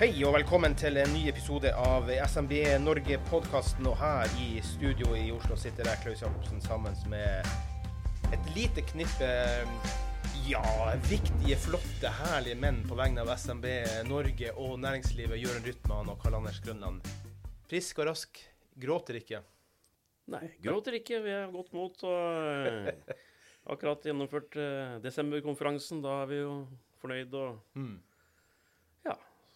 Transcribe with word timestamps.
Hei 0.00 0.14
og 0.24 0.32
velkommen 0.32 0.72
til 0.80 0.96
en 0.96 1.10
ny 1.12 1.26
episode 1.28 1.68
av 1.76 2.06
SMB 2.08 2.54
Norge-podkasten. 2.80 3.84
Og 3.84 3.98
her 4.00 4.30
i 4.40 4.62
studio 4.64 5.12
i 5.12 5.26
Oslo 5.28 5.58
sitter 5.60 5.84
jeg, 5.90 6.00
Klaus 6.00 6.22
Jacobsen, 6.24 6.62
sammen 6.64 6.96
med 7.12 7.44
et 8.32 8.48
lite 8.54 8.80
knippe 8.88 9.28
ja, 10.48 10.64
viktige, 11.04 11.60
flotte, 11.66 12.14
herlige 12.22 12.56
menn 12.64 12.80
på 12.88 12.96
vegne 12.96 13.26
av 13.26 13.34
SMB 13.36 13.68
Norge 14.08 14.56
og 14.56 14.80
næringslivet. 14.80 15.36
Jørund 15.36 15.68
Rytman 15.68 16.14
og 16.14 16.24
Karl 16.24 16.40
Anders 16.40 16.64
Grønland. 16.64 17.04
Frisk 17.68 18.00
og 18.00 18.08
rask. 18.14 18.40
Gråter 18.80 19.20
ikke. 19.20 19.44
Nei, 20.32 20.46
gråter 20.64 20.96
ikke. 20.96 21.20
Vi 21.28 21.40
er 21.42 21.52
godt 21.52 21.76
mot 21.76 22.06
og 22.08 22.70
eh, 22.72 23.18
akkurat 23.76 24.08
gjennomført 24.08 24.56
eh, 24.64 25.00
desemberkonferansen. 25.04 26.00
Da 26.00 26.22
er 26.22 26.32
vi 26.32 26.46
jo 26.46 26.62
fornøyd 27.04 27.36
og 27.44 27.76
Mm. 27.76 27.98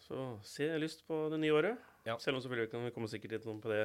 Ja, 0.05 0.37
så 0.41 0.45
se 0.45 0.69
lyst 0.81 1.05
på 1.07 1.25
det 1.33 1.39
nye 1.41 1.53
året. 1.55 1.91
Ja. 2.05 2.17
Selv 2.21 2.37
om 2.37 2.43
selvfølgelig 2.43 2.71
kan 2.71 2.85
vi 2.85 2.93
komme 2.93 3.09
sikkert 3.09 3.35
litt 3.35 3.45
på 3.45 3.71
det 3.71 3.83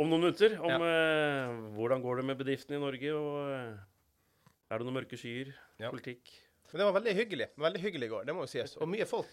om 0.00 0.08
noen 0.08 0.24
minutter. 0.24 0.56
Om 0.60 0.84
eh, 0.86 1.54
hvordan 1.76 2.02
går 2.04 2.20
det 2.20 2.26
med 2.30 2.40
bedriftene 2.40 2.78
i 2.78 2.82
Norge, 2.82 3.14
og 3.16 3.54
eh, 3.54 4.52
er 4.70 4.80
det 4.80 4.86
noen 4.86 4.96
mørke 5.00 5.18
skyer? 5.20 5.52
Ja. 5.82 5.90
Politikk? 5.92 6.32
Men 6.70 6.80
det 6.82 6.86
var 6.86 6.96
veldig 7.00 7.16
hyggelig. 7.18 7.48
Veldig 7.60 7.82
hyggelig 7.82 8.08
i 8.08 8.12
går, 8.12 8.28
det 8.28 8.36
må 8.36 8.46
jo 8.46 8.52
sies. 8.52 8.76
Og 8.80 8.88
mye 8.88 9.08
folk. 9.08 9.32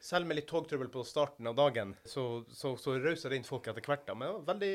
Selv 0.00 0.28
med 0.28 0.38
litt 0.38 0.48
togtrøbbel 0.48 0.88
på 0.92 1.04
starten 1.04 1.50
av 1.50 1.56
dagen, 1.58 1.92
så, 2.08 2.44
så, 2.56 2.72
så 2.80 2.96
rausa 2.96 3.28
det 3.28 3.40
inn 3.40 3.48
folk 3.48 3.66
etter 3.68 3.84
hvert. 3.84 4.06
da. 4.06 4.16
Men 4.16 4.30
det 4.30 4.36
var 4.36 4.46
veldig 4.54 4.74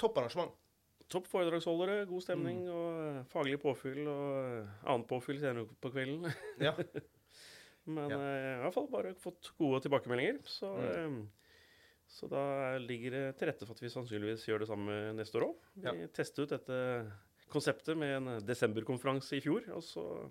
topp 0.00 0.22
arrangement. 0.22 0.54
Topp 1.12 1.26
foredragsholdere, 1.28 2.06
god 2.08 2.24
stemning 2.24 2.62
og 2.72 3.02
eh, 3.02 3.18
faglig 3.28 3.58
påfyll 3.60 4.06
og 4.08 4.38
eh, 4.38 4.70
annet 4.88 5.10
påfyll 5.10 5.42
senere 5.42 5.68
på 5.84 5.92
kvelden. 5.92 6.30
Ja. 6.64 6.72
Men 7.86 8.08
Ja. 8.10 8.16
har 8.16 8.58
i 8.58 8.62
hvert 8.64 8.74
fall 8.74 8.86
bare 8.88 9.14
fått 9.14 9.50
gode 9.58 9.82
tilbakemeldinger. 9.84 10.38
Så, 10.44 10.70
Mm. 10.76 11.20
eh, 11.22 11.26
så 12.08 12.28
da 12.30 12.78
ligger 12.78 13.10
det 13.10 13.36
til 13.38 13.48
rette 13.48 13.66
for 13.66 13.74
at 13.74 13.80
vi 13.80 13.88
sannsynligvis 13.88 14.46
gjør 14.46 14.58
det 14.60 14.68
samme 14.68 15.14
neste 15.14 15.34
år 15.36 15.48
òg. 15.50 15.56
Vi 15.76 15.82
Ja. 16.00 16.06
testet 16.08 16.38
ut 16.44 16.48
dette 16.48 17.12
konseptet 17.50 17.96
med 17.96 18.16
en 18.16 18.40
desemberkonferanse 18.46 19.36
i 19.36 19.40
fjor, 19.40 19.68
og 19.74 19.82
så 19.82 20.30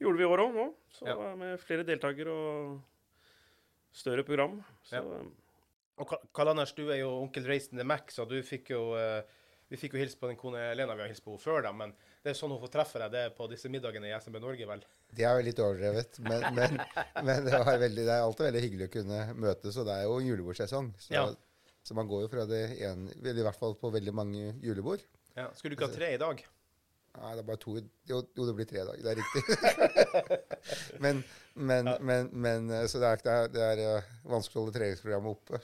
gjorde 0.00 0.16
vi 0.18 0.24
i 0.24 0.26
år 0.26 0.38
òg 0.38 0.54
nå. 0.54 0.74
Så 0.90 1.06
Ja. 1.06 1.34
med 1.36 1.58
flere 1.60 1.84
deltakere 1.84 2.28
og 2.28 2.82
større 3.92 4.24
program. 4.24 4.64
Så 4.84 4.92
Ja. 5.02 5.22
Og 5.98 6.08
Karl 6.32 6.48
Anders, 6.48 6.72
du 6.72 6.88
er 6.90 6.96
jo 7.00 7.10
onkel 7.22 7.44
Reisen 7.46 7.76
the 7.78 7.84
Mac, 7.84 8.08
så 8.10 8.26
du 8.26 8.40
fikk 8.42 8.70
jo 8.70 8.94
eh, 8.94 9.22
Vi 9.70 9.76
fikk 9.78 9.92
jo 9.94 9.98
hilse 10.00 10.18
på 10.18 10.26
den 10.28 10.36
kone 10.36 10.74
Lena, 10.76 10.92
vi 10.94 11.00
har 11.00 11.08
hilst 11.08 11.24
på 11.24 11.30
henne 11.30 11.40
før, 11.40 11.62
da, 11.62 11.72
men 11.72 11.92
det 12.22 12.30
er 12.30 12.34
sånn 12.34 12.50
hun 12.50 12.60
får 12.60 12.68
treffe 12.72 12.98
deg, 12.98 13.10
det 13.10 13.20
er 13.24 13.30
på 13.30 13.48
disse 13.48 13.70
middagene 13.70 14.04
i 14.04 14.12
SMB 14.20 14.38
Norge, 14.38 14.66
vel? 14.66 14.84
Det 15.12 15.24
er 15.28 15.36
jo 15.36 15.44
litt 15.44 15.58
overdrevet, 15.60 16.18
men, 16.24 16.44
men, 16.56 16.78
men 17.26 17.44
det, 17.44 17.58
var 17.66 17.76
veldig, 17.82 18.04
det 18.08 18.14
er 18.14 18.22
alltid 18.24 18.46
veldig 18.48 18.62
hyggelig 18.64 18.86
å 18.88 18.92
kunne 18.94 19.18
møtes, 19.44 19.76
og 19.76 19.88
det 19.88 19.96
er 19.98 20.06
jo 20.08 20.14
julebordsesong. 20.24 20.88
Så, 21.04 21.12
Ja. 21.12 21.26
så 21.84 21.96
man 21.98 22.08
går 22.08 22.24
jo 22.24 22.30
fra 22.32 22.46
det 22.48 22.62
ene 22.86 23.12
I 23.20 23.44
hvert 23.44 23.58
fall 23.60 23.76
på 23.76 23.90
veldig 23.92 24.14
mange 24.16 24.54
julebord. 24.64 25.04
Ja. 25.36 25.50
Skulle 25.56 25.74
du 25.74 25.78
ikke 25.80 25.90
ha 25.90 25.96
tre 25.96 26.14
i 26.14 26.20
dag? 26.20 26.40
Nei, 27.12 27.34
det 27.36 27.42
er 27.42 27.46
bare 27.46 27.60
to 27.60 27.74
Jo, 28.08 28.18
jo 28.36 28.44
det 28.48 28.54
blir 28.56 28.66
tre 28.70 28.82
dager. 28.88 29.02
Det 29.04 29.10
er 29.12 29.18
riktig. 29.20 29.42
men, 31.04 31.18
men, 31.54 31.86
Ja. 31.90 31.96
men, 32.00 32.30
men 32.32 32.70
eh, 32.72 32.86
Så 32.88 32.98
det 33.02 33.08
er, 33.10 33.20
det 33.26 33.32
er, 33.32 33.50
det 33.52 33.62
er 33.66 33.82
eh, 33.98 34.06
vanskelig 34.32 34.56
å 34.56 34.62
holde 34.64 34.74
treningsprogrammet 34.78 35.30
oppe. 35.36 35.60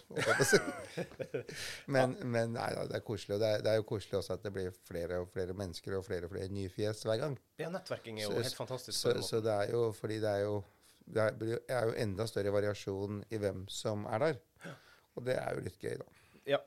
men, 1.94 2.16
men 2.28 2.52
nei 2.56 2.68
da, 2.76 2.84
det 2.90 2.98
er 3.00 3.04
koselig. 3.06 3.38
Og 3.38 3.42
det 3.42 3.48
er, 3.54 3.62
det 3.64 3.72
er 3.72 3.80
jo 3.80 3.86
koselig 3.88 4.18
også 4.20 4.36
at 4.36 4.44
det 4.44 4.52
blir 4.54 4.68
flere 4.88 5.22
og 5.22 5.30
flere 5.32 5.56
mennesker 5.56 5.96
og 5.98 6.04
flere 6.06 6.28
og 6.28 6.34
flere 6.34 6.52
nye 6.52 6.72
fjes 6.72 7.00
hver 7.08 7.20
gang. 7.22 7.38
Ja, 7.62 7.70
nettverking 7.72 8.20
er 8.20 8.26
jo 8.28 8.34
Så- 8.34 8.42
helt 8.44 8.58
fantastisk. 8.62 8.98
Så, 9.00 9.14
så 9.30 9.40
det 9.44 9.54
er 9.54 9.72
jo 9.72 9.86
fordi 9.96 10.18
det 10.24 10.34
er 10.34 10.44
jo 10.46 10.58
det 11.08 11.22
er, 11.24 11.60
er 11.72 11.86
jo 11.88 11.94
enda 12.04 12.26
større 12.28 12.52
variasjon 12.52 13.22
i 13.32 13.38
hvem 13.40 13.62
som 13.72 14.04
er 14.12 14.18
der. 14.26 14.74
Og 15.16 15.24
det 15.24 15.38
er 15.40 15.54
jo 15.56 15.62
litt 15.64 15.80
gøy, 15.80 15.94
da. 16.02 16.04
Ja. 16.52 16.58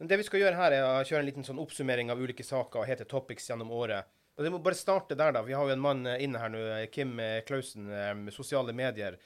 Men 0.00 0.08
det 0.08 0.16
vi 0.22 0.24
skal 0.24 0.40
gjøre 0.40 0.56
her, 0.56 0.72
er 0.78 0.86
å 0.88 1.02
kjøre 1.04 1.20
en 1.20 1.26
liten 1.28 1.44
sånn 1.44 1.60
oppsummering 1.60 2.08
av 2.10 2.16
ulike 2.24 2.40
saker 2.46 2.80
og 2.80 2.88
heter 2.88 3.04
topics 3.04 3.50
gjennom 3.50 3.68
året. 3.76 4.08
Og 4.40 4.46
det 4.46 4.50
må 4.54 4.58
bare 4.64 4.76
starte 4.78 5.12
der, 5.12 5.34
da. 5.36 5.42
Vi 5.44 5.52
har 5.52 5.68
jo 5.68 5.74
en 5.74 5.82
mann 5.84 6.06
eh, 6.08 6.22
inne 6.24 6.40
her 6.40 6.48
nå, 6.48 6.60
eh, 6.78 6.86
Kim 6.88 7.18
eh, 7.20 7.42
Klausen, 7.44 7.90
med 8.24 8.32
sosiale 8.32 8.72
medier. 8.72 9.18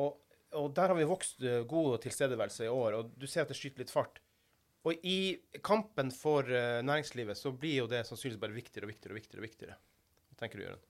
Og, 0.00 0.14
og 0.56 0.70
der 0.72 0.88
har 0.88 0.96
vi 0.96 1.04
vokst 1.04 1.44
god 1.68 1.98
tilstedeværelse 2.00 2.64
i 2.64 2.70
år, 2.72 2.96
og 2.96 3.10
du 3.20 3.26
ser 3.28 3.44
at 3.44 3.52
det 3.52 3.58
skyter 3.58 3.84
litt 3.84 3.92
fart. 3.92 4.22
Og 4.88 5.04
i 5.06 5.36
kampen 5.62 6.08
for 6.16 6.48
næringslivet 6.48 7.38
så 7.38 7.52
blir 7.52 7.82
jo 7.82 7.90
det 7.90 8.00
sannsynligvis 8.08 8.40
bare 8.40 8.56
viktigere 8.56 8.88
og 8.88 8.94
viktigere 8.94 9.12
og 9.12 9.20
viktigere. 9.20 9.42
og 9.42 9.46
viktigere. 9.46 9.76
Hva 10.32 10.40
tenker 10.40 10.58
du, 10.58 10.64
Jørund? 10.64 10.88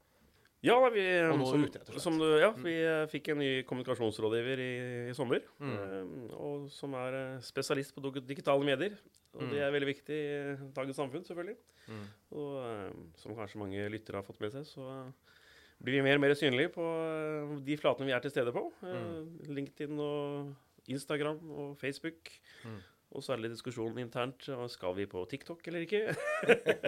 Ja, 0.65 0.91
vi, 0.95 1.03
som, 1.47 1.65
ut, 1.65 1.77
som 2.01 2.19
du, 2.19 2.27
ja, 2.39 2.53
vi 2.55 2.77
eh, 2.87 3.01
fikk 3.11 3.33
en 3.33 3.41
ny 3.43 3.49
kommunikasjonsrådgiver 3.67 4.61
i, 4.63 4.75
i 5.11 5.15
sommer. 5.17 5.43
Mm. 5.59 5.73
eh, 5.75 6.37
og 6.39 6.52
som 6.75 6.95
er 6.99 7.17
eh, 7.19 7.43
spesialist 7.45 7.95
på 7.97 8.13
digitale 8.21 8.65
medier. 8.67 8.97
Og 9.33 9.43
Mm. 9.47 9.51
det 9.51 9.61
er 9.65 9.73
veldig 9.73 9.89
viktig 9.89 10.17
i 10.17 10.57
dagens 10.77 10.99
samfunn, 10.99 11.25
selvfølgelig. 11.25 11.57
Mm. 11.89 12.07
Og 12.37 12.57
eh, 12.67 12.91
som 13.17 13.37
kanskje 13.37 13.61
mange 13.63 13.87
lyttere 13.93 14.21
har 14.21 14.27
fått 14.27 14.41
med 14.45 14.53
seg, 14.53 14.67
så 14.69 14.85
eh, 14.93 15.37
blir 15.83 15.99
vi 15.99 16.05
mer 16.05 16.19
og 16.19 16.25
mer 16.27 16.35
synlige 16.37 16.73
på 16.75 16.85
eh, 16.85 17.55
de 17.65 17.77
flatene 17.81 18.11
vi 18.11 18.13
er 18.13 18.21
til 18.21 18.35
stede 18.35 18.53
på. 18.53 18.67
Mm. 18.85 19.55
LinkedIn 19.57 19.99
og 20.05 20.53
Instagram 20.93 21.41
og 21.51 21.79
Facebook. 21.81 22.29
Mm. 22.67 22.81
Og 23.13 23.21
så 23.25 23.33
er 23.33 23.41
det 23.41 23.45
litt 23.47 23.57
diskusjon 23.59 23.99
internt. 24.01 24.47
og 24.53 24.71
Skal 24.73 24.95
vi 24.97 25.05
på 25.09 25.25
TikTok 25.29 25.67
eller 25.69 25.85
ikke? 25.85 26.15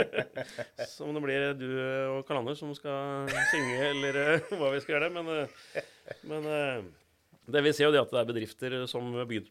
så 0.94 1.08
det 1.12 1.22
blir 1.24 1.50
du 1.58 1.66
og 2.14 2.22
Karl 2.28 2.40
Anders 2.40 2.60
som 2.62 2.72
skal 2.76 3.28
synge, 3.52 3.80
eller 3.90 4.20
eh, 4.22 4.46
hva 4.58 4.70
vi 4.74 4.80
skal 4.84 4.96
gjøre. 4.98 5.10
Men, 5.16 5.32
eh, 5.34 5.82
men 6.28 6.48
eh, 6.48 6.92
det 7.50 7.62
vi 7.64 7.72
ser 7.76 7.84
jo 7.88 7.92
det 7.92 8.00
at 8.00 8.10
det 8.10 8.20
er 8.22 8.28
bedrifter 8.32 8.86
som 8.90 9.12
har 9.18 9.26
begynt 9.28 9.50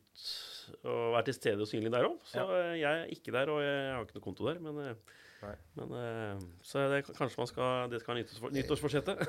å 0.88 1.12
være 1.14 1.26
til 1.30 1.36
stede 1.38 1.62
og 1.62 1.68
synlige 1.70 1.92
der 1.94 2.08
òg. 2.08 2.18
Så 2.26 2.40
Ja. 2.40 2.74
jeg 2.74 3.02
er 3.04 3.12
ikke 3.14 3.32
der, 3.36 3.50
og 3.52 3.60
jeg 3.62 3.94
har 3.94 4.06
ikke 4.06 4.16
noe 4.18 4.24
konto 4.24 4.48
der. 4.48 4.60
Men, 4.64 4.80
eh, 4.80 4.96
men 5.76 5.92
eh, 6.00 6.40
så 6.64 6.86
det, 6.90 7.02
kanskje 7.18 7.38
man 7.38 7.48
skal, 7.52 7.90
det 7.92 8.00
skal 8.02 8.16
være 8.16 8.24
nyttårsfor, 8.24 8.54
nyttårsforsettet. 8.56 9.24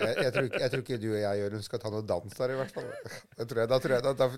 Jeg, 0.00 0.14
jeg, 0.24 0.32
tror, 0.32 0.46
ikke- 0.48 0.60
jeg 0.64 0.70
tror 0.72 0.82
ikke 0.86 1.00
du 1.02 1.08
og 1.12 1.20
jeg 1.20 1.42
Jørund, 1.42 1.62
skal 1.66 1.78
ta 1.78 1.90
noe 1.92 2.02
dans 2.08 2.32
der, 2.40 2.54
i 2.54 2.56
hvert 2.56 2.72
fall. 2.72 2.88
Det 3.36 3.48
tror 3.48 3.60
jeg, 3.62 3.68
da, 3.68 3.78
tror 3.78 3.94
jeg, 3.98 4.02
da, 4.08 4.12
da, 4.16 4.28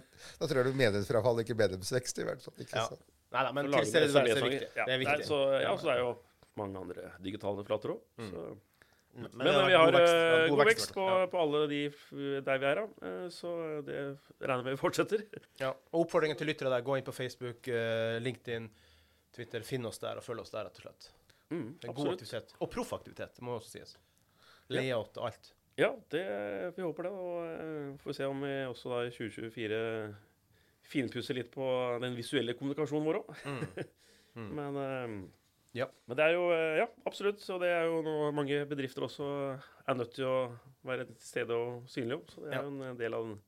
da 0.40 0.46
tror 0.50 0.56
jeg 0.60 0.66
du 0.72 0.78
medlemsfrafall, 0.82 1.38
ikke 1.44 1.54
medlemsvekst, 1.56 2.18
i 2.18 2.24
hvert 2.26 2.42
fall. 2.42 2.54
Ikke 2.58 2.76
Ja. 2.82 2.88
Nei 3.30 3.42
da, 3.46 3.52
men 3.54 3.70
tilstedeværelse 3.70 4.42
er 4.42 4.48
viktig. 4.50 4.68
Ja, 4.74 4.84
Det 4.88 4.92
er 4.96 5.04
nei, 5.06 5.22
så, 5.22 5.38
ja, 5.62 5.76
så 5.78 5.90
er 5.94 5.98
jo 6.02 6.08
mange 6.58 6.80
andre 6.82 7.12
digitale 7.22 7.62
flater 7.64 7.94
òg. 7.94 8.00
Mm. 8.18 8.58
Men, 9.12 9.30
Men, 9.34 9.46
eh, 9.48 9.66
vi 9.66 9.74
har 9.74 9.90
god 9.90 9.96
vekst, 9.98 10.14
eh, 10.14 10.48
god 10.48 10.50
god 10.50 10.58
vekst, 10.60 10.70
vekst 10.70 10.92
på, 10.94 11.04
ja. 11.08 11.26
på 11.32 11.38
alle 11.42 11.60
de 11.68 11.78
der 12.46 12.58
vi 12.62 12.66
er, 12.68 12.78
da. 12.78 13.08
Eh, 13.08 13.28
Så 13.34 13.50
det 13.86 13.96
regner 14.38 14.62
med 14.64 14.76
vi 14.76 14.80
fortsetter. 14.80 15.24
Ja. 15.58 15.72
Og 15.92 16.04
oppfordringen 16.04 16.38
til 16.38 16.46
lyttere 16.46 16.70
der, 16.70 16.84
gå 16.86 16.96
inn 16.96 17.04
på 17.06 17.12
Facebook, 17.16 17.66
eh, 17.68 18.20
LinkedIn, 18.22 18.68
Twitter. 19.34 19.62
Finn 19.66 19.84
oss 19.86 19.98
der 19.98 20.16
og 20.20 20.24
følg 20.26 20.40
oss 20.44 20.50
der, 20.54 20.68
rett 20.68 20.78
og 20.78 20.86
slett. 20.86 21.10
Mm, 21.50 21.78
Det 21.80 21.88
er 21.90 21.94
god 21.98 22.12
aktivitet. 22.12 22.54
Og 22.60 22.70
proff 22.70 22.92
aktivitet, 22.94 23.40
må 23.42 23.58
også 23.58 23.70
sies. 23.74 23.96
Layout 24.70 25.16
og 25.18 25.26
alt. 25.32 25.52
Ja, 25.76 25.90
det, 26.12 26.24
vi 26.76 26.82
håper 26.82 27.02
det. 27.08 27.10
Og 27.10 27.46
eh, 27.50 27.96
får 28.04 28.14
se 28.20 28.24
om 28.30 28.40
vi 28.46 28.54
også 28.70 28.92
da 28.94 29.02
i 29.08 29.10
2024 29.10 30.14
finpusser 30.90 31.34
litt 31.34 31.50
på 31.54 31.66
den 32.02 32.14
visuelle 32.18 32.54
kommunikasjonen 32.54 33.10
vår 33.10 33.24
òg. 33.24 33.34
Mm. 34.38 34.52
Men, 34.54 34.76
eh, 34.78 35.14
Ja. 35.74 35.86
men 36.08 36.16
det 36.18 36.24
er 36.26 36.32
jo 36.34 36.48
eh, 36.50 36.78
Ja, 36.82 36.86
absolutt. 37.06 37.42
Og 37.50 37.60
det 37.62 37.68
er 37.70 37.84
jo 37.86 38.00
noe 38.02 38.32
mange 38.34 38.64
bedrifter 38.66 39.02
også 39.06 39.26
er 39.86 39.94
nødt 39.94 40.12
til 40.16 40.24
å 40.26 40.38
være 40.86 41.04
til 41.06 41.14
stede 41.22 41.54
og 41.54 41.84
synlige 41.90 42.18
om. 42.18 42.24
Så 42.32 42.42
det 42.44 42.50
er 42.52 42.58
Ja. 42.58 42.62
jo 42.66 42.82
en 42.90 42.98
del 42.98 43.14
av 43.14 43.28
den 43.28 43.38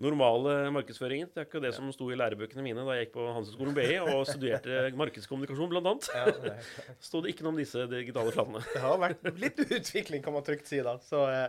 normale 0.00 0.70
markedsføringen. 0.74 1.28
Det 1.34 1.38
er 1.42 1.44
ikke 1.46 1.60
det 1.62 1.70
Ja. 1.72 1.76
som 1.76 1.92
sto 1.92 2.08
i 2.10 2.16
lærebøkene 2.16 2.62
mine 2.64 2.82
da 2.84 2.96
jeg 2.96 3.06
gikk 3.06 3.12
på 3.14 3.26
Handelshøyskolen 3.32 3.74
BI 3.74 3.98
og 4.02 4.26
studerte 4.26 4.90
markedskommunikasjon, 5.02 5.68
blant 5.70 5.86
annet. 5.86 6.08
Ja, 6.14 6.24
Stod 6.98 6.98
Sto 7.00 7.20
det 7.22 7.34
ikke 7.34 7.44
noe 7.46 7.52
om 7.54 7.60
disse 7.60 7.86
digitale 7.92 8.32
flatene. 8.34 8.64
det 8.72 8.80
har 8.82 8.98
vært 8.98 9.22
litt 9.38 9.58
utvikling, 9.68 10.22
kan 10.24 10.32
man 10.34 10.42
trygt 10.42 10.66
si 10.66 10.80
da. 10.82 10.96
Så 10.98 11.22
eh, 11.30 11.48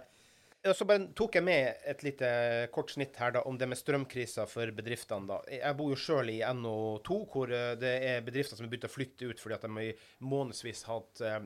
og 0.66 0.76
så 0.78 0.88
bare 0.90 1.10
tok 1.18 1.38
jeg 1.38 1.46
med 1.46 1.84
et 1.92 2.02
lite 2.06 2.30
kort 2.74 2.94
snitt 2.94 3.18
her 3.22 3.36
da, 3.36 3.44
om 3.50 3.58
det 3.60 3.68
med 3.70 3.80
strømkrisa 3.80 4.48
for 4.50 4.72
bedriftene. 4.76 5.28
da. 5.30 5.38
Jeg 5.54 5.78
bor 5.78 5.92
jo 5.94 6.00
sjøl 6.00 6.32
i 6.34 6.40
NO2, 6.42 7.20
hvor 7.32 7.54
eh, 7.54 7.76
det 7.82 7.94
er 8.10 8.26
bedrifter 8.26 8.58
som 8.58 8.66
har 8.66 8.74
begynt 8.74 8.90
å 8.90 8.94
flytte 8.94 9.30
ut 9.30 9.44
fordi 9.44 9.58
at 9.60 9.68
de 9.68 9.86
i 9.86 9.94
månedsvis 10.26 10.84
har 10.88 11.02
hatt 11.02 11.24
eh, 11.26 11.46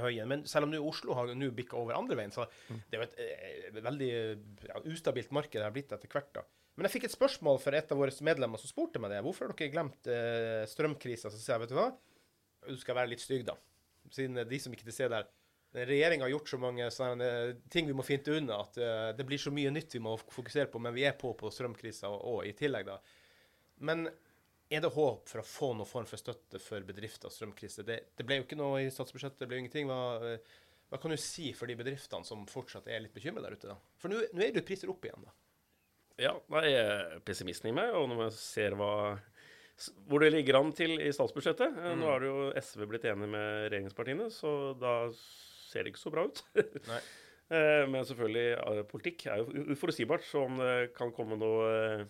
høye. 0.00 0.26
Men 0.28 0.44
selv 0.50 0.66
om 0.66 0.74
nå 0.74 0.82
Oslo 0.82 1.16
har 1.18 1.32
nå 1.36 1.50
bikka 1.54 1.78
over 1.78 1.98
andre 1.98 2.18
veien, 2.18 2.34
så 2.34 2.48
det 2.68 2.98
er 2.98 3.02
jo 3.02 3.06
et 3.06 3.22
eh, 3.22 3.80
veldig 3.80 4.10
ja, 4.12 4.82
ustabilt 4.90 5.34
marked 5.36 5.58
det 5.60 5.66
har 5.66 5.74
blitt 5.74 5.94
etter 5.94 6.10
hvert. 6.10 6.32
da. 6.40 6.44
Men 6.76 6.88
jeg 6.88 6.98
fikk 6.98 7.06
et 7.08 7.16
spørsmål 7.16 7.60
for 7.62 7.76
et 7.76 7.92
av 7.92 8.00
våre 8.00 8.26
medlemmer 8.26 8.60
som 8.60 8.68
spurte 8.68 9.00
meg 9.00 9.14
det. 9.14 9.22
Hvorfor 9.24 9.48
har 9.48 9.56
dere 9.56 9.72
glemt 9.72 10.10
eh, 10.12 10.66
strømkrisa? 10.68 11.32
Så 11.32 11.40
sier 11.40 11.56
jeg, 11.56 11.64
vet 11.64 11.72
du 11.72 11.78
hva, 11.78 11.88
du 12.66 12.76
skal 12.80 12.98
være 12.98 13.14
litt 13.14 13.24
stygg, 13.24 13.46
da. 13.48 13.56
Siden 14.12 14.42
de 14.46 14.58
som 14.60 14.74
ikke 14.74 14.86
til 14.88 14.94
stede 14.94 15.16
der. 15.16 15.30
Regjeringa 15.76 16.24
har 16.24 16.32
gjort 16.32 16.48
så 16.48 16.58
mange 16.60 16.86
sånne 16.94 17.30
ting 17.72 17.88
vi 17.88 17.96
må 17.96 18.04
finte 18.06 18.32
unna, 18.32 18.62
at 18.64 18.78
eh, 18.80 19.08
det 19.18 19.26
blir 19.28 19.40
så 19.40 19.52
mye 19.52 19.72
nytt 19.74 19.98
vi 19.98 20.02
må 20.02 20.14
fokusere 20.20 20.70
på. 20.72 20.80
Men 20.80 20.94
vi 20.96 21.04
er 21.04 21.16
på 21.20 21.34
på 21.36 21.50
strømkrisa 21.52 22.08
òg 22.16 22.46
i 22.48 22.54
tillegg, 22.56 22.88
da. 22.88 22.96
Men 23.84 24.06
er 24.72 24.82
det 24.82 24.92
håp 24.94 25.28
for 25.30 25.42
å 25.42 25.46
få 25.46 25.72
noen 25.76 25.88
form 25.88 26.06
for 26.08 26.20
støtte 26.20 26.60
for 26.62 26.86
bedrifter 26.86 27.28
og 27.28 27.34
strømkrise? 27.34 27.84
Det, 27.86 27.98
det, 28.16 28.26
ble 28.26 28.40
jo 28.40 28.46
ikke 28.46 28.58
noe 28.58 28.80
i 28.82 28.92
statsbudsjettet, 28.92 29.42
det 29.42 29.50
ble 29.50 29.60
jo 29.60 29.66
ingenting. 29.66 29.92
Hva, 29.92 30.32
hva 30.90 31.02
kan 31.02 31.12
du 31.12 31.18
si 31.20 31.52
for 31.54 31.70
de 31.70 31.76
bedriftene 31.78 32.26
som 32.26 32.46
fortsatt 32.50 32.88
er 32.88 33.04
litt 33.04 33.14
bekymra 33.14 33.44
der 33.44 33.58
ute? 33.58 33.74
da? 33.74 33.76
For 34.00 34.12
nå 34.12 34.24
er 34.24 34.48
det 34.48 34.62
jo 34.62 34.66
priser 34.66 34.92
opp 34.92 35.04
igjen, 35.06 35.28
da. 35.28 35.36
Ja, 36.16 36.32
da 36.48 36.62
er 36.64 37.18
pessimisten 37.28 37.68
i 37.68 37.76
meg, 37.76 37.92
og 37.92 38.08
når 38.08 38.30
jeg 38.30 38.38
ser 38.40 38.76
hva 38.80 38.92
hvor 40.08 40.22
det 40.24 40.30
ligger 40.32 40.56
an 40.56 40.70
til 40.72 40.94
i 41.04 41.10
statsbudsjettet 41.12 41.74
mm. 41.74 41.98
Nå 42.00 42.06
har 42.08 42.22
jo 42.24 42.36
SV 42.56 42.86
blitt 42.88 43.04
enig 43.10 43.28
med 43.28 43.66
regjeringspartiene, 43.66 44.30
så 44.32 44.72
da 44.80 44.94
ser 45.66 45.84
det 45.84 45.94
ikke 45.94 46.04
så 46.06 46.14
bra 46.14 46.28
ut. 46.30 46.44
Eh, 47.46 47.84
men 47.86 48.02
selvfølgelig, 48.02 48.86
politikk 48.90 49.20
er 49.30 49.38
jo 49.38 49.66
uforutsigbart, 49.70 50.24
så 50.26 50.40
om 50.48 50.56
det 50.58 50.88
kan 50.96 51.12
komme 51.14 51.36
noe 51.38 51.68
eh, 51.70 52.00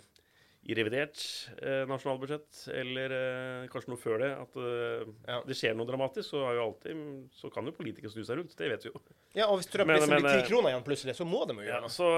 i 0.66 0.74
revidert 0.74 1.20
eh, 1.62 1.84
nasjonalbudsjett, 1.86 2.62
eller 2.74 3.12
eh, 3.14 3.66
kanskje 3.70 3.92
noe 3.92 4.00
før 4.00 4.22
det, 4.22 4.30
at 4.34 4.56
eh, 4.58 5.12
ja. 5.28 5.36
det 5.46 5.56
skjer 5.58 5.76
noe 5.78 5.86
dramatisk, 5.86 6.32
så, 6.32 6.40
alltid, 6.64 7.04
så, 7.38 7.50
kan 7.54 7.68
jo 7.68 7.74
politikere 7.76 8.10
snu 8.10 8.24
seg 8.26 8.40
rundt. 8.40 8.56
Det 8.58 8.70
vet 8.72 8.86
vi 8.86 8.90
jo. 8.90 9.02
Ja, 9.36 9.46
og 9.46 9.60
hvis 9.60 9.68
strøm 9.70 9.92
blir 9.92 10.08
ti 10.08 10.32
eh, 10.32 10.42
kroner 10.48 10.72
igjen 10.72 10.88
plutselig, 10.88 11.14
så 11.18 11.28
må 11.28 11.44
de 11.46 11.58
jo 11.60 11.68
gjøre 11.68 11.84
noe. 11.84 11.92
så, 11.92 12.08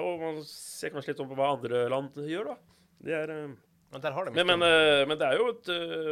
og 0.00 0.24
man 0.24 0.40
ser 0.48 0.94
kanskje 0.94 1.12
litt 1.12 1.24
om 1.24 1.34
på 1.34 1.38
hva 1.40 1.50
andre 1.58 1.84
land 1.92 2.16
gjør, 2.30 2.54
da. 2.54 2.78
Det 3.02 3.18
er 3.18 3.34
men, 3.92 4.48
men, 4.48 4.62
men, 5.10 5.18
det 5.20 5.26
er 5.28 5.36
jo 5.36 5.50
et, 5.52 5.70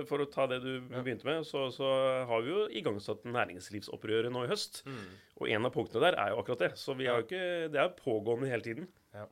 For 0.09 0.21
å 0.21 0.29
ta 0.29 0.45
det 0.51 0.61
du 0.61 0.71
begynte 0.93 1.25
med, 1.29 1.47
så, 1.49 1.67
så 1.73 1.89
har 2.29 2.45
vi 2.45 2.53
jo 2.53 2.67
igangsatt 2.81 3.25
næringslivsopprøret 3.25 4.33
nå 4.35 4.45
i 4.45 4.51
høst. 4.51 4.83
Mm. 4.85 5.05
Og 5.41 5.53
en 5.57 5.69
av 5.69 5.73
punktene 5.75 6.05
der 6.05 6.19
er 6.21 6.35
jo 6.35 6.43
akkurat 6.43 6.67
det. 6.67 6.73
Så 6.77 6.97
vi 6.99 7.09
har 7.09 7.21
jo 7.21 7.29
ikke, 7.29 7.45
det 7.73 7.81
er 7.81 7.95
pågående 7.97 8.51
hele 8.53 8.67
tiden. 8.67 8.91
Ja. 9.17 9.25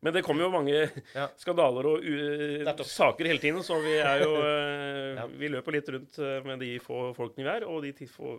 Men 0.00 0.14
det 0.14 0.22
kommer 0.22 0.46
jo 0.46 0.50
mange 0.52 0.74
ja. 1.18 1.26
skandaler 1.40 1.88
og 1.90 2.82
saker 2.86 3.28
hele 3.32 3.42
tiden, 3.42 3.64
så 3.66 3.80
vi 3.82 3.96
er 3.98 4.22
jo 4.22 4.32
uh, 4.38 5.16
ja. 5.18 5.26
Vi 5.40 5.50
løper 5.50 5.74
litt 5.74 5.90
rundt 5.94 6.18
uh, 6.22 6.38
med 6.46 6.62
de 6.62 6.76
få 6.82 7.08
folkene 7.16 7.46
vi 7.46 7.54
er, 7.56 7.66
og 7.66 7.86
de 7.86 8.10
få, 8.10 8.36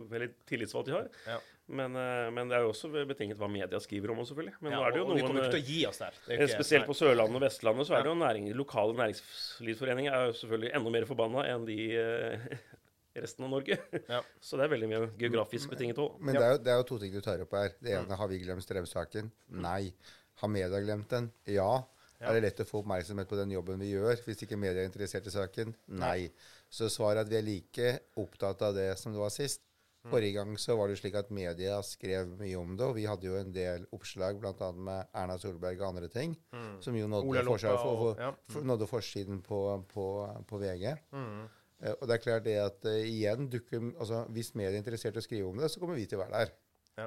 tillitsvalgte 0.48 0.94
vi 0.94 0.96
har. 0.96 1.10
Ja. 1.28 1.38
Men, 1.70 1.94
uh, 1.94 2.30
men, 2.34 2.48
det 2.50 2.56
er 2.56 2.64
jo 2.64 2.72
også 2.72 2.90
betinget 3.06 3.38
hva 3.38 3.50
media 3.52 3.80
skriver 3.82 4.14
om 4.14 4.22
oss, 4.22 4.32
selvfølgelig. 4.32 4.56
Men 4.64 4.74
nå 4.74 4.80
er 4.86 4.96
det 4.96 5.02
jo 5.02 5.06
noen 5.10 5.20
vi 5.20 5.26
kommer 5.26 5.44
ikke 5.44 5.54
til 5.58 5.62
å 5.62 5.68
gi 5.68 5.80
oss 5.90 6.00
der. 6.02 6.20
Ikke, 6.32 6.50
spesielt 6.56 6.88
på 6.88 6.96
Sørlandet 6.96 7.38
og 7.38 7.44
Vestlandet 7.44 7.90
så 7.90 7.98
er 7.98 8.06
det 8.06 8.12
jo 8.12 8.18
næring, 8.24 8.50
lokale 8.56 8.96
næringslivsforeninger 9.02 10.16
er 10.16 10.30
jo 10.30 10.36
selvfølgelig 10.40 10.76
enda 10.80 10.94
mer 10.96 11.08
forbanna 11.12 11.44
enn 11.52 11.68
de 11.68 11.80
resten 13.20 13.44
av 13.44 13.52
Norge. 13.52 13.76
Ja. 14.08 14.22
Så 14.40 14.56
det 14.56 14.64
er 14.64 14.72
veldig 14.72 14.88
mye 14.90 15.02
geografisk 15.20 15.72
betinget 15.72 16.00
òg. 16.00 16.16
Men 16.22 16.38
det 16.38 16.42
er, 16.42 16.54
jo, 16.54 16.62
det 16.64 16.72
er, 16.72 16.80
jo, 16.80 16.88
to 16.88 16.98
ting 17.02 17.12
du 17.14 17.20
tar 17.24 17.42
opp 17.44 17.54
her. 17.58 17.76
Det 17.82 17.94
ene 17.98 18.18
har 18.18 18.30
vi 18.30 18.40
glemt 18.42 18.64
strømsaken. 18.64 19.30
Nei. 19.60 19.92
Har 20.40 20.52
media 20.52 20.82
glemt 20.82 21.10
den? 21.12 21.30
Ja. 21.48 21.70
ja. 22.18 22.28
Er 22.28 22.38
det 22.38 22.44
lett 22.46 22.62
å 22.64 22.68
få 22.68 22.82
oppmerksomhet 22.82 23.28
på 23.30 23.38
den 23.40 23.52
jobben 23.56 23.80
vi 23.82 23.92
gjør, 23.92 24.22
hvis 24.26 24.44
ikke 24.46 24.58
media 24.60 24.84
er 24.84 24.90
interessert 24.90 25.28
i 25.28 25.34
saken? 25.34 25.74
Nei. 26.00 26.30
Så 26.70 26.88
svaret 26.92 27.22
er 27.22 27.26
at 27.26 27.32
vi 27.32 27.40
er 27.40 27.46
like 27.46 27.90
opptatt 28.22 28.62
av 28.66 28.76
det 28.78 28.92
som 29.00 29.14
det 29.14 29.20
var 29.20 29.34
sist. 29.34 29.64
Mm. 30.00 30.10
Forrige 30.14 30.32
gang 30.32 30.52
så 30.56 30.74
var 30.78 30.88
det 30.88 30.96
slik 30.96 31.16
at 31.18 31.32
media 31.34 31.76
skrev 31.84 32.30
mye 32.38 32.56
om 32.56 32.72
det, 32.72 32.86
og 32.88 32.94
vi 32.96 33.04
hadde 33.04 33.26
jo 33.26 33.34
en 33.36 33.50
del 33.52 33.82
oppslag 33.92 34.38
bl.a. 34.40 34.70
med 34.72 35.10
Erna 35.12 35.36
Solberg 35.36 35.82
og 35.82 35.90
andre 35.90 36.08
ting, 36.08 36.32
mm. 36.54 36.78
som 36.80 36.96
jo 36.96 37.08
nådde, 37.10 37.42
forsiden, 37.44 37.80
for, 37.82 37.98
for, 38.00 38.22
ja. 38.22 38.30
for, 38.48 38.68
nådde 38.70 38.88
forsiden 38.88 39.42
på, 39.44 39.60
på, 39.92 40.06
på 40.48 40.60
VG. 40.62 40.86
Mm. 41.12 41.42
Uh, 41.84 41.92
og 41.98 42.06
det 42.08 42.16
er 42.16 42.24
klart 42.24 42.46
det 42.48 42.56
at 42.62 42.88
uh, 42.88 42.96
igjen 42.96 43.46
dukker 43.52 43.86
altså 43.90 44.26
Hvis 44.36 44.50
media 44.52 44.74
er 44.74 44.82
interessert 44.82 45.16
i 45.16 45.20
å 45.20 45.24
skrive 45.24 45.48
om 45.48 45.60
det, 45.60 45.68
så 45.72 45.80
kommer 45.80 46.00
vi 46.00 46.08
til 46.08 46.20
å 46.20 46.24
være 46.24 46.38
der. 46.38 46.54
Ja. 47.00 47.06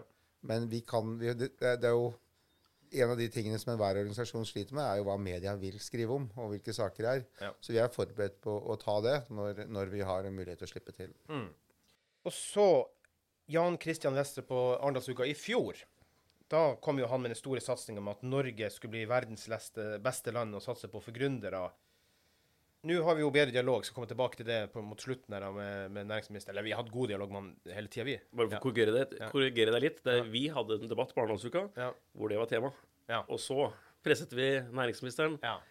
Men 0.49 0.69
vi 0.69 0.83
kan 0.85 1.17
vi, 1.17 1.33
det, 1.33 1.49
det, 1.57 1.89
er 1.89 1.97
jo 1.97 2.11
en 3.01 3.13
av 3.13 3.17
de 3.19 3.27
tingene 3.31 3.59
som 3.61 3.73
enhver 3.73 3.99
organisasjon 4.01 4.45
sliter 4.47 4.75
med, 4.77 4.85
er 4.85 4.99
jo 4.99 5.07
hva 5.07 5.17
media 5.21 5.55
vil 5.59 5.79
skrive 5.81 6.15
om, 6.15 6.27
og 6.37 6.53
hvilke 6.53 6.75
saker 6.75 7.05
det 7.05 7.13
er. 7.13 7.23
Ja. 7.47 7.51
Så 7.63 7.73
vi 7.75 7.81
er 7.81 7.93
forberedt 7.93 8.39
på 8.43 8.53
å 8.53 8.77
ta 8.81 8.99
det 9.05 9.17
når, 9.33 9.65
når 9.71 9.93
vi 9.93 10.03
har 10.05 10.27
en 10.27 10.35
mulighet 10.35 10.61
til 10.61 10.69
å 10.69 10.73
slippe 10.73 10.95
til. 10.95 11.15
Mm. 11.31 11.49
Og 12.23 12.35
så 12.35 12.67
Jan 13.51 13.77
Christian 13.81 14.15
Vestre 14.15 14.45
på 14.47 14.59
Arendalsuka 14.77 15.25
i 15.27 15.35
fjor. 15.35 15.81
Da 16.47 16.75
kom 16.83 16.99
jo 17.01 17.09
han 17.09 17.23
med 17.23 17.33
den 17.33 17.39
store 17.39 17.63
satsinga 17.63 17.99
om 17.99 18.11
at 18.11 18.21
Norge 18.23 18.69
skulle 18.71 18.93
bli 18.95 19.07
verdens 19.09 19.47
beste 20.03 20.35
land 20.35 20.55
å 20.55 20.61
satse 20.63 20.89
på 20.91 21.01
for 21.01 21.15
gründere. 21.15 21.65
Nå 22.83 22.97
har 23.07 23.15
vi 23.15 23.23
jo 23.23 23.29
bedre 23.31 23.53
dialog, 23.55 23.85
skal 23.87 23.95
komme 23.95 24.09
tilbake 24.09 24.41
til 24.41 24.47
det 24.49 24.57
på, 24.73 24.81
mot 24.83 24.99
slutten 24.99 25.31
her 25.31 25.45
med, 25.55 25.91
med 25.95 26.09
næringsministeren. 26.09 26.51
Eller 26.51 26.65
vi 26.65 26.73
har 26.73 26.81
hatt 26.81 26.91
god 26.91 27.13
dialog 27.13 27.29
med 27.31 27.39
han 27.39 27.75
hele 27.77 27.91
tida, 27.91 28.03
vi. 28.09 28.15
Bare 28.35 28.49
for 28.51 28.59
å 28.59 28.63
korrigere 28.65 28.95
deg, 28.97 29.13
korrigere 29.31 29.75
deg 29.75 29.85
litt. 29.85 30.01
Det, 30.03 30.17
vi 30.33 30.41
hadde 30.51 30.81
en 30.81 30.91
debatt 30.91 31.13
på 31.15 31.23
Arendalsuka 31.23 31.69
ja. 31.79 31.93
hvor 32.11 32.33
det 32.33 32.41
var 32.41 32.51
tema. 32.51 32.73
Ja. 33.07 33.21
Og 33.31 33.39
så 33.39 33.69
presset 34.03 34.35
vi 34.35 34.49
næringsministeren. 34.75 35.37
Ja. 35.45 35.61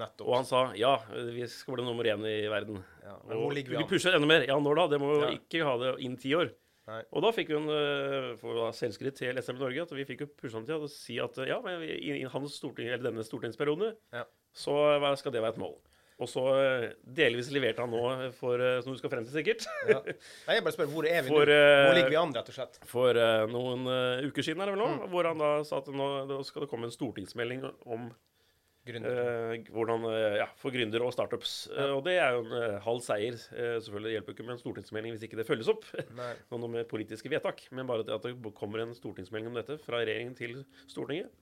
Nettopp. 0.00 0.30
Og 0.30 0.38
han 0.38 0.48
sa 0.48 0.62
ja, 0.78 0.94
vi 1.34 1.44
skal 1.50 1.76
bli 1.76 1.84
nummer 1.84 2.08
én 2.08 2.24
i 2.24 2.38
verden. 2.48 2.80
Ja, 3.04 3.18
men 3.26 3.42
hvor 3.42 3.52
ligger 3.52 3.74
vi 3.74 3.80
an? 3.82 3.84
Vi 3.84 3.92
pusher 3.92 4.16
enda 4.16 4.32
mer. 4.32 4.48
Ja, 4.48 4.56
når 4.62 4.80
da? 4.80 4.88
Det 4.94 5.02
må 5.02 5.12
jo 5.12 5.22
ja. 5.26 5.30
ikke 5.36 5.64
ha 5.66 5.76
det 5.82 5.94
innen 5.98 6.18
ti 6.24 6.32
år. 6.38 6.54
Nei. 6.88 7.02
Og 7.12 7.22
da 7.26 7.30
fikk 7.36 7.52
hun 7.52 7.68
uh, 7.68 8.32
for 8.40 8.64
selvskritt 8.74 9.20
til 9.20 9.36
SM 9.44 9.60
Norge 9.60 9.84
at 9.84 9.92
vi 9.94 10.08
fikk 10.08 10.24
jo 10.24 10.32
pusha 10.40 10.56
han 10.56 10.64
til 10.66 10.88
å 10.88 10.90
si 10.90 11.20
at 11.22 11.36
ja, 11.44 11.60
men 11.62 11.84
i, 11.84 12.16
i 12.16 12.26
hans 12.32 12.56
storting, 12.56 12.88
eller 12.88 13.10
denne 13.10 13.26
stortingsperioden 13.26 13.92
ja. 14.16 14.24
så 14.56 14.74
skal 15.20 15.36
det 15.36 15.44
være 15.44 15.58
et 15.58 15.64
mål. 15.68 15.76
Og 16.20 16.28
så 16.28 16.42
eh, 16.60 16.86
delvis 17.16 17.48
leverte 17.54 17.84
han 17.84 17.92
nå, 17.94 18.30
for, 18.36 18.60
eh, 18.60 18.80
som 18.84 18.92
du 18.92 19.00
skal 19.00 19.12
frem 19.12 19.26
til 19.26 19.38
sikkert. 19.38 19.66
Ja. 19.88 20.00
Nei, 20.04 20.58
jeg 20.58 20.64
bare 20.66 20.76
spør, 20.76 20.90
Hvor 20.92 21.06
er 21.08 21.22
vi 21.24 21.32
for, 21.32 21.48
nå? 21.48 21.60
Hvor 21.86 21.96
ligger 21.96 22.12
vi 22.12 22.18
an, 22.20 22.34
rett 22.36 22.50
og 22.52 22.56
slett? 22.56 22.80
For 22.90 23.16
uh, 23.16 23.44
noen 23.50 23.86
uh, 23.88 24.26
uker 24.28 24.44
siden, 24.44 24.60
er 24.60 24.68
det 24.68 24.74
vel 24.76 24.82
nå, 24.82 24.88
mm. 24.98 25.06
hvor 25.14 25.28
han 25.30 25.40
da 25.40 25.52
sa 25.66 25.80
at 25.80 25.88
nå 25.94 26.42
skal 26.46 26.66
det 26.66 26.68
komme 26.72 26.90
en 26.90 26.92
stortingsmelding 26.92 27.64
om 27.64 28.10
uh, 28.10 29.54
hvordan, 29.72 30.04
ja, 30.36 30.48
for 30.60 30.74
gründere 30.74 31.06
og 31.08 31.14
startups. 31.16 31.54
Ja. 31.72 31.88
og 31.96 32.04
det 32.04 32.18
er 32.20 32.36
jo 32.36 32.44
en 32.44 32.76
halv 32.84 33.00
seier. 33.06 33.38
selvfølgelig 33.80 34.16
hjelper 34.18 34.36
ikke 34.36 34.46
med 34.48 34.56
en 34.58 34.62
stortingsmelding 34.64 35.16
hvis 35.16 35.24
ikke 35.28 35.40
det 35.40 35.48
følges 35.48 35.72
opp. 35.72 35.88
noe 36.52 36.72
med 36.76 36.90
politiske 36.90 37.32
vedtak. 37.32 37.64
Men 37.72 37.88
bare 37.88 38.04
det 38.04 38.18
at 38.18 38.28
det 38.28 38.54
kommer 38.58 38.84
en 38.84 38.92
stortingsmelding 38.96 39.54
om 39.54 39.56
dette 39.62 39.80
fra 39.86 40.04
regjeringen 40.04 40.36
til 40.36 40.60
Stortinget. 40.84 41.32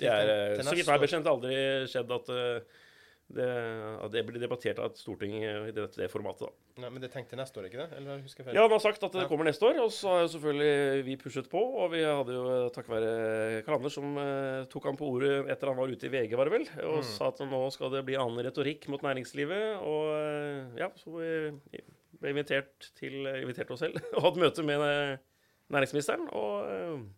Det 0.00 0.08
er, 0.08 0.62
så 0.64 0.72
vidt 0.72 0.88
har 0.88 1.00
bekjent, 1.00 1.26
aldri 1.28 1.56
skjedd 1.88 2.12
at 2.16 2.30
det, 3.34 3.48
det, 4.12 4.22
blir 4.26 4.42
debattert 4.42 4.78
av 4.82 4.94
Stortinget 4.98 5.68
i 5.68 5.74
det, 5.74 5.84
det 5.94 6.08
formatet. 6.10 6.48
da. 6.48 6.82
Nei, 6.82 6.88
men 6.90 7.02
det 7.02 7.10
tenkte 7.12 7.36
tenkt 7.36 7.40
neste 7.40 7.60
år, 7.60 7.68
ikke 7.68 7.78
det? 7.82 7.86
Eller 7.98 8.22
husker 8.24 8.42
jeg 8.42 8.48
feil? 8.48 8.56
Ja, 8.58 8.64
han 8.64 8.74
har 8.74 8.82
sagt 8.82 9.04
at 9.06 9.14
det 9.14 9.26
kommer 9.30 9.46
neste 9.46 9.68
år. 9.68 9.78
Og 9.84 9.92
så 9.94 10.16
har 10.16 10.26
selvfølgelig 10.32 11.04
vi 11.06 11.16
pushet 11.20 11.50
på. 11.52 11.62
Og 11.82 11.92
vi 11.94 12.02
hadde 12.02 12.34
jo 12.34 12.56
takket 12.74 12.94
være 12.96 13.62
Karl 13.66 13.78
Anders 13.78 13.96
som 13.98 14.18
eh, 14.18 14.66
tok 14.72 14.90
han 14.90 14.98
på 14.98 15.12
ordet 15.14 15.32
etter 15.52 15.70
han 15.70 15.78
var 15.78 15.94
ute 15.94 16.08
i 16.08 16.12
VG, 16.12 16.34
var 16.40 16.50
det 16.50 16.56
vel, 16.56 16.66
og 16.88 17.00
mm. 17.04 17.08
sa 17.12 17.30
at 17.30 17.42
nå 17.46 17.62
skal 17.74 17.94
det 17.94 18.04
bli 18.08 18.18
annen 18.18 18.42
retorikk 18.48 18.90
mot 18.90 19.06
næringslivet. 19.06 19.78
Og 19.86 20.10
uh, 20.10 20.76
ja, 20.80 20.90
så 20.98 21.14
vi 21.14 21.84
ble 22.20 22.34
invitert, 22.34 22.90
til, 22.98 23.22
Inviterte 23.38 23.76
oss 23.76 23.84
selv 23.86 24.02
og 24.16 24.26
hadde 24.26 24.46
møte 24.46 24.66
med 24.66 24.84
næringsministeren. 25.70 26.30
og... 26.34 27.10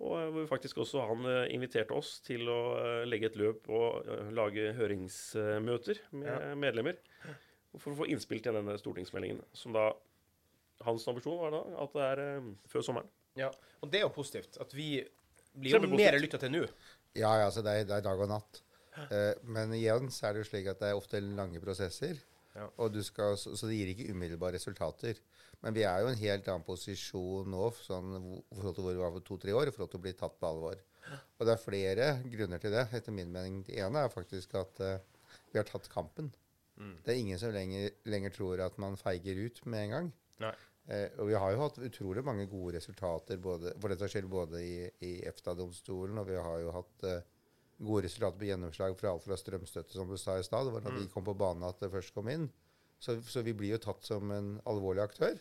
Og 0.00 0.16
eh, 0.16 0.28
hvor 0.34 0.48
faktisk 0.54 0.80
også 0.80 1.04
han 1.10 1.26
eh, 1.28 1.50
inviterte 1.54 1.96
oss 1.96 2.18
til 2.24 2.48
å 2.48 2.60
eh, 2.80 3.02
legge 3.08 3.30
et 3.30 3.38
løp 3.40 3.68
og 3.68 4.08
lage 4.36 4.72
høringsmøter 4.78 6.00
med 6.16 6.30
ja. 6.30 6.54
medlemmer. 6.58 7.00
For 7.76 7.92
å 7.92 8.00
få 8.00 8.08
innspill 8.10 8.40
til 8.42 8.56
denne 8.56 8.74
stortingsmeldingen. 8.80 9.44
Som 9.56 9.76
da 9.76 9.92
Hans 10.80 11.04
ambisjon 11.12 11.36
var 11.36 11.52
da 11.52 11.58
at 11.82 11.92
det 11.92 12.04
er 12.06 12.20
før 12.72 12.84
sommeren. 12.86 13.08
Ja, 13.36 13.50
Og 13.84 13.90
det 13.92 13.98
er 14.00 14.06
jo 14.06 14.14
positivt. 14.14 14.56
At 14.62 14.72
vi 14.72 14.94
blir 15.52 15.76
jo 15.76 15.90
mer 15.92 16.16
lytta 16.16 16.40
til 16.40 16.54
nå. 16.54 16.62
Ja, 17.12 17.34
ja, 17.36 17.50
altså 17.50 17.60
det 17.66 17.74
er, 17.74 17.84
det 17.90 17.98
er 17.98 18.06
dag 18.06 18.22
og 18.24 18.30
natt. 18.30 18.62
Men 19.44 19.74
igjen 19.76 20.08
så 20.10 20.30
er 20.30 20.34
det 20.34 20.42
jo 20.42 20.48
slik 20.48 20.70
at 20.72 20.80
det 20.80 20.88
er 20.88 20.96
ofte 20.96 21.20
lange 21.20 21.60
prosesser. 21.60 22.16
Ja. 22.56 22.66
Skal, 23.06 23.36
så, 23.38 23.54
så, 23.54 23.68
det 23.70 23.78
gir 23.78 23.92
ikke 23.92 24.10
umiddelbare 24.14 24.58
resultater. 24.58 25.20
Men 25.60 25.76
vi 25.76 25.84
er 25.86 26.00
jo 26.02 26.08
i 26.08 26.14
en 26.14 26.22
helt 26.22 26.48
annen 26.48 26.66
posisjon 26.66 27.50
nå 27.52 27.68
sånn, 27.84 28.14
i 28.50 28.56
forhold 28.56 28.78
til 28.78 28.86
hvor 28.86 28.96
vi 28.96 29.02
var 29.02 29.14
for 29.14 29.26
to-tre 29.26 29.54
år, 29.56 29.70
i 29.70 29.74
forhold 29.74 29.92
til 29.92 30.00
å 30.00 30.06
bli 30.06 30.14
tatt 30.18 30.38
på 30.40 30.48
alvor. 30.48 30.80
Og 31.10 31.46
det 31.46 31.54
er 31.54 31.62
flere 31.62 32.08
grunner 32.32 32.62
til 32.62 32.74
det, 32.74 32.86
etter 32.96 33.14
min 33.14 33.32
mening. 33.32 33.60
Det 33.66 33.78
ene 33.82 34.04
er 34.04 34.12
faktisk 34.12 34.54
at 34.60 34.82
uh, 34.84 34.96
vi 35.52 35.60
har 35.60 35.68
tatt 35.68 35.88
kampen. 35.92 36.30
Mm. 36.80 36.96
Det 37.04 37.12
er 37.12 37.20
ingen 37.20 37.40
som 37.40 37.52
lenger, 37.54 37.90
lenger, 38.08 38.34
tror 38.34 38.64
at 38.64 38.76
man 38.80 38.98
feiger 39.00 39.40
ut 39.44 39.60
med 39.66 39.84
en 39.84 39.96
gang. 39.96 40.12
Nei. 40.40 40.54
Eh, 40.90 41.08
og 41.20 41.28
vi 41.28 41.36
har 41.38 41.52
jo 41.52 41.60
hatt 41.60 41.80
utrolig 41.86 42.24
mange 42.26 42.46
gode 42.50 42.78
resultater, 42.78 43.38
både, 43.42 43.74
for 43.78 43.92
dette 43.92 44.08
skjer 44.10 44.26
både 44.30 44.62
i, 44.64 44.76
i 45.06 45.12
EFTA-domstolen, 45.28 46.18
og 46.22 46.30
vi 46.30 46.38
har 46.40 46.62
jo 46.64 46.72
hatt 46.74 47.04
eh, 47.06 47.20
gode 47.80 48.04
resultater 48.04 48.38
på 48.38 48.48
gjennomslag 48.50 48.96
fra 49.00 49.10
alt 49.14 49.24
fra 49.24 49.36
strømstøtte, 49.40 49.92
som 49.96 50.08
du 50.10 50.16
sa 50.20 50.36
i 50.38 50.42
stad. 50.44 50.66
Det 50.68 50.72
var 50.74 50.80
da 50.84 50.90
Mm. 50.90 50.98
vi 51.00 51.08
kom 51.12 51.24
på 51.24 51.34
banen 51.38 51.64
at 51.64 51.80
det 51.80 51.90
først 51.92 52.12
kom 52.14 52.28
inn. 52.28 52.50
Så, 53.00 53.16
så 53.24 53.42
vi 53.42 53.54
blir 53.56 53.70
jo 53.72 53.78
tatt 53.80 54.04
som 54.04 54.30
en 54.30 54.60
alvorlig 54.68 55.00
aktør. 55.02 55.38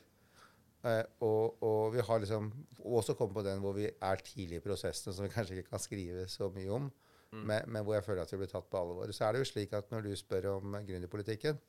Eh, 0.88 1.04
og, 1.22 1.58
og 1.62 1.92
vi 1.94 2.00
har 2.08 2.20
liksom 2.24 2.52
også 2.88 3.16
kommet 3.20 3.36
på 3.36 3.44
den 3.44 3.60
hvor 3.60 3.74
vi 3.76 3.90
er 3.92 4.22
tidlig 4.24 4.62
i 4.62 4.64
prosessene, 4.64 5.12
som 5.14 5.26
vi 5.26 5.34
kanskje 5.34 5.58
ikke 5.60 5.74
kan 5.74 5.80
skrive 5.84 6.28
så 6.32 6.50
mye 6.56 6.70
om, 6.72 6.92
Mm. 7.32 7.44
men, 7.46 7.62
men 7.68 7.84
hvor 7.86 7.94
jeg 7.94 8.04
føler 8.08 8.24
at 8.24 8.32
vi 8.32 8.38
blir 8.42 8.48
tatt 8.50 8.70
på 8.72 8.78
alvor. 8.80 9.12
Så 9.14 9.22
er 9.28 9.34
det 9.36 9.44
jo 9.44 9.46
slik 9.52 9.74
at 9.78 9.92
når 9.92 10.02
du 10.02 10.16
spør 10.18 10.48
om 10.56 10.72
gründerpolitikken, 10.88 11.60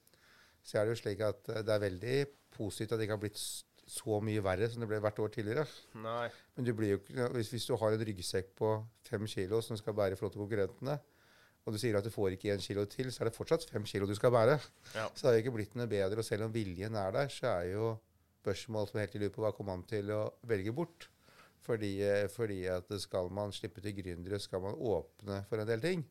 så 0.65 0.79
er 0.81 0.87
det 0.87 0.95
jo 0.95 1.01
slik 1.03 1.21
at 1.21 1.51
eh, 1.53 1.61
det 1.61 1.75
er 1.75 1.83
veldig 1.83 2.15
positivt 2.57 2.93
at 2.95 2.99
det 2.99 3.05
ikke 3.05 3.17
har 3.19 3.21
blitt 3.27 3.37
s- 3.37 3.65
så 3.91 4.21
mye 4.23 4.43
verre 4.45 4.69
som 4.71 4.83
det 4.83 4.89
ble 4.91 5.01
hvert 5.03 5.19
år 5.23 5.33
tidligere. 5.35 5.65
Nei. 6.05 6.29
Men 6.57 6.67
du 6.67 6.73
blir 6.79 6.95
jo 6.95 7.01
ikke, 7.01 7.31
hvis, 7.35 7.51
hvis 7.55 7.67
du 7.67 7.75
har 7.81 7.97
en 7.97 8.05
ryggsekk 8.07 8.53
på 8.61 8.75
fem 9.09 9.27
kilo 9.31 9.59
som 9.67 9.79
skal 9.81 9.97
bære 9.99 10.15
i 10.15 10.21
konkurrentene, 10.21 10.99
og 11.67 11.75
du 11.75 11.79
sier 11.81 11.99
at 11.99 12.07
du 12.07 12.13
får 12.13 12.37
ikke 12.37 12.55
én 12.55 12.63
kilo 12.63 12.87
til, 12.89 13.11
så 13.13 13.23
er 13.23 13.29
det 13.29 13.37
fortsatt 13.37 13.67
fem 13.69 13.85
kilo 13.87 14.09
du 14.09 14.15
skal 14.17 14.33
bære. 14.33 14.57
Ja. 14.95 15.09
Så 15.13 15.27
det 15.27 15.33
har 15.33 15.41
ikke 15.43 15.57
blitt 15.59 15.75
noe 15.77 15.91
bedre. 15.91 16.23
Og 16.23 16.27
selv 16.27 16.47
om 16.47 16.55
viljen 16.55 16.97
er 16.97 17.13
der, 17.15 17.29
så 17.33 17.51
er 17.51 17.67
jo 17.75 17.91
spørsmål 18.41 18.89
som 18.89 19.01
helt 19.03 19.17
i 19.17 19.21
lurer 19.21 19.35
på 19.35 19.45
hva 19.45 19.51
kommer 19.57 19.77
man 19.77 19.85
til 19.91 20.13
å 20.15 20.23
velge 20.49 20.73
bort. 20.77 21.11
Fordi, 21.61 21.91
eh, 22.07 22.25
fordi 22.33 22.63
at 22.73 22.89
skal 23.03 23.29
man 23.37 23.53
slippe 23.53 23.83
til 23.85 23.99
gründere, 23.99 24.41
skal 24.41 24.63
man 24.65 24.79
åpne 24.79 25.43
for 25.51 25.61
en 25.61 25.69
del 25.69 25.83
ting, 25.85 26.07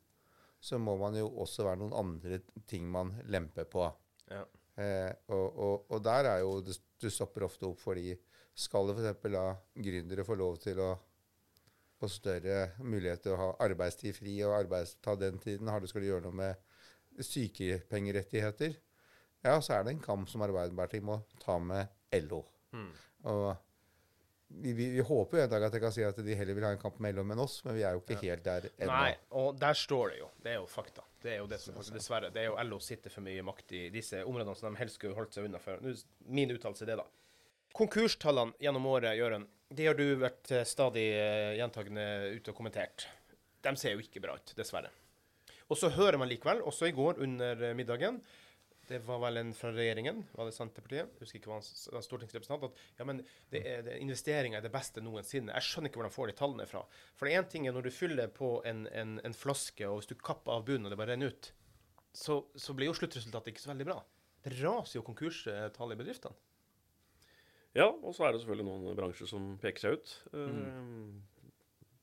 så 0.62 0.78
må 0.78 0.94
man 1.00 1.18
jo 1.18 1.26
også 1.42 1.66
være 1.66 1.82
noen 1.82 1.96
andre 1.98 2.42
ting 2.70 2.86
man 2.92 3.16
lemper 3.26 3.66
på. 3.72 3.88
Ja. 4.30 4.44
Eh, 4.80 5.12
og, 5.34 5.58
og, 5.58 5.92
og 5.92 6.04
der 6.06 6.30
er 6.30 6.44
jo 6.44 6.60
det, 6.62 6.78
du 7.02 7.10
stopper 7.14 7.46
ofte 7.48 7.68
opp 7.70 7.80
fordi 7.82 8.14
skal 8.60 8.90
du 8.90 8.96
f.eks. 8.96 9.30
la 9.32 9.46
gründere 9.76 10.26
få 10.28 10.36
lov 10.40 10.58
til 10.64 10.82
å 10.84 10.90
få 12.00 12.08
større 12.12 12.60
mulighet 12.80 13.26
til 13.26 13.36
å 13.36 13.40
ha 13.40 13.48
arbeidstid 13.66 14.16
fri 14.16 14.38
og 14.48 14.56
arbeids, 14.56 14.96
ta 15.04 15.16
den 15.20 15.40
tiden, 15.42 15.68
har 15.68 15.84
du 15.84 15.88
skal 15.92 16.04
du 16.04 16.10
gjøre 16.10 16.24
noe 16.28 16.38
med 16.40 17.24
sykepengerettigheter, 17.26 18.78
ja, 19.44 19.56
så 19.64 19.78
er 19.78 19.86
det 19.86 19.96
en 19.96 20.04
kamp 20.04 20.30
som 20.32 20.44
Arbeiderpartiet 20.44 21.04
må 21.06 21.20
ta 21.40 21.58
med 21.64 21.92
LO. 22.28 22.42
Mm. 22.76 22.90
Og 23.32 23.46
vi, 24.50 24.74
vi, 24.74 24.90
vi 24.96 25.04
håper 25.06 25.38
jo 25.38 25.44
en 25.46 25.52
dag 25.52 25.68
at 25.68 25.76
jeg 25.76 25.84
kan 25.84 25.94
si 25.96 26.06
at 26.08 26.20
de 26.26 26.36
heller 26.36 26.58
vil 26.58 26.68
ha 26.68 26.74
en 26.76 26.82
kamp 26.82 27.00
med 27.04 27.16
LO 27.16 27.24
enn 27.24 27.44
oss, 27.44 27.60
men 27.66 27.78
vi 27.78 27.86
er 27.88 27.96
jo 27.96 28.04
ikke 28.04 28.20
helt 28.24 28.44
der 28.48 28.70
ennå. 28.72 28.92
Nei, 28.92 29.14
og 29.40 29.60
der 29.62 29.78
står 29.78 30.16
det 30.16 30.22
jo. 30.24 30.32
Det 30.44 30.56
er 30.56 30.60
jo 30.60 30.68
fakta. 30.72 31.06
Det 31.20 31.34
er 31.34 31.42
jo 31.42 31.48
det 31.52 31.60
som 31.60 31.76
faktisk, 31.76 31.98
dessverre. 31.98 32.32
Det 32.34 32.44
er 32.44 32.50
jo 32.50 32.58
LO 32.70 32.80
sitter 32.84 33.12
for 33.12 33.26
mye 33.26 33.44
makt 33.44 33.74
i 33.76 33.82
disse 33.94 34.22
områdene 34.24 34.56
som 34.56 34.72
de 34.72 34.80
helst 34.80 35.00
skulle 35.00 35.18
holdt 35.18 35.36
seg 35.36 35.50
unna 35.50 35.60
for. 35.62 35.84
Min 36.32 36.54
uttalelse 36.56 36.86
er 36.86 36.94
det, 36.94 37.00
da. 37.02 37.08
Konkurstallene 37.76 38.56
gjennom 38.64 38.88
året, 38.90 39.18
Jørund, 39.20 39.50
de 39.70 39.86
har 39.86 39.98
du 39.98 40.06
vært 40.18 40.50
eh, 40.56 40.66
stadig 40.66 41.06
eh, 41.14 41.58
gjentagende 41.60 42.06
ute 42.34 42.54
og 42.54 42.58
kommentert. 42.58 43.06
De 43.62 43.76
ser 43.78 43.94
jo 43.94 44.02
ikke 44.02 44.24
bra 44.24 44.38
ut, 44.40 44.54
dessverre. 44.58 44.90
Og 45.70 45.78
så 45.78 45.92
hører 45.94 46.18
man 46.18 46.32
likevel, 46.32 46.64
også 46.66 46.90
i 46.90 46.96
går 46.96 47.22
under 47.26 47.68
eh, 47.68 47.76
middagen, 47.78 48.18
det 48.90 49.00
var 49.06 49.20
vel 49.22 49.40
en 49.40 49.52
fra 49.54 49.70
regjeringen, 49.74 50.24
var 50.34 50.50
det 50.50 50.56
Senterpartiet, 50.56 51.12
jeg 51.14 51.24
husker 51.24 51.40
ikke 51.40 51.52
hva 51.52 51.60
han 51.60 52.04
stortingsrepresentant, 52.06 52.66
at 52.70 53.00
ja, 53.00 53.06
men 53.08 53.22
det 53.54 53.62
er, 53.62 53.84
det, 53.86 54.00
investeringer 54.02 54.60
er 54.60 54.66
det 54.66 54.74
beste 54.74 55.04
noensinne. 55.06 55.54
Jeg 55.54 55.68
skjønner 55.68 55.92
ikke 55.92 56.02
hvor 56.02 56.10
de 56.10 56.16
får 56.16 56.32
de 56.32 56.38
tallene 56.42 56.68
fra. 56.70 56.84
For 57.20 57.30
én 57.30 57.48
ting 57.52 57.68
er 57.70 57.76
når 57.76 57.88
du 57.88 57.94
fyller 57.94 58.32
på 58.34 58.58
en, 58.70 58.86
en, 58.90 59.18
en 59.26 59.38
flaske, 59.38 59.86
og 59.88 60.02
hvis 60.02 60.12
du 60.12 60.18
kapper 60.18 60.58
av 60.58 60.66
bunnen 60.68 60.90
og 60.90 60.96
det 60.96 61.00
bare 61.00 61.14
renner 61.14 61.34
ut, 61.34 61.52
så, 62.18 62.42
så 62.58 62.74
blir 62.74 62.90
jo 62.90 62.98
sluttresultatet 62.98 63.54
ikke 63.54 63.64
så 63.68 63.74
veldig 63.74 63.90
bra. 63.92 64.00
Det 64.44 64.56
raser 64.64 65.00
jo 65.00 65.06
konkurstallet 65.06 65.96
i 65.96 66.00
bedriftene. 66.00 66.46
Ja, 67.78 67.92
og 67.92 68.16
så 68.18 68.26
er 68.26 68.34
det 68.34 68.42
selvfølgelig 68.42 68.66
noen 68.66 68.98
bransjer 68.98 69.30
som 69.30 69.52
peker 69.62 69.84
seg 69.84 70.00
ut. 70.00 70.14
Eh, 70.34 71.39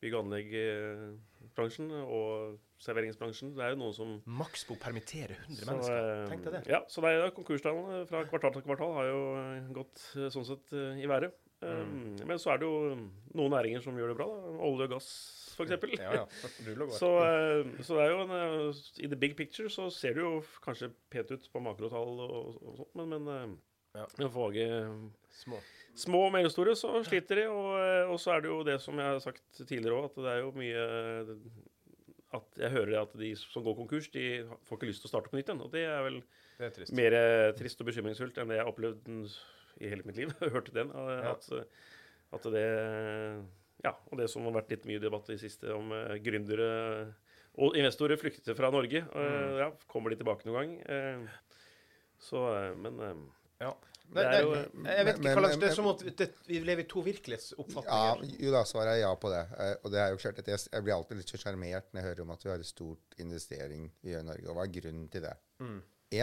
Bygg- 0.06 0.16
og 0.18 0.24
anleggsbransjen 0.26 1.90
og 2.06 2.58
serveringsbransjen. 2.82 3.54
Det 3.56 3.64
er 3.64 3.72
jo 3.74 3.78
noen 3.80 3.94
som 3.96 4.10
Maxbo 4.38 4.76
permitterer 4.80 5.36
100 5.46 5.56
så, 5.64 5.70
mennesker. 5.70 6.12
eh, 6.12 6.28
Tenk 6.30 6.44
deg 6.46 6.56
det. 6.58 6.62
Ja, 6.70 6.80
så 6.92 7.02
det 7.04 7.12
er 7.16 7.34
konkurstallene 7.36 8.02
fra 8.10 8.22
kvartal 8.28 8.54
til 8.56 8.64
kvartal 8.66 8.94
har 8.98 9.08
jo 9.10 9.20
eh, 9.40 9.68
gått 9.76 10.02
eh, 10.20 10.28
sånn 10.34 10.46
sett 10.48 10.72
eh, 10.76 11.00
i 11.02 11.08
været. 11.10 11.34
Mm. 11.64 12.18
Eh, 12.20 12.26
Men 12.28 12.38
så 12.38 12.52
er 12.52 12.60
det 12.60 12.68
jo 12.68 12.96
noen 13.34 13.54
næringer 13.56 13.80
som 13.84 13.96
gjør 13.96 14.12
det 14.12 14.18
bra. 14.18 14.26
da. 14.28 14.56
Olje 14.68 14.84
og 14.90 14.92
gass, 14.92 15.08
f.eks. 15.56 15.72
Ja, 15.96 16.10
ja. 16.20 16.26
Så, 16.92 17.08
eh, 17.24 17.70
så 17.80 17.96
det 17.96 18.04
er 18.04 18.12
jo 18.12 18.20
en, 18.26 18.34
eh, 18.36 18.82
I 19.00 19.08
the 19.08 19.16
big 19.16 19.36
picture 19.38 19.72
så 19.72 19.88
ser 19.90 20.18
det 20.18 20.26
jo 20.26 20.42
kanskje 20.64 20.90
pent 21.10 21.32
ut 21.32 21.48
på 21.52 21.62
makrotall 21.64 22.20
og, 22.26 22.60
og 22.60 22.76
sånt, 22.82 22.92
men, 23.00 23.16
men 23.16 23.32
eh, 23.32 23.56
Ja. 23.96 24.06
ja. 24.20 24.28
Små. 25.36 25.58
små 25.96 26.20
og 26.26 26.32
mellomstore 26.34 26.72
så 26.76 26.90
sliter 27.04 27.40
de. 27.42 27.46
Og, 27.52 27.70
eh, 27.80 28.10
og 28.12 28.18
så 28.20 28.34
er 28.36 28.44
det 28.44 28.50
jo 28.52 28.62
det 28.66 28.76
som 28.84 28.96
jeg 29.00 29.08
har 29.14 29.20
sagt 29.24 29.42
tidligere 29.66 29.96
òg, 29.98 30.10
at 30.10 30.20
det 30.20 30.30
er 30.34 30.40
jo 30.44 30.52
mye 30.56 30.84
eh, 30.84 31.34
At 32.36 32.58
jeg 32.58 32.70
hører 32.74 33.02
at 33.04 33.12
de 33.16 33.28
som 33.38 33.62
går 33.64 33.76
konkurs, 33.78 34.08
de 34.12 34.24
får 34.66 34.76
ikke 34.80 34.88
lyst 34.90 35.00
til 35.04 35.08
å 35.08 35.12
starte 35.14 35.30
på 35.32 35.38
nytt 35.38 35.48
igjen. 35.48 35.60
Og 35.64 35.70
det 35.72 35.84
er 35.88 36.02
vel 36.04 36.18
Det 36.58 36.66
er 36.66 36.72
trist. 36.74 36.92
mer 36.98 37.14
eh, 37.16 37.52
trist 37.56 37.80
og 37.80 37.86
bekymringsfullt 37.88 38.40
enn 38.42 38.50
det 38.50 38.58
jeg 38.58 38.64
har 38.66 38.72
opplevd 38.72 39.06
i 39.80 39.88
hele 39.92 40.02
mitt 40.08 40.16
liv. 40.18 40.32
Hørte 40.56 40.74
den. 40.74 40.90
At, 40.92 41.46
Ja. 41.52 41.62
At, 42.34 42.46
eh, 42.46 42.50
det 42.56 42.66
Ja, 43.84 43.92
og 44.10 44.18
det 44.18 44.26
som 44.32 44.42
har 44.48 44.56
vært 44.56 44.70
litt 44.74 44.84
mye 44.88 44.98
debatt 45.00 45.28
i 45.30 45.36
det 45.36 45.42
siste 45.44 45.70
om 45.76 45.92
eh, 45.94 46.16
gründere 46.24 47.14
og 47.56 47.76
investorer 47.78 48.18
flykter 48.20 48.56
fra 48.58 48.68
Norge. 48.74 49.04
eh, 49.06 49.32
Mm. 49.36 49.58
ja, 49.62 49.70
kommer 49.88 50.10
de 50.10 50.16
tilbake 50.20 50.44
noen 50.48 50.56
gang? 50.58 50.72
Eh, 50.90 51.28
så 52.18 52.42
eh, 52.56 52.74
Men 52.74 53.00
eh, 53.00 53.14
Ja. 53.60 53.72
Det 54.06 54.22
er 54.22 54.30
Nei, 54.30 54.40
jo- 54.40 54.84
jeg 54.86 55.04
vet 55.08 55.16
ikke 55.18 55.32
hva 55.34 55.40
slags 55.42 55.56
Det 55.58 55.68
er 55.70 55.74
som 55.74 55.86
at 55.90 56.02
det, 56.16 56.26
vi 56.46 56.60
lever 56.62 56.84
i 56.84 56.86
to 56.86 57.00
virkelighetsoppfatninger. 57.02 58.22
Ja, 58.22 58.44
jo 58.46 58.52
da, 58.54 58.60
svaret 58.64 58.92
er 58.94 59.00
ja 59.00 59.14
på 59.18 59.30
det. 59.32 59.40
Eh, 59.58 59.74
og 59.82 59.90
det 59.90 59.98
er 59.98 60.10
jo 60.12 60.16
klart 60.22 60.38
at 60.38 60.46
jeg, 60.52 60.60
jeg 60.72 60.82
blir 60.86 60.94
alltid 60.94 61.16
litt 61.18 61.32
sjarmert 61.34 61.88
når 61.92 62.00
jeg 62.00 62.06
hører 62.10 62.22
om 62.22 62.30
at 62.36 62.44
vi 62.44 62.50
har 62.52 62.62
en 62.62 62.68
stort 62.68 63.16
investering 63.18 63.88
i 64.06 64.14
Norge. 64.22 64.46
Og 64.48 64.54
hva 64.54 64.62
er 64.68 64.74
grunnen 64.80 65.08
til 65.10 65.22
det? 65.26 65.34
Mm. 65.58 65.80
Vi 66.12 66.20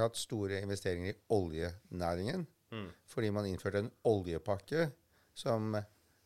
har 0.00 0.02
hatt 0.08 0.16
store 0.18 0.60
investeringer 0.62 1.12
i 1.14 1.18
oljenæringen 1.30 2.46
Mm. 2.72 2.88
fordi 3.06 3.30
man 3.30 3.46
innførte 3.46 3.78
en 3.78 3.90
oljepakke 4.04 4.90
som, 5.32 5.76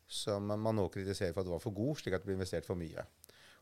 som 0.07 0.41
man 0.47 0.75
nå 0.75 0.87
kritiserer 0.89 1.33
for 1.35 1.41
at 1.41 1.45
det 1.45 1.51
var 1.53 1.59
for 1.61 1.71
god, 1.77 1.95
slik 2.01 2.15
at 2.15 2.21
det 2.23 2.25
ble 2.31 2.33
investert 2.39 2.65
for 2.65 2.73
mye. 2.75 3.05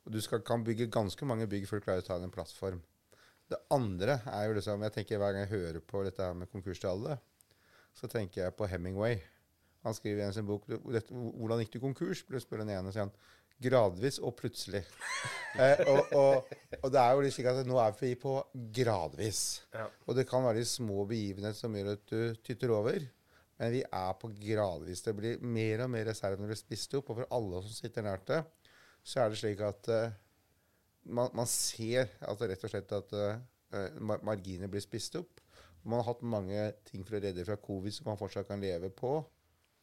Og 0.05 0.13
du 0.13 0.21
skal, 0.21 0.39
kan 0.39 0.63
bygge 0.63 0.87
ganske 0.89 1.25
mange 1.27 1.45
bygg 1.51 1.67
for 1.67 1.81
å 1.81 1.83
klare 1.83 1.99
å 1.99 2.07
ta 2.07 2.15
en 2.15 2.31
plattform. 2.31 2.79
Det 3.49 3.57
andre 3.73 4.19
er 4.29 4.45
jo 4.45 4.55
liksom 4.59 4.85
Jeg 4.85 4.95
tenker 4.95 5.21
Hver 5.21 5.33
gang 5.33 5.45
jeg 5.47 5.53
hører 5.55 5.81
på 5.81 6.03
dette 6.05 6.23
her 6.23 6.37
med 6.37 6.51
konkurstallet, 6.51 7.21
så 7.97 8.07
tenker 8.07 8.43
jeg 8.43 8.55
på 8.55 8.67
Hemingway. 8.69 9.17
Han 9.87 9.95
skriver 9.95 10.21
i 10.21 10.27
en 10.27 10.35
sin 10.35 10.47
bok 10.47 10.67
'Hvordan 10.67 11.63
gikk 11.63 11.73
du 11.73 11.79
konkurs?' 11.83 12.23
ble 12.27 12.39
spør 12.39 12.63
den 12.63 12.75
ene, 12.75 12.91
sier 12.93 13.07
han. 13.07 13.13
Gradvis 13.59 14.19
og 14.23 14.37
plutselig. 14.39 14.85
eh, 15.59 15.81
og, 15.91 16.13
og, 16.15 16.51
og 16.79 16.91
det 16.93 16.99
er 17.01 17.11
jo 17.11 17.23
litt 17.25 17.35
slik 17.35 17.49
at 17.51 17.67
nå 17.67 17.79
er 17.81 17.95
vi 17.99 18.13
på 18.15 18.37
gradvis. 18.75 19.41
Ja. 19.73 19.89
Og 20.07 20.15
det 20.15 20.27
kan 20.29 20.45
være 20.45 20.61
de 20.61 20.67
små 20.69 21.03
begivenheter 21.09 21.57
som 21.57 21.75
gjør 21.75 21.91
at 21.97 22.05
du 22.07 22.39
tytter 22.45 22.71
over. 22.71 23.03
Men 23.59 23.73
vi 23.75 23.81
er 23.83 24.13
på 24.15 24.31
gradvis. 24.31 25.03
Det 25.03 25.15
blir 25.17 25.43
mer 25.43 25.83
og 25.83 25.91
mer 25.91 26.07
reserve 26.07 26.39
når 26.39 26.47
det 26.47 26.53
blir 26.53 26.61
spist 26.61 26.95
opp. 26.95 27.11
Og 27.11 27.19
for 27.19 27.35
alle 27.35 27.59
som 27.65 27.75
sitter 27.75 28.07
nært 28.07 28.23
det, 28.31 28.39
så 29.03 29.25
er 29.25 29.33
det 29.33 29.41
slik 29.41 29.63
at 29.67 29.91
eh, 29.91 30.15
man, 31.03 31.29
man 31.37 31.47
ser 31.49 32.09
altså 32.25 32.47
rett 32.49 32.63
og 32.65 32.71
slett 32.73 32.91
at 32.97 33.13
uh, 33.15 34.17
marginer 34.25 34.67
blir 34.71 34.83
spist 34.83 35.15
opp. 35.19 35.41
Man 35.83 36.01
har 36.01 36.09
hatt 36.11 36.21
mange 36.27 36.65
ting 36.89 37.05
for 37.07 37.17
å 37.17 37.21
redde 37.23 37.45
fra 37.47 37.55
covid 37.61 37.93
som 37.95 38.09
man 38.09 38.19
fortsatt 38.19 38.49
kan 38.49 38.61
leve 38.61 38.89
på. 38.91 39.13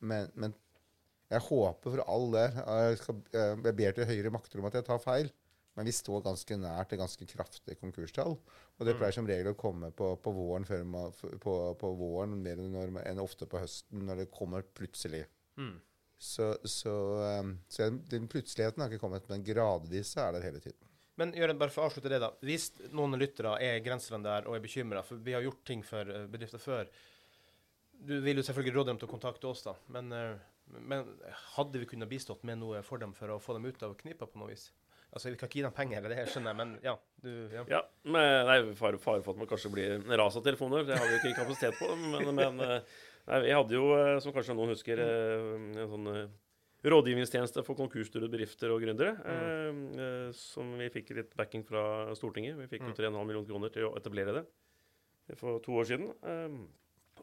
Men, 0.04 0.28
men 0.37 0.52
jeg 1.32 1.40
håper 1.49 1.94
for 1.96 2.02
all 2.06 2.28
del 2.35 2.52
Jeg, 2.61 2.99
skal, 3.00 3.16
eh, 3.32 3.54
jeg 3.64 3.76
ber 3.78 3.94
til 3.96 4.06
høyere 4.06 4.30
makter 4.35 4.61
om 4.61 4.68
at 4.68 4.76
jeg 4.76 4.85
tar 4.87 5.00
feil. 5.02 5.30
Men 5.76 5.88
vi 5.88 5.92
står 5.92 6.23
ganske 6.25 6.56
nært 6.61 6.92
et 6.94 7.00
ganske 7.00 7.26
kraftig 7.28 7.75
konkurstall. 7.80 8.37
Og 8.76 8.87
det 8.87 8.94
pleier 9.00 9.12
som 9.16 9.26
regel 9.28 9.50
å 9.50 9.56
komme 9.58 9.90
på, 9.96 10.12
på 10.25 10.32
våren 10.37 10.64
før 10.68 10.85
man, 10.88 11.12
på, 11.42 11.56
på 11.80 11.90
våren 11.99 12.37
mer 12.44 12.61
enn, 12.61 12.70
når, 12.76 12.94
enn 13.11 13.20
ofte 13.20 13.49
på 13.50 13.61
høsten, 13.61 14.04
når 14.08 14.23
det 14.23 14.30
kommer 14.32 14.64
plutselig. 14.76 15.25
Mm. 15.61 15.75
Så, 16.16 16.54
så, 16.64 16.94
så 17.68 17.82
den- 17.90 18.02
den 18.08 18.28
plutseligheten 18.32 18.80
har 18.85 18.88
ikke 18.92 19.02
kommet, 19.02 19.26
men 19.28 19.44
gradvis 19.44 20.14
er 20.20 20.32
det 20.37 20.44
hele 20.46 20.62
tiden. 20.64 20.86
Men 21.16 21.32
Jørgen, 21.37 21.58
bare 21.61 21.73
for 21.73 21.85
å 21.85 21.88
avslutte 21.88 22.11
det, 22.12 22.20
da. 22.20 22.28
Hvis 22.44 22.68
noen 22.92 23.16
lyttere 23.16 23.54
er 23.64 23.80
grenseland 23.85 24.26
der 24.28 24.49
og 24.49 24.56
er 24.58 24.64
bekymra, 24.64 25.02
for 25.06 25.20
vi 25.25 25.32
har 25.37 25.44
gjort 25.46 25.62
ting 25.68 25.85
for 25.87 26.08
eh, 26.12 26.26
bedrifter 26.28 26.61
før 26.61 26.90
Du 27.96 28.18
vil 28.20 28.37
jo 28.37 28.44
selvfølgelig 28.44 28.76
råde 28.76 28.92
dem 28.92 28.99
til 29.00 29.08
å 29.08 29.14
kontakte 29.14 29.49
oss, 29.49 29.64
da. 29.64 29.73
Men, 29.94 30.12
eh, 30.12 30.35
men 30.76 31.06
hadde 31.56 31.80
vi 31.80 31.88
kunnet 31.88 32.11
bistått 32.11 32.44
med 32.44 32.61
noe 32.61 32.82
for 32.85 33.00
dem 33.00 33.16
for 33.16 33.32
å 33.32 33.40
få 33.40 33.56
dem 33.56 33.64
ut 33.64 33.87
av 33.87 33.96
knipa 33.96 34.28
på 34.28 34.42
noe 34.42 34.52
vis? 34.52 34.68
Altså, 35.08 35.30
Vi 35.30 35.38
kan 35.40 35.49
ikke 35.49 35.62
gi 35.62 35.64
dem 35.64 35.73
penger, 35.73 35.99
eller 36.02 36.12
det 36.12 36.18
her 36.20 36.28
skjønner 36.28 36.52
jeg, 36.52 36.61
men 36.61 36.78
ja. 36.85 36.96
Du, 37.25 37.30
ja. 37.54 37.62
Ja, 37.73 37.82
men, 38.04 38.46
nei, 38.50 38.56
fare, 38.76 38.99
far 39.00 39.23
for 39.25 39.32
at 39.32 39.40
man 39.40 39.49
kanskje 39.49 39.73
blir 39.73 40.02
ras 40.20 40.37
av 40.37 40.44
telefoner. 40.44 40.85
Det 40.85 40.99
har 40.99 41.06
vi 41.08 41.14
jo 41.14 41.20
ikke 41.23 41.38
kapasitet 41.40 41.78
på. 41.80 41.88
Men, 42.12 42.35
men 42.37 42.61
eh, 42.66 42.99
nei, 43.30 43.44
vi 43.46 43.54
hadde 43.56 43.78
jo, 43.78 43.87
som 44.20 44.37
kanskje 44.37 44.58
noen 44.58 44.75
husker, 44.75 45.00
en 45.00 45.94
sånn 45.94 46.11
rådgivningstjeneste 46.93 47.62
for 47.66 47.75
konkursstyrede 47.78 48.31
bedrifter 48.31 48.71
og 48.75 48.81
gründere. 48.85 49.14
mm. 49.19 49.83
eh, 49.99 50.31
Som 50.37 50.75
vi 50.78 50.88
fikk 50.95 51.11
litt 51.16 51.35
backing 51.37 51.64
fra 51.66 52.14
Stortinget. 52.14 52.57
Vi 52.62 52.66
fikk 52.71 52.87
jo 52.88 52.95
3,5 52.95 53.16
millioner 53.26 53.49
kroner 53.49 53.73
til 53.75 53.88
å 53.88 53.95
etablere 53.99 54.37
det 54.40 54.47
for 55.40 55.59
to 55.64 55.73
år 55.81 55.85
siden. 55.88 56.11
Eh, 56.23 56.59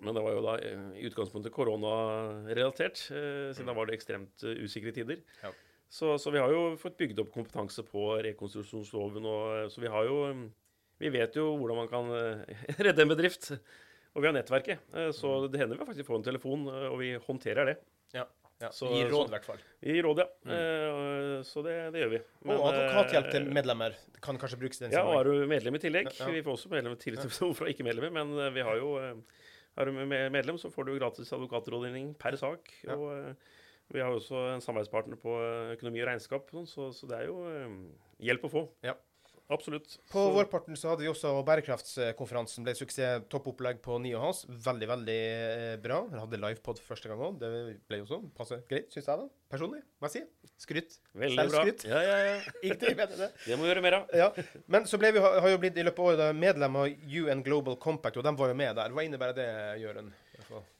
Men 0.01 0.15
det 0.17 0.23
var 0.25 0.33
jo 0.33 0.41
da 0.41 0.55
eh, 0.57 0.87
i 0.99 1.05
utgangspunktet 1.07 1.53
koronarelatert, 1.53 3.03
eh, 3.13 3.51
siden 3.53 3.69
da 3.69 3.75
var 3.77 3.85
det 3.87 3.95
ekstremt 3.99 4.43
eh, 4.43 4.57
usikre 4.65 4.91
tider. 4.95 5.21
Ja. 5.43 5.51
Så, 5.93 6.15
så 6.17 6.31
vi 6.33 6.41
har 6.41 6.49
jo 6.49 6.73
fått 6.81 6.97
bygd 6.97 7.19
opp 7.21 7.29
kompetanse 7.35 7.83
på 7.85 8.07
rekonstruksjonsloven, 8.25 9.23
og 9.29 9.43
eh, 9.61 9.67
så 9.69 9.83
vi 9.83 9.91
har 9.93 10.09
jo 10.09 10.19
eh, 10.31 10.43
Vi 11.03 11.09
vet 11.13 11.35
jo 11.35 11.55
hvordan 11.59 11.77
man 11.83 11.89
kan 11.91 12.09
eh, 12.15 12.63
redde 12.85 13.01
en 13.05 13.11
bedrift. 13.13 13.51
Og 14.13 14.21
vi 14.21 14.27
har 14.29 14.35
nettverket, 14.35 14.79
eh, 14.93 15.09
så 15.13 15.29
Mm. 15.43 15.51
det 15.51 15.59
hender 15.61 15.77
vi 15.79 15.85
faktisk 15.89 16.05
får 16.09 16.19
en 16.19 16.27
telefon, 16.31 16.67
eh, 16.69 16.89
og 16.91 16.99
vi 17.01 17.13
håndterer 17.17 17.65
det. 17.71 17.77
Ja. 18.13 18.25
Ja. 18.61 18.69
Så- 18.69 18.89
Gi 18.93 19.03
råd, 19.09 19.11
så- 19.11 19.27
i 19.27 19.33
hvert 19.33 19.45
fall. 19.45 19.57
Vi 19.81 20.01
råd, 20.01 20.17
ja. 20.19 20.27
Eh, 20.45 21.43
Så 21.43 21.63
det, 21.63 21.91
det 21.93 22.01
gjør 22.03 22.09
vi. 22.11 22.19
Men, 22.45 22.57
Mm. 22.57 22.61
Og 22.61 22.73
advokathjelp 22.73 23.31
til 23.31 23.47
eh, 23.47 23.53
medlemmer 23.53 23.95
kan 24.21 24.37
kanskje 24.37 24.59
brukes 24.59 24.81
i 24.81 24.85
den 24.85 24.91
Ja, 24.93 25.03
og 25.03 25.19
er 25.19 25.23
du 25.23 25.47
medlem 25.47 25.75
i 25.75 25.79
tillegg 25.79 26.05
Ja, 26.19 26.25
ja. 26.27 26.31
Vi 26.31 26.41
får 26.43 26.53
også 26.57 26.69
medlem 26.69 26.93
i 26.93 26.95
tillegg 26.95 27.21
til 27.21 27.29
til- 27.31 27.53
fra 27.55 27.65
ikke-medlemmer, 27.67 28.11
men 28.11 28.37
eh, 28.39 28.49
vi 28.51 28.61
har 28.61 28.75
jo 28.77 28.97
eh, 28.97 29.15
Er 29.75 29.85
du 29.85 29.91
medlem, 29.91 30.55
så 30.61 30.69
får 30.71 30.85
du 30.85 30.99
gratis 30.99 31.31
advokatrådgivning 31.33 32.15
per 32.19 32.35
sak. 32.37 32.59
Ja. 32.85 32.93
Og 32.95 33.11
eh, 33.29 33.33
vi 33.91 33.99
har 33.99 34.09
jo 34.11 34.19
også 34.19 34.53
en 34.53 34.61
samarbeidspartner 34.61 35.17
på 35.17 35.33
eh, 35.41 35.73
økonomi 35.75 35.99
og 36.03 36.07
regnskap, 36.07 36.47
sånn, 36.53 36.67
så, 36.69 36.91
så 36.93 37.07
det 37.09 37.17
er 37.21 37.25
jo 37.25 37.39
eh, 37.49 37.69
hjelp 38.21 38.43
å 38.45 38.51
få. 38.53 38.69
Ja. 38.83 38.93
Absolutt. 39.51 39.97
På 40.09 40.21
Så- 40.23 40.31
vårparten 40.33 40.75
så 40.79 40.89
hadde 40.89 41.03
vi 41.03 41.09
også 41.11 41.43
bærekraftskonferansen. 41.45 42.63
Ble 42.63 42.73
suksess. 42.75 43.25
Toppopplegg 43.29 43.81
på 43.83 43.99
Ni 44.01 44.13
og 44.15 44.21
Hans. 44.23 44.45
Veldig, 44.47 44.87
veldig 44.87 45.17
eh, 45.19 45.77
bra. 45.83 45.99
Vi 46.07 46.17
hadde 46.19 46.39
livepod 46.39 46.79
første 46.79 47.09
gang 47.11 47.19
òg. 47.19 47.39
Det 47.41 47.49
ble 47.89 47.99
jo 47.99 48.05
sånn. 48.09 48.29
Passe 48.33 48.61
greit, 48.69 48.89
syns 48.93 49.05
jeg, 49.05 49.17
da. 49.19 49.27
Personlig, 49.51 49.81
må 50.01 50.09
jeg 50.09 50.15
si. 50.15 50.49
Skryt. 50.63 50.97
Veldig 51.13 51.47
bra. 51.51 51.61
Skryt. 51.65 51.83
Ja, 51.91 52.01
ja, 52.01 52.17
ja. 52.29 52.37
Ikke 52.71 52.95
bedre 52.95 53.17
det. 53.19 53.31
Det 53.45 53.57
må 53.59 53.67
vi 53.67 53.73
gjøre 53.73 53.83
mer 53.85 53.93
av. 53.99 54.07
Ja. 54.15 54.31
Men 54.67 54.87
så 54.89 54.97
ble 55.01 55.11
vi, 55.11 55.19
har 55.19 55.49
jo 55.49 55.57
blitt 55.61 55.77
i 55.77 55.83
løpet 55.85 55.99
av 55.99 56.11
året 56.13 56.35
medlem 56.39 56.75
av 56.75 56.87
UN 56.87 57.43
Global 57.43 57.75
Compact, 57.77 58.17
og 58.17 58.23
de 58.23 58.35
var 58.39 58.53
jo 58.53 58.55
med 58.63 58.75
der. 58.79 58.89
Hva 58.95 59.03
innebærer 59.05 59.35
det, 59.37 59.49
Jørund? 59.83 60.13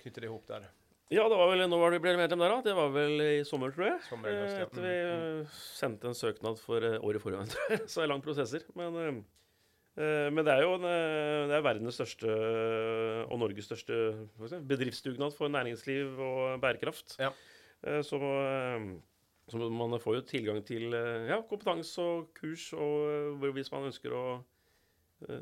Knytte 0.02 0.22
det 0.24 0.30
i 0.30 0.32
hop 0.32 0.48
der. 0.48 0.66
Ja, 1.12 1.26
det 1.30 1.36
var 1.38 1.50
vel, 1.52 1.62
nå 1.70 1.78
var 1.78 1.92
det 1.94 2.00
ble 2.02 2.14
medlem 2.18 2.40
der, 2.42 2.50
da? 2.56 2.62
Det 2.66 2.74
var 2.78 2.90
vel 2.96 3.20
i 3.22 3.44
sommer, 3.46 3.74
tror 3.76 3.86
jeg. 3.86 4.00
Sommer 4.08 4.32
høst, 4.34 4.56
Eh, 4.56 4.60
ja. 4.60 4.66
Etter 4.66 4.82
vi 4.86 4.94
eh, 5.44 5.58
sendte 5.76 6.08
en 6.10 6.16
søknad 6.18 6.58
for 6.62 6.82
eh, 6.88 6.96
året 7.04 7.22
tror 7.24 7.36
jeg. 7.44 7.82
Så 7.86 8.00
det 8.02 8.06
er 8.08 8.12
lang 8.14 8.24
prosesser. 8.24 8.64
Men, 8.80 9.24
men 9.96 10.40
det 10.48 10.54
er 10.56 10.64
jo 10.64 10.72
en, 10.80 10.88
det 11.52 11.54
er 11.60 11.66
verdens 11.68 12.00
største 12.00 12.26
og 13.30 13.38
Norges 13.44 13.68
største 13.70 13.94
bedriftsdugnad 14.66 15.36
for 15.38 15.52
næringsliv 15.54 16.18
og 16.18 16.56
bærekraft. 16.64 17.14
Ja. 17.22 17.30
Så, 18.02 18.18
så 19.52 19.60
man 19.70 20.00
får 20.02 20.16
jo 20.18 20.26
tilgang 20.32 20.64
til 20.66 20.96
ja, 21.30 21.38
kompetanse 21.46 22.02
og 22.02 22.32
kurs, 22.40 22.72
og 22.74 23.38
hvis 23.54 23.70
man 23.76 23.86
ønsker 23.92 24.16
å 24.18 24.26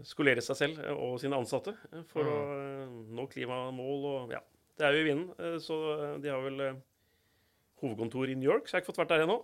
skolere 0.05 0.43
seg 0.43 0.57
selv 0.59 0.83
og 0.97 1.15
sine 1.23 1.37
ansatte 1.39 1.71
for 2.11 2.27
Mm. 2.27 2.33
å 2.33 3.15
nå 3.21 3.27
klimamål 3.31 4.03
og 4.11 4.33
ja. 4.35 4.41
Det 4.81 4.87
er 4.87 4.95
jo 4.97 5.01
i 5.03 5.05
vinden, 5.05 5.27
eh, 5.37 5.59
så 5.61 5.75
eh, 5.93 6.15
de 6.23 6.29
har 6.33 6.39
vel 6.41 6.61
eh, 6.65 6.77
hovedkontor 7.83 8.31
i 8.31 8.37
New 8.37 8.49
York, 8.49 8.65
så 8.65 8.73
jeg 8.73 8.79
har 8.79 8.81
ikke 8.81 8.89
fått 8.95 9.01
vært 9.03 9.11
der 9.13 9.25
ennå. 9.27 9.35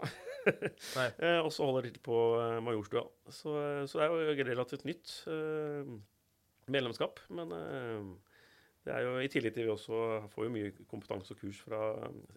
Og 1.46 1.50
så 1.54 1.68
holder 1.68 1.86
de 1.86 1.92
til 1.94 2.02
på 2.06 2.18
Majorstua. 2.64 3.04
Så, 3.28 3.52
så 3.86 4.00
det 4.00 4.06
er 4.06 4.14
jo 4.14 4.46
relativt 4.48 4.86
nytt 4.88 5.12
medlemskap. 6.72 7.20
Men 7.28 7.52
det 8.86 8.94
er 8.96 9.04
jo 9.04 9.18
i 9.20 9.28
tillegg 9.34 9.58
til 9.58 9.68
vi 9.68 9.74
også 9.74 10.00
får 10.32 10.48
jo 10.48 10.54
mye 10.54 10.72
kompetanse 10.88 11.36
og 11.36 11.42
kurs 11.42 11.60
fra 11.66 11.82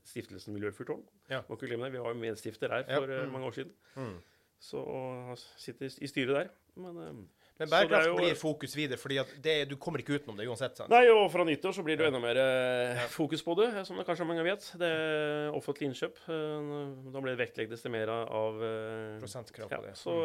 stiftelsen 0.02 0.56
Miljøfyrtårn. 0.56 1.04
Ja. 1.30 1.44
Må 1.46 1.54
ikke 1.54 1.70
glemme 1.70 1.86
det. 1.86 1.94
Vi 1.94 2.02
var 2.02 2.16
jo 2.16 2.22
medstifter 2.24 2.74
her 2.74 2.88
for 2.90 3.14
ja. 3.14 3.22
Mm. 3.22 3.36
mange 3.36 3.52
år 3.52 3.58
siden. 3.60 3.76
Mm. 3.94 4.16
Så 4.58 4.82
og 4.82 5.38
sitter 5.38 5.86
i 5.86 6.10
styret 6.10 6.40
der. 6.40 6.50
Men 6.82 7.28
Men 7.60 7.68
bærekraft 7.68 8.08
jo- 8.08 8.16
blir 8.16 8.34
fokus 8.40 8.74
videre, 8.76 8.96
fordi 8.98 9.18
det, 9.44 9.54
du 9.68 9.76
kommer 9.76 10.00
ikke 10.00 10.16
utenom 10.18 10.36
det 10.40 10.46
uansett. 10.48 10.76
sant? 10.80 10.88
Nei, 10.90 11.02
og 11.12 11.26
fra 11.30 11.44
nyttår 11.44 11.74
så 11.76 11.84
blir 11.84 11.96
det 12.00 12.06
jo 12.06 12.10
enda 12.10 12.20
mer 12.24 12.40
eh, 12.40 13.02
fokus 13.12 13.42
på 13.44 13.54
det, 13.60 13.68
som 13.86 14.00
det 14.00 14.06
kanskje 14.08 14.26
mange 14.26 14.42
vet. 14.46 14.64
Det 14.80 14.88
er 14.88 15.52
offentlig 15.56 15.90
innkjøp. 15.90 16.16
eh, 16.32 17.12
da 17.12 17.20
blir 17.20 17.36
det 17.36 17.42
vektlegges 17.44 17.82
det 17.84 17.92
mer 17.92 18.08
av 18.16 18.62
eh, 18.64 19.18
Prosentkrav 19.20 19.70
ja, 19.76 19.80
det. 19.84 19.94
så, 20.00 20.16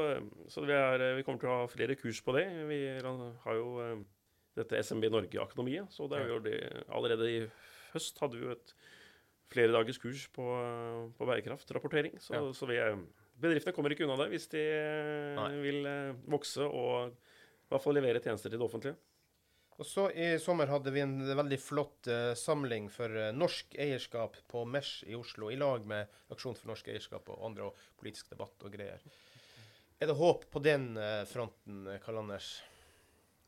så 0.48 0.64
vi, 0.66 0.72
er, 0.74 1.02
eh, 1.12 1.16
vi 1.20 1.24
kommer 1.28 1.44
til 1.44 1.52
å 1.52 1.62
ha 1.64 1.68
flere 1.68 1.96
kurs 2.00 2.24
på 2.24 2.34
det. 2.40 2.48
Vi 2.72 2.80
har 3.04 3.60
jo 3.60 3.68
eh, 3.84 3.96
dette 4.56 4.80
SMB 4.88 5.10
Norge-akademiet, 5.12 5.92
så 5.92 6.08
det 6.08 6.22
er 6.24 6.30
jo 6.32 6.40
det, 6.40 6.56
allerede 6.88 7.28
i 7.28 7.42
høst 7.94 8.18
hadde 8.24 8.40
vi 8.40 8.46
jo 8.48 8.56
et 8.56 8.72
flere 9.52 9.76
dagers 9.76 10.00
kurs 10.02 10.24
på, 10.34 10.42
eh, 10.56 11.04
på 11.20 11.28
bærekraftrapportering. 11.28 12.16
Så, 12.24 12.34
Ja. 12.34 12.42
så 12.56 12.66
vi, 12.72 12.80
eh, 12.80 12.96
bedriftene 13.40 13.76
kommer 13.76 13.92
ikke 13.92 14.08
unna 14.08 14.16
det 14.24 14.30
hvis 14.32 14.48
de 14.50 14.62
eh, 14.64 15.36
Nei. 15.36 15.50
vil 15.62 15.86
eh, 15.86 16.14
vokse 16.32 16.64
og 16.64 17.12
i 17.66 17.74
hvert 17.74 17.84
fall 17.84 17.98
levere 17.98 18.22
tjenester 18.22 18.52
til 18.52 18.62
det 18.62 18.66
offentlige. 18.68 18.98
Og 19.76 19.88
så 19.88 20.06
I 20.16 20.28
sommer 20.40 20.70
hadde 20.72 20.92
vi 20.96 21.02
en 21.04 21.18
veldig 21.20 21.58
flott 21.60 22.08
uh, 22.08 22.32
samling 22.40 22.88
for 22.94 23.12
uh, 23.12 23.32
norsk 23.36 23.76
eierskap 23.76 24.38
på 24.52 24.64
Mesh 24.72 25.04
i 25.10 25.18
Oslo, 25.18 25.50
i 25.52 25.58
lag 25.60 25.84
med 25.90 26.14
Aksjon 26.32 26.56
for 26.56 26.72
norsk 26.72 26.88
eierskap 26.94 27.28
og 27.34 27.42
andre 27.50 27.68
og 27.68 27.82
politisk 28.00 28.32
debatt 28.32 28.64
og 28.64 28.72
greier. 28.72 29.04
Er 30.00 30.12
det 30.12 30.16
håp 30.16 30.48
på 30.52 30.62
den 30.64 30.94
uh, 30.96 31.26
fronten, 31.28 31.90
Karl 32.06 32.22
Anders? 32.24 32.54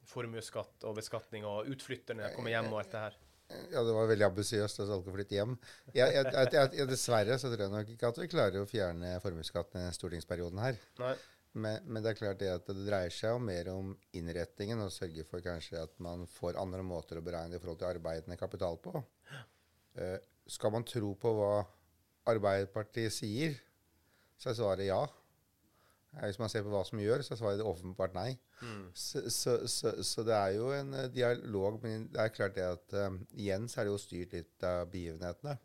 Formuesskatt 0.07 0.85
og 0.87 0.95
beskatning 0.95 1.43
og 1.43 1.67
utflytterne 1.67 2.29
kommer 2.35 2.53
hjem 2.53 2.69
og 2.71 2.77
alt 2.79 2.93
det 2.93 3.05
her. 3.05 3.17
Ja, 3.71 3.81
det 3.83 3.95
var 3.95 4.07
veldig 4.07 4.25
ambisiøst 4.27 4.81
at 4.81 4.89
alle 4.89 5.03
skal 5.03 5.15
flytte 5.15 5.35
hjem. 5.35 5.55
Jeg, 5.93 5.99
jeg, 5.99 6.23
jeg, 6.27 6.47
jeg, 6.53 6.71
jeg, 6.79 6.87
dessverre 6.91 7.35
så 7.39 7.51
tror 7.51 7.63
jeg 7.63 7.73
nok 7.73 7.91
ikke 7.93 8.11
at 8.11 8.19
vi 8.19 8.29
klarer 8.31 8.63
å 8.63 8.67
fjerne 8.67 9.11
formuesskatten 9.23 9.83
i 9.87 9.95
stortingsperioden 9.95 10.63
her. 10.63 10.79
Nei. 10.99 11.13
Men, 11.57 11.83
men 11.89 12.03
det 12.03 12.11
er 12.11 12.19
klart 12.19 12.41
det 12.41 12.51
at 12.53 12.67
det 12.69 12.85
dreier 12.85 13.13
seg 13.13 13.33
jo 13.33 13.41
mer 13.41 13.71
om 13.73 13.93
innretningen 14.17 14.83
og 14.83 14.93
sørge 14.93 15.25
for 15.25 15.41
kanskje 15.45 15.81
at 15.81 15.93
man 16.03 16.27
får 16.29 16.59
andre 16.61 16.83
måter 16.85 17.17
å 17.17 17.25
beregne 17.25 17.57
i 17.57 17.61
forhold 17.61 17.81
til 17.81 17.89
arbeidende 17.89 18.37
kapital 18.39 18.77
på. 18.83 19.01
Uh, 19.97 20.17
skal 20.47 20.73
man 20.75 20.85
tro 20.87 21.15
på 21.17 21.33
hva 21.35 21.53
Arbeiderpartiet 22.27 23.13
sier, 23.15 23.55
så 24.37 24.51
er 24.51 24.57
svaret 24.57 24.89
ja. 24.89 24.99
Eh, 26.17 26.25
Hvis 26.25 26.39
man 26.41 26.51
ser 26.51 26.65
på 26.65 26.73
hva 26.73 26.83
som 26.87 26.99
gjør, 27.01 27.23
så 27.23 27.33
er 27.33 27.41
svaret 27.41 27.63
åpenbart 27.65 28.15
nei. 28.17 28.31
Mm. 28.61 28.83
Så, 28.93 29.23
så, 29.33 29.57
så, 29.69 29.93
så 30.03 30.25
det 30.27 30.35
er 30.35 30.55
jo 30.57 30.71
en 30.75 30.93
eh, 30.93 31.09
dialog, 31.13 31.79
men 31.83 32.07
det 32.13 32.23
er 32.23 32.33
klart 32.35 32.57
det 32.57 32.67
at 32.67 32.97
eh, 32.97 33.19
igjen 33.37 33.67
så 33.69 33.81
er 33.81 33.87
det 33.87 33.95
jo 33.95 34.01
styrt 34.01 34.37
litt 34.37 34.67
av 34.67 34.91
begivenhetene. 34.93 35.57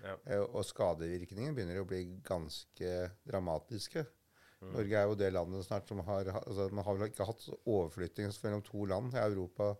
Ja. 0.00 0.14
Uh, 0.24 0.46
og 0.56 0.62
skadevirkningene 0.64 1.52
begynner 1.52 1.82
å 1.82 1.88
bli 1.88 1.98
ganske 2.24 2.92
dramatiske. 3.28 4.06
Mm. 4.60 4.72
Norge 4.74 4.98
er 5.00 5.06
jo 5.08 5.16
det 5.16 5.30
landet 5.32 5.64
snart 5.64 5.88
som 5.88 6.02
har 6.04 6.28
altså 6.36 6.66
Man 6.76 6.84
har 6.84 6.98
vel 6.98 7.08
ikke 7.08 7.24
hatt 7.24 7.46
overflytting 7.64 8.28
mellom 8.44 8.60
to 8.66 8.84
land 8.90 9.14
i 9.16 9.22
Europa 9.22 9.72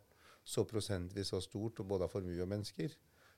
så 0.44 0.64
prosentvis 0.64 1.30
så 1.30 1.40
stort, 1.44 1.80
og 1.82 1.88
både 1.90 2.06
av 2.06 2.12
formue 2.12 2.40
og 2.42 2.48
mennesker, 2.48 2.94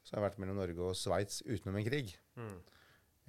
som 0.07 0.19
har 0.19 0.29
vært 0.29 0.39
mellom 0.43 0.61
Norge 0.61 0.87
og 0.87 0.95
Sveits 0.97 1.43
utenom 1.45 1.81
en 1.81 1.87
krig. 1.87 2.15
Mm. 2.39 2.55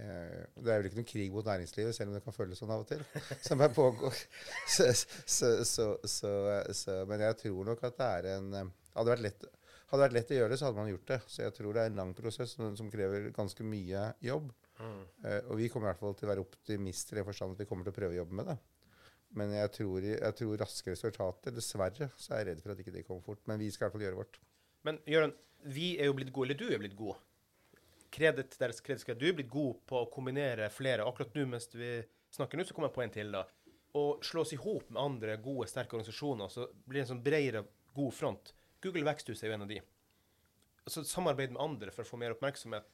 Eh, 0.04 0.46
det 0.58 0.72
er 0.72 0.80
vel 0.80 0.88
ikke 0.90 1.00
noen 1.02 1.10
krig 1.10 1.34
mot 1.34 1.46
næringslivet, 1.46 1.96
selv 1.96 2.12
om 2.12 2.18
det 2.18 2.24
kan 2.26 2.36
føles 2.36 2.62
sånn 2.62 2.72
av 2.74 2.86
og 2.86 2.90
til, 2.90 3.04
som 3.48 3.62
er 3.66 3.74
pågår. 3.74 4.22
Så, 4.76 4.88
så, 4.96 5.52
så, 5.68 5.90
så, 6.06 6.32
så, 6.74 6.96
men 7.10 7.26
jeg 7.28 7.40
tror 7.44 7.68
nok 7.70 7.84
at 7.90 8.00
det 8.00 8.10
er 8.20 8.30
en 8.38 8.56
eh, 8.62 8.72
hadde 8.96 9.14
vært 9.14 9.26
lett, 9.26 9.46
hadde 9.92 10.06
vært 10.06 10.18
lett 10.18 10.34
å 10.34 10.38
gjøre 10.40 10.54
det, 10.54 10.60
så 10.62 10.70
hadde 10.70 10.82
man 10.82 10.92
gjort 10.94 11.10
det. 11.12 11.20
Så 11.30 11.44
jeg 11.44 11.56
tror 11.58 11.76
det 11.76 11.84
er 11.84 11.92
en 11.92 12.00
lang 12.02 12.14
prosess 12.18 12.56
som, 12.58 12.74
som 12.78 12.90
krever 12.94 13.30
ganske 13.36 13.66
mye 13.68 14.08
jobb. 14.24 14.54
Mm. 14.80 15.02
Og 15.52 15.58
vi 15.60 15.68
kommer 15.72 15.88
i 15.88 15.92
hvert 15.92 16.02
fall 16.02 16.16
til 16.18 16.28
å 16.28 16.32
være 16.32 16.44
optimister 16.44 17.16
i 17.16 17.22
den 17.22 17.28
forstand 17.28 17.54
at 17.54 17.62
vi 17.62 17.68
kommer 17.70 17.86
til 17.86 17.94
å 17.94 17.98
prøve 17.98 18.16
å 18.16 18.22
jobbe 18.24 18.40
med 18.40 18.50
det. 18.50 18.58
Men 19.38 19.54
jeg 19.56 19.72
tror, 19.78 20.06
jeg 20.06 20.38
tror 20.38 20.60
raske 20.62 20.94
resultater. 20.94 21.54
Dessverre 21.56 22.10
så 22.18 22.36
er 22.36 22.44
jeg 22.44 22.50
redd 22.52 22.64
for 22.64 22.74
at 22.74 22.82
ikke 22.84 22.94
det 22.94 23.06
kommer 23.08 23.26
fort. 23.26 23.42
Men 23.50 23.62
vi 23.62 23.70
skal 23.74 23.86
i 23.86 23.88
hvert 23.88 23.98
fall 23.98 24.06
gjøre 24.06 24.20
vårt. 24.20 24.40
Men 24.86 25.00
Jørgen, 25.10 25.34
vi 25.74 25.94
er 25.98 26.10
jo 26.10 26.18
blitt 26.18 26.34
gode, 26.36 26.52
eller 26.52 26.60
du 26.60 26.68
er 26.70 26.82
blitt 26.82 26.98
god. 27.00 27.22
Kredit 28.14 28.58
deres 28.60 28.82
kredit 28.86 29.18
Du 29.18 29.26
er 29.26 29.38
blitt 29.38 29.50
god 29.50 29.80
på 29.90 30.04
å 30.04 30.10
kombinere 30.14 30.70
flere. 30.70 31.08
Akkurat 31.08 31.34
nå 31.34 31.48
mens 31.50 31.70
vi 31.74 31.96
snakker 32.34 32.60
nå, 32.60 32.66
så 32.68 32.76
kommer 32.78 32.92
jeg 32.92 32.98
på 33.00 33.06
en 33.06 33.16
til. 33.16 33.34
da. 33.34 33.46
Å 33.98 34.04
slå 34.26 34.44
oss 34.44 34.54
i 34.54 34.62
hop 34.62 34.90
med 34.90 35.02
andre 35.02 35.38
gode, 35.42 35.70
sterke 35.70 35.98
organisasjoner, 35.98 36.50
så 36.50 36.68
blir 36.86 37.02
det 37.02 37.08
en 37.08 37.14
sånn 37.16 37.26
bredere, 37.26 37.66
god 37.94 38.14
front. 38.14 38.54
Google 38.84 39.06
Veksthus 39.08 39.42
er 39.42 39.52
jo 39.52 39.58
en 39.58 39.66
av 39.66 39.72
de. 39.72 39.80
Altså 40.84 41.06
Samarbeid 41.08 41.54
med 41.56 41.62
andre 41.64 41.94
for 41.94 42.04
å 42.04 42.10
få 42.10 42.20
mer 42.22 42.34
oppmerksomhet. 42.36 42.86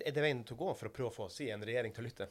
Er 0.00 0.12
det 0.16 0.22
veien 0.24 0.44
til 0.48 0.56
å 0.56 0.60
gå 0.62 0.72
for 0.78 0.88
å 0.88 0.92
prøve 0.94 1.10
å 1.10 1.14
få 1.14 1.26
si 1.30 1.50
en 1.52 1.60
regjering 1.62 1.92
til 1.92 2.04
å 2.04 2.08
lytte? 2.08 2.28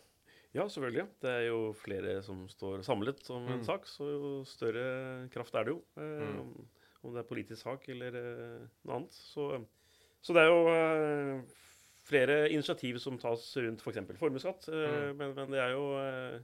Ja, 0.54 0.66
selvfølgelig. 0.68 1.06
Det 1.22 1.30
er 1.32 1.46
jo 1.48 1.60
flere 1.78 2.18
som 2.26 2.48
står 2.50 2.82
samlet 2.84 3.22
om 3.32 3.46
en 3.48 3.60
Mm. 3.62 3.66
sak, 3.66 3.86
så 3.88 4.04
jo 4.10 4.32
større 4.46 5.30
kraft 5.32 5.54
er 5.56 5.64
det 5.66 5.74
jo. 5.76 5.84
Eh, 5.96 6.02
Mm. 6.02 6.68
om- 7.04 7.14
det 7.14 7.20
er 7.24 7.30
politisk 7.30 7.62
sak 7.64 7.88
eller 7.90 8.08
eh, 8.16 8.68
noe 8.86 8.96
annet. 8.98 9.12
Så, 9.12 9.66
så 10.22 10.34
det 10.34 10.42
er 10.42 10.50
jo 10.50 10.68
eh, 10.68 11.42
flere 12.04 12.50
initiativ 12.52 12.98
som 13.00 13.18
tas 13.18 13.56
rundt 13.58 13.80
f.eks. 13.82 14.06
For 14.08 14.28
formuesskatt. 14.30 14.68
Eh, 14.68 15.14
Mm. 15.14 15.18
men, 15.18 15.36
men 15.36 15.52
det 15.52 15.60
er 15.60 15.72
jo 15.72 15.86
eh, 15.98 16.40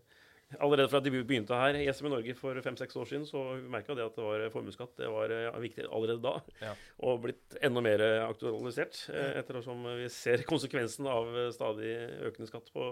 Allerede 0.56 0.88
fra 0.88 1.02
de 1.04 1.12
begynte 1.12 1.56
her 1.60 1.76
i 1.76 1.88
SM 1.92 2.08
i 2.08 2.12
Norge 2.14 2.34
for 2.40 2.56
fem-seks 2.64 2.96
år 2.96 3.10
siden, 3.10 3.26
så 3.28 3.42
merka 3.68 3.96
det 3.98 4.06
at 4.06 4.16
det 4.16 4.24
var 4.24 4.46
formuesskatt. 4.54 4.94
Det 4.96 5.10
var 5.12 5.34
ja, 5.34 5.52
viktig 5.60 5.84
allerede 5.92 6.24
da. 6.24 6.38
Ja. 6.64 6.72
Og 7.04 7.20
blitt 7.26 7.58
enda 7.60 7.84
mer 7.84 8.04
aktualisert 8.30 9.02
eh, 9.12 9.42
ettersom 9.42 9.84
vi 10.00 10.08
ser 10.14 10.46
konsekvensen 10.48 11.10
av 11.12 11.34
stadig 11.56 11.92
økende 12.30 12.48
skatt 12.48 12.72
på, 12.72 12.88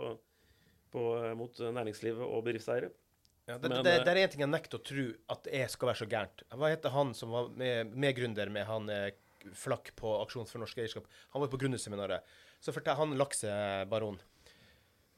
på, 0.91 1.05
mot 1.39 1.63
næringslivet 1.79 2.27
og 2.27 2.43
bedriftseiere. 2.49 2.91
Ja, 3.45 3.55
det, 3.55 3.69
Men, 3.69 3.83
det, 3.85 3.93
eh, 3.93 4.03
det 4.03 4.11
er 4.11 4.21
en 4.25 4.35
ting 4.35 4.43
jeg 4.43 4.51
nekter 4.51 4.81
å 4.81 4.85
tro 4.91 5.07
at 5.31 5.47
det 5.47 5.55
er, 5.55 5.71
skal 5.71 5.93
være 5.93 6.01
så 6.01 6.11
gærent. 6.11 6.45
Hva 6.59 6.73
heter 6.73 6.95
han 6.97 7.15
som 7.15 7.31
var 7.31 7.51
med- 7.55 7.95
medgründer 7.95 8.51
med, 8.51 8.67
han 8.67 8.91
eh, 8.91 9.11
flakk 9.55 9.93
på 9.95 10.11
Aksjon 10.23 10.47
for 10.49 10.59
norsk 10.59 10.83
eierskap. 10.83 11.07
Han 11.35 11.45
var 11.45 11.51
på 11.53 11.59
Grundeseminaret. 11.61 12.25
Så 12.59 12.73
fortalte 12.73 12.99
han 12.99 13.15
laksebaron 13.19 14.17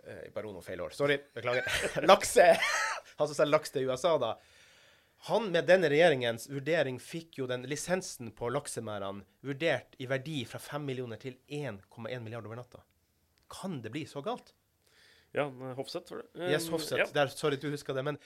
eh, 0.07 0.27
Baron 0.33 0.55
var 0.57 0.65
feil 0.65 0.81
år. 0.81 0.95
Sorry, 0.95 1.19
beklager. 1.35 1.67
Lakse! 2.09 2.53
Han 3.17 3.27
som 3.27 3.35
selger 3.35 3.55
laks 3.55 3.73
til 3.73 3.89
USA, 3.89 4.15
da. 4.21 4.35
Han 5.31 5.49
med 5.51 5.65
denne 5.65 5.89
regjeringens 5.89 6.45
vurdering 6.51 6.99
fikk 7.01 7.39
jo 7.39 7.47
den 7.49 7.65
lisensen 7.69 8.29
på 8.37 8.51
laksemerdene 8.53 9.25
vurdert 9.45 9.97
i 9.97 10.05
verdi 10.09 10.43
fra 10.45 10.61
5 10.61 10.85
millioner 10.85 11.17
til 11.21 11.39
1,1 11.49 12.21
milliard 12.21 12.45
over 12.45 12.59
natta. 12.59 12.83
Kan 13.49 13.79
det 13.81 13.91
bli 13.95 14.05
så 14.05 14.21
galt? 14.21 14.53
Ja, 15.35 15.47
Hofseth, 15.77 16.13
var 16.13 16.21
det. 16.23 16.51
Yes, 16.51 16.69
Hofseth. 16.69 17.01
Ja. 17.01 17.07
Der, 17.13 17.33
sorry, 17.33 17.57
du 17.59 17.69
husker 17.73 17.97
det. 17.97 18.05
Men 18.05 18.19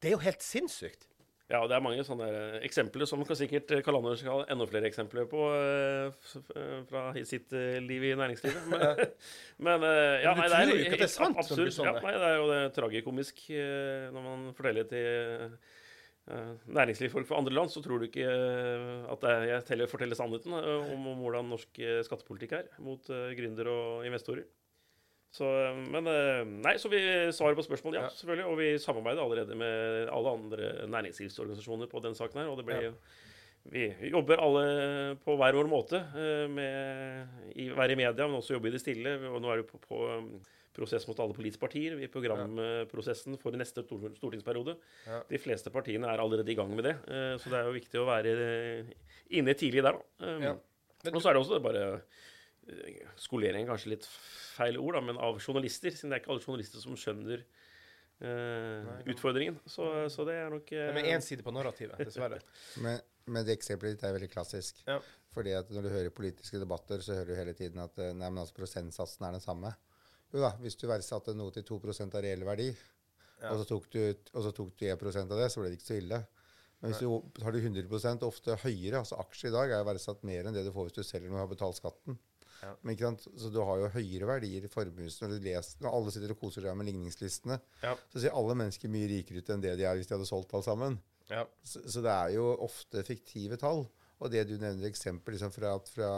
det 0.00 0.10
er 0.10 0.16
jo 0.16 0.22
helt 0.24 0.42
sinnssykt. 0.44 1.06
Ja, 1.46 1.60
det 1.70 1.76
er 1.76 1.82
mange 1.84 2.02
sånne 2.02 2.26
eksempler 2.66 3.06
som 3.06 3.20
sikkert 3.38 3.70
eh, 3.70 3.82
Karl 3.86 4.00
Anders 4.00 4.18
skal 4.18 4.40
ha 4.40 4.46
enda 4.50 4.66
flere 4.66 4.88
eksempler 4.88 5.28
på 5.30 5.44
eh, 5.54 6.32
fra 6.88 7.04
sitt 7.22 7.54
eh, 7.54 7.78
liv 7.84 8.02
i 8.08 8.16
næringslivet. 8.18 8.66
Men, 8.72 9.02
men 9.68 9.86
ja, 10.24 10.34
nei, 10.34 10.48
det 10.50 10.58
er 10.58 10.72
ikke 10.74 10.98
det 11.04 11.06
er 11.06 11.12
sant 11.12 11.38
Absurd. 11.38 11.70
Ja, 11.70 11.94
det. 11.94 12.02
nei, 12.02 12.16
det 12.18 12.32
er 12.32 12.36
jo 12.40 12.50
det 12.50 12.60
tragikomisk 12.74 13.44
når 13.54 14.26
man 14.26 14.44
forteller 14.58 14.90
til 14.90 15.58
næringslivsfolk 16.74 17.28
fra 17.28 17.38
andre 17.38 17.54
land, 17.54 17.70
så 17.70 17.78
tror 17.84 18.02
du 18.02 18.08
ikke 18.08 18.26
at 18.26 19.26
jeg 19.70 19.86
forteller 19.86 20.18
sannheten 20.18 20.56
om, 20.58 21.04
om 21.12 21.20
hvordan 21.22 21.46
norsk 21.54 21.78
skattepolitikk 22.08 22.56
er 22.58 22.72
mot 22.82 23.06
gründere 23.38 23.70
og 23.70 24.08
investorer. 24.08 24.48
Så, 25.36 25.44
eh, 25.44 25.78
men 25.92 26.06
eh, 26.08 26.42
Nei, 26.64 26.74
så 26.80 26.88
vi 26.92 27.00
svarer 27.36 27.56
på 27.58 27.64
spørsmål, 27.66 27.98
ja, 27.98 28.06
Ja. 28.06 28.08
selvfølgelig. 28.16 28.46
Og 28.48 28.58
vi 28.60 28.68
samarbeider 28.80 29.22
allerede 29.24 29.56
med 29.58 30.08
alle 30.08 30.32
andre 30.38 30.88
næringslivsorganisasjoner 30.88 31.90
på 31.92 32.00
den 32.04 32.14
saken 32.16 32.40
her. 32.42 32.48
Og 32.52 32.56
det 32.60 32.66
blir 32.68 32.82
Ja. 32.86 32.92
vi 33.68 34.10
jobber 34.12 34.38
alle 34.40 35.16
på 35.24 35.36
hver 35.36 35.52
vår 35.58 35.68
måte, 35.68 35.98
eh, 36.16 36.46
med, 36.48 37.28
i, 37.56 37.68
være 37.68 37.92
i 37.92 37.96
media, 38.00 38.26
men 38.26 38.36
også 38.40 38.54
jobbe 38.56 38.68
i 38.68 38.76
det 38.76 38.80
stille. 38.80 39.16
Og 39.28 39.40
nå 39.42 39.50
er 39.52 39.56
det 39.62 39.66
på, 39.68 39.80
på 39.88 40.00
prosess 40.76 41.06
mot 41.08 41.18
alle 41.18 41.32
politiske 41.34 41.60
partier 41.60 41.96
i 41.98 42.06
programprosessen 42.06 43.38
for 43.40 43.50
neste 43.56 43.82
stortingsperiode. 43.82 44.76
Ja. 45.06 45.22
De 45.28 45.38
fleste 45.40 45.70
partiene 45.72 46.04
er 46.06 46.20
allerede 46.20 46.52
i 46.52 46.54
gang 46.54 46.68
med 46.76 46.84
det, 46.84 46.96
så 47.40 47.48
det 47.48 47.56
er 47.58 47.64
jo 47.64 47.72
viktig 47.72 47.96
å 48.02 48.04
være 48.06 48.34
inne 49.30 49.54
tidlig 49.56 49.82
der. 49.82 49.96
da. 50.20 50.38
Ja. 50.44 50.52
Og 51.12 51.22
så 51.22 51.30
er 51.30 51.34
det 51.34 51.42
også 51.42 51.62
bare 51.64 52.02
Skolering 53.20 53.64
er 53.64 53.70
kanskje 53.70 53.92
litt 53.94 54.06
feil 54.56 54.78
ord, 54.80 54.96
da, 54.98 55.02
men 55.08 55.20
av 55.22 55.38
journalister, 55.42 55.94
siden 55.94 56.12
det 56.12 56.18
er 56.18 56.24
ikke 56.24 56.32
alle 56.34 56.44
journalister 56.44 56.82
som 56.82 56.96
skjønner 56.98 57.44
eh, 57.44 58.88
utfordringen. 59.12 59.60
Så, 59.70 59.86
så 60.12 60.26
det 60.28 60.38
er 60.40 60.50
nok 60.52 60.72
Det 60.72 60.80
eh, 60.88 61.02
er 61.02 61.12
én 61.14 61.24
side 61.24 61.46
på 61.46 61.54
narrativet, 61.54 62.00
dessverre. 62.02 62.40
Men, 62.84 62.98
men 63.26 63.42
det 63.46 63.56
eksempelet 63.56 63.96
ditt 63.96 64.04
er 64.06 64.14
veldig 64.14 64.30
klassisk. 64.30 64.82
Ja. 64.86 65.00
Fordi 65.34 65.52
at 65.58 65.70
når 65.74 65.82
du 65.84 65.90
hører 65.90 66.12
politiske 66.14 66.60
debatter, 66.62 67.02
så 67.02 67.16
hører 67.18 67.32
du 67.32 67.38
hele 67.40 67.54
tiden 67.58 67.82
at 67.82 67.98
eh, 67.98 68.12
nei, 68.14 68.30
men 68.30 68.42
altså 68.44 68.54
prosentsatsen 68.56 69.26
er 69.26 69.34
den 69.34 69.42
samme. 69.42 69.72
Jo 70.32 70.42
da, 70.44 70.52
hvis 70.62 70.78
du 70.78 70.86
verdsatte 70.88 71.34
noe 71.36 71.54
til 71.54 71.66
2 71.66 71.80
av 72.06 72.20
reell 72.22 72.44
verdi, 72.46 72.70
Ja. 73.36 73.50
og, 73.50 73.58
så 73.60 73.66
tok 73.68 73.90
du, 73.92 74.00
og 74.32 74.44
så 74.46 74.50
tok 74.56 74.70
du 74.80 74.86
1% 74.88 75.32
av 75.34 75.40
det, 75.42 75.50
så 75.52 75.60
ble 75.60 75.68
det 75.68 75.76
ikke 75.76 75.90
så 75.90 75.98
ille. 76.00 76.22
Men 76.80 76.92
hvis 76.92 77.02
du 77.02 77.42
har 77.44 77.52
du 77.52 77.58
100 77.58 78.24
ofte 78.24 78.56
høyere, 78.62 79.02
altså 79.02 79.18
aksjer 79.20 79.50
i 79.50 79.54
dag 79.54 79.74
er 79.76 79.84
verdsatt 79.84 80.24
mer 80.28 80.46
enn 80.48 80.56
det 80.56 80.64
du 80.64 80.72
får 80.72 80.88
hvis 80.88 80.96
du 80.96 81.04
selger 81.04 81.28
når 81.28 81.36
du 81.36 81.42
har 81.42 81.52
betalt 81.52 81.78
skatten. 81.78 82.18
Ja. 82.62 82.72
Men 82.80 82.94
ikke 82.94 83.10
sant? 83.10 83.26
Så 83.40 83.50
du 83.52 83.58
har 83.64 83.82
jo 83.82 83.90
høyere 83.96 84.30
verdier 84.30 84.64
i 84.66 84.70
formues 84.72 85.18
når, 85.22 85.36
når 85.82 85.90
alle 85.90 86.14
sitter 86.14 86.32
og 86.34 86.40
koser 86.40 86.66
seg 86.66 86.78
med 86.78 86.88
ligningslistene. 86.90 87.58
Ja. 87.82 87.92
Så 88.12 88.22
ser 88.22 88.36
alle 88.38 88.56
mennesker 88.58 88.92
mye 88.92 89.10
rikere 89.10 89.42
ut 89.42 89.52
enn 89.52 89.64
det 89.64 89.76
de 89.80 89.86
er 89.88 89.98
hvis 89.98 90.08
de 90.08 90.16
hadde 90.16 90.28
solgt 90.28 90.54
alt 90.56 90.68
sammen. 90.68 90.98
Ja. 91.30 91.44
Så, 91.66 91.82
så 91.90 92.02
det 92.04 92.14
er 92.14 92.34
jo 92.36 92.48
ofte 92.66 93.04
fiktive 93.06 93.58
tall. 93.60 93.84
Og 94.16 94.32
det 94.32 94.46
du 94.48 94.56
nevner 94.56 94.88
eksempel 94.88 95.36
liksom 95.36 95.52
fra, 95.52 95.74
fra, 95.92 96.10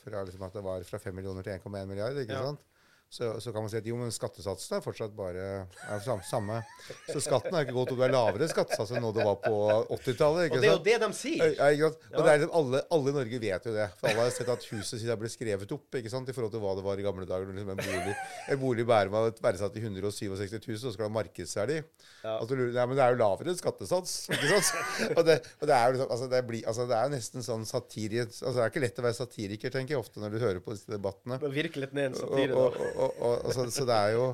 fra 0.00 0.24
liksom 0.26 0.46
at 0.46 0.56
det 0.56 0.64
var 0.64 0.84
fra 0.88 1.00
5 1.02 1.16
millioner 1.18 1.44
til 1.44 1.58
1,1 1.58 1.90
milliard, 1.90 2.20
ikke 2.22 2.44
sant? 2.48 2.66
Så, 3.10 3.40
så 3.42 3.50
kan 3.50 3.64
man 3.64 3.70
si 3.72 3.74
at 3.74 3.86
jo, 3.88 3.96
men 3.98 4.12
skattesatsen 4.14 4.76
er 4.76 4.82
fortsatt 4.84 5.14
bare 5.18 5.46
er 5.90 6.02
samme. 6.28 6.60
Så 7.08 7.18
skatten 7.24 7.56
har 7.56 7.64
ikke 7.66 7.74
gått 7.74 7.90
opp. 7.90 7.98
Det 7.98 8.06
er 8.06 8.12
lavere 8.14 8.46
skattesats 8.52 8.92
enn 8.94 9.02
nå 9.02 9.10
det 9.16 9.24
var 9.26 9.40
på 9.42 9.56
80-tallet. 9.96 10.52
Og 10.54 10.62
det 10.62 10.68
er 10.68 10.76
jo 10.76 10.84
det 10.84 10.94
de 11.02 11.08
sier. 11.18 11.56
Ja. 11.56 11.72
Ja. 11.74 11.88
Og 11.90 12.20
det 12.22 12.30
er 12.30 12.38
liksom 12.38 12.54
alle, 12.60 12.82
alle 12.94 13.10
i 13.10 13.16
Norge 13.16 13.40
vet 13.42 13.66
jo 13.66 13.74
det. 13.74 13.88
For 13.98 14.12
alle 14.12 14.26
har 14.28 14.30
sett 14.36 14.52
at 14.54 14.66
huset 14.70 14.94
sitt 14.94 15.10
har 15.10 15.18
blitt 15.18 15.34
skrevet 15.34 15.74
opp 15.74 15.98
ikke 15.98 16.12
sant? 16.12 16.30
i 16.30 16.36
forhold 16.36 16.54
til 16.54 16.62
hva 16.62 16.76
det 16.78 16.84
var 16.86 17.02
i 17.02 17.06
gamle 17.08 17.26
dager. 17.26 17.50
Liksom 17.50 17.72
en 17.74 17.82
bolig, 17.82 18.14
en 18.54 18.62
bolig 18.62 18.86
bærer 18.92 19.10
meg 19.10 19.42
verdsatt 19.42 19.74
til 19.74 19.88
167 19.88 20.54
000, 20.54 20.76
og 20.76 20.82
så 20.84 20.94
skal 20.94 21.08
ha 21.08 21.12
markedsverdi. 21.18 21.80
Ja. 22.22 22.36
Altså, 22.36 22.60
nei, 22.60 22.86
men 22.86 22.94
det 22.94 23.04
er 23.08 23.16
jo 23.16 23.20
lavere 23.24 23.56
skattesats. 23.58 24.14
ikke 24.30 24.52
sant? 24.54 24.70
og, 25.18 25.24
det, 25.26 25.40
og 25.58 25.66
det 25.66 25.76
er 25.80 25.84
jo 25.88 25.98
liksom, 25.98 26.14
altså, 26.14 26.30
det, 26.36 26.44
blir, 26.46 26.62
altså, 26.70 26.86
det 26.94 27.02
er 27.02 27.12
nesten 27.16 27.46
sånn 27.46 27.66
satire 27.66 28.28
altså, 28.28 28.54
Det 28.54 28.64
er 28.68 28.72
ikke 28.72 28.86
lett 28.86 29.02
å 29.02 29.08
være 29.08 29.18
satiriker, 29.18 29.74
tenker 29.74 29.96
jeg 29.96 30.04
ofte 30.06 30.22
når 30.22 30.36
du 30.36 30.40
hører 30.46 30.62
på 30.62 30.78
disse 30.78 30.94
debattene. 30.94 31.42
Det 31.42 31.50
er 31.50 32.12
en 32.12 32.18
satire, 32.22 32.54
da. 32.54 32.99
Og, 33.00 33.16
og, 33.16 33.32
og, 33.32 33.48
altså, 33.50 33.66
så 33.80 33.88
det 33.88 33.96
er 33.96 34.14
jo 34.18 34.28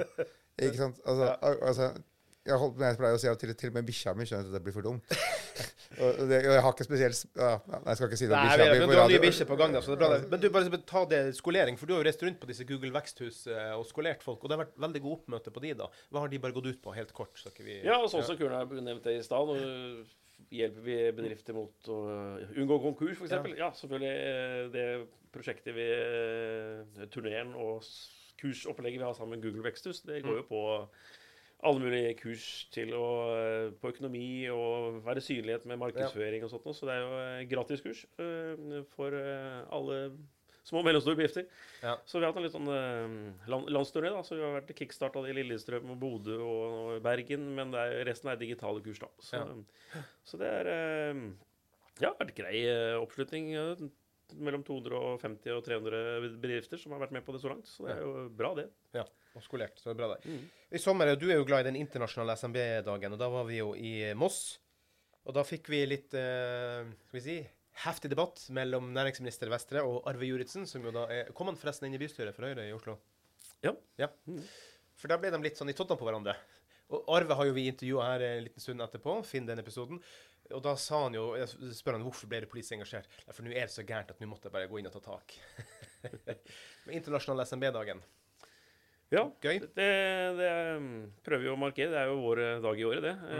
Ikke 0.67 0.77
sant? 0.83 1.01
Altså, 1.07 1.33
al- 1.51 1.63
altså 1.71 1.89
jeg, 2.47 2.55
holdt, 2.63 2.77
jeg 2.79 2.95
pleier 3.01 3.17
å 3.17 3.19
si 3.19 3.27
at 3.27 3.41
til, 3.43 3.51
til 3.59 3.71
og 3.73 3.75
med 3.75 3.87
bikkja 3.89 4.13
mi 4.15 4.23
skjønner 4.29 4.47
at 4.47 4.55
det 4.55 4.61
blir 4.63 4.75
for 4.77 4.87
dumt. 4.87 5.03
og, 6.03 6.21
det, 6.31 6.37
og 6.47 6.53
jeg 6.55 6.63
har 6.63 6.75
ikke 6.77 6.85
spesielt 6.87 7.23
ja, 7.35 7.49
nei, 7.73 7.81
Jeg 7.89 7.99
skal 7.99 8.07
ikke 8.13 8.19
si 8.21 8.29
det 8.31 8.37
om 8.37 8.45
Nei, 8.45 8.53
bikkja 8.53 8.77
men 8.85 8.93
du 8.93 9.01
har 9.01 9.11
ny 9.11 9.19
bikkje 9.25 9.47
på 9.49 9.57
gang, 9.59 9.75
da, 9.75 9.81
så 9.83 9.91
det 9.91 9.97
er 9.97 10.03
bra. 10.05 10.11
det. 10.15 10.29
Men 10.31 10.43
du, 10.45 10.47
bare 10.55 10.79
ta 10.93 11.03
det 11.11 11.21
skolering, 11.41 11.81
for 11.81 11.91
du 11.91 11.97
har 11.97 12.05
jo 12.05 12.07
reist 12.07 12.23
rundt 12.23 12.39
på 12.45 12.51
disse 12.53 12.67
Google 12.69 12.93
veksthus 12.95 13.41
eh, 13.51 13.73
og 13.75 13.83
skolert 13.91 14.23
folk, 14.23 14.39
og 14.47 14.53
det 14.53 14.55
har 14.57 14.63
vært 14.63 14.79
veldig 14.87 15.03
god 15.09 15.17
oppmøte 15.19 15.55
på 15.57 15.65
de, 15.67 15.73
da. 15.83 15.89
Hva 16.15 16.23
har 16.23 16.31
de 16.37 16.41
bare 16.47 16.55
gått 16.61 16.71
ut 16.71 16.81
på, 16.87 16.95
helt 16.95 17.11
kort? 17.19 17.35
Så 17.43 17.51
ikke 17.51 17.67
vi 17.67 17.81
Ja, 17.83 17.99
og 17.99 18.07
sånn 18.15 18.23
som 18.31 18.39
Kurna 18.39 18.63
nevnte 18.79 19.17
i 19.17 19.25
stad, 19.27 19.51
nå 19.51 20.07
hjelper 20.55 20.87
vi 20.87 20.99
bedrifter 21.19 21.57
mot 21.59 21.91
å 21.91 21.99
unngå 22.55 22.79
konkurs, 22.87 23.17
f.eks. 23.19 23.27
eksempel. 23.33 23.57
Ja, 23.59 23.73
selvfølgelig. 23.75 24.15
eh, 24.31 24.63
Det 24.79 24.87
prosjektet 25.35 25.75
vi 25.75 25.89
eh, 25.91 27.09
Turneren 27.11 27.57
og 27.59 27.83
kursopplegget 28.41 29.01
vi 29.01 29.07
har 29.07 29.17
sammen 29.17 29.39
med 29.39 29.47
Google 29.47 29.65
Veksthus, 29.67 30.03
det 30.07 30.23
går 30.25 30.43
jo 30.43 30.49
på 30.51 30.63
alle 31.65 31.81
mulige 31.81 32.15
kurs 32.21 32.47
til 32.75 32.93
å, 32.97 33.09
eh, 33.33 33.75
på 33.81 33.91
økonomi 33.95 34.47
og 34.53 35.01
være 35.07 35.25
synlighet 35.25 35.67
med 35.69 35.81
markedsføring 35.81 36.45
og 36.45 36.53
sånt. 36.53 36.69
Så 36.77 36.89
det 36.89 36.97
er 36.97 37.05
jo 37.05 37.21
eh, 37.23 37.45
gratis 37.51 37.85
kurs 37.85 38.05
eh, 38.21 38.83
for 38.93 39.17
alle 39.17 40.01
små 40.67 40.83
og 40.83 40.89
mellomstore 40.89 41.17
bedrifter. 41.17 41.47
Ja. 41.81 41.95
Så 42.05 42.19
vi 42.19 42.27
har 42.27 42.33
hatt 42.33 42.41
en 42.41 42.45
litt 42.45 42.55
sånn 42.55 42.71
land, 43.47 43.69
landsturné. 43.71 44.11
da, 44.11 44.23
så 44.27 44.35
Vi 44.35 44.43
har 44.43 44.57
vært 44.57 44.75
kickstarta 44.75 45.23
i 45.23 45.35
Lillestrøm 45.37 45.93
og 45.95 46.01
Bodø 46.03 46.41
og, 46.43 46.65
og 46.97 47.05
Bergen, 47.05 47.45
men 47.55 47.71
det 47.71 47.85
er, 47.85 48.01
resten 48.09 48.33
er 48.33 48.41
digitale 48.41 48.83
kurs. 48.83 48.99
da. 48.99 49.11
Så, 49.23 49.45
så 50.27 50.41
det 50.43 50.51
er 50.51 50.73
ja, 52.03 52.11
vært 52.19 52.35
grei 52.35 52.67
oppslutning. 52.99 53.55
Mellom 54.35 54.65
250 54.67 55.55
og 55.55 55.65
300 55.67 56.39
bedrifter 56.43 56.81
som 56.81 56.95
har 56.95 57.03
vært 57.05 57.15
med 57.17 57.25
på 57.27 57.35
det 57.35 57.43
så 57.43 57.53
langt. 57.53 57.69
Så 57.71 57.87
det 57.87 57.97
er 57.97 58.05
jo 58.05 58.27
bra, 58.37 58.53
det. 58.59 58.67
Ja, 58.97 59.05
og 59.37 59.45
skolert. 59.45 59.79
Så 59.81 59.91
det 59.91 59.97
er 59.97 60.01
bra, 60.01 60.09
det. 60.15 60.31
Mm. 60.31 60.47
I 60.77 60.83
sommer, 60.83 61.13
du 61.19 61.29
er 61.31 61.41
jo 61.41 61.49
glad 61.49 61.65
i 61.65 61.69
den 61.71 61.81
internasjonale 61.81 62.37
SMB-dagen, 62.41 63.17
og 63.17 63.21
da 63.23 63.29
var 63.33 63.47
vi 63.49 63.61
jo 63.61 63.73
i 63.79 63.93
Moss. 64.19 64.41
Og 65.27 65.35
da 65.35 65.43
fikk 65.47 65.71
vi 65.73 65.83
litt 65.89 66.15
uh, 66.15 66.87
skal 67.09 67.19
vi 67.19 67.25
si, 67.25 67.37
heftig 67.83 68.13
debatt 68.13 68.45
mellom 68.55 68.89
næringsminister 68.95 69.51
Vestre 69.53 69.83
og 69.85 70.07
Arve 70.09 70.29
Juritzen, 70.29 70.69
som 70.71 70.85
jo 70.87 70.95
da 70.95 71.07
er 71.13 71.33
Kom 71.37 71.51
han 71.51 71.59
forresten 71.61 71.89
inn 71.89 71.99
i 71.99 72.01
bystyret 72.01 72.37
for 72.37 72.47
Høyre 72.47 72.69
i 72.69 72.75
Oslo? 72.77 72.97
Ja. 73.65 73.73
ja. 74.01 74.11
For 74.97 75.11
da 75.11 75.19
ble 75.21 75.33
de 75.35 75.43
litt 75.45 75.59
sånn 75.59 75.73
i 75.73 75.77
tottene 75.77 75.99
på 76.01 76.07
hverandre. 76.09 76.37
Og 76.95 77.09
Arve 77.17 77.35
har 77.35 77.49
jo 77.49 77.55
vi 77.57 77.67
intervjua 77.67 78.07
her 78.13 78.25
en 78.29 78.45
liten 78.47 78.63
stund 78.63 78.85
etterpå. 78.85 79.19
Finn 79.27 79.49
den 79.49 79.61
episoden. 79.61 80.01
Og 80.55 80.61
da 80.63 80.77
sa 80.79 81.01
han 81.07 81.17
jo 81.17 81.25
Jeg 81.35 81.49
spør 81.75 81.97
han 81.99 82.05
hvorfor 82.07 82.31
ble 82.31 82.43
det 82.45 82.51
politiet 82.51 82.77
engasjert. 82.77 83.09
«Nei, 83.27 83.35
For 83.35 83.47
nå 83.47 83.55
er 83.55 83.67
det 83.67 83.75
så 83.75 83.87
gærent 83.87 84.13
at 84.13 84.21
nå 84.23 84.29
måtte 84.31 84.51
jeg 84.51 84.55
bare 84.55 84.71
gå 84.71 84.79
inn 84.79 84.91
og 84.91 84.95
ta 84.95 85.03
tak. 85.09 85.35
Med 86.87 86.95
internasjonal 87.01 87.47
SMB-dagen. 87.47 88.03
Ja, 89.15 89.23
Gøy. 89.39 89.61
det, 89.77 89.87
det 90.35 90.51
mm, 90.83 90.95
prøver 91.27 91.45
vi 91.45 91.51
å 91.53 91.59
markere. 91.59 91.93
Det 91.93 91.99
er 92.01 92.09
jo 92.11 92.19
vår 92.25 92.41
eh, 92.43 92.55
dag 92.65 92.81
i 92.81 92.87
året, 92.89 93.05
det. 93.05 93.13
Mm. 93.23 93.35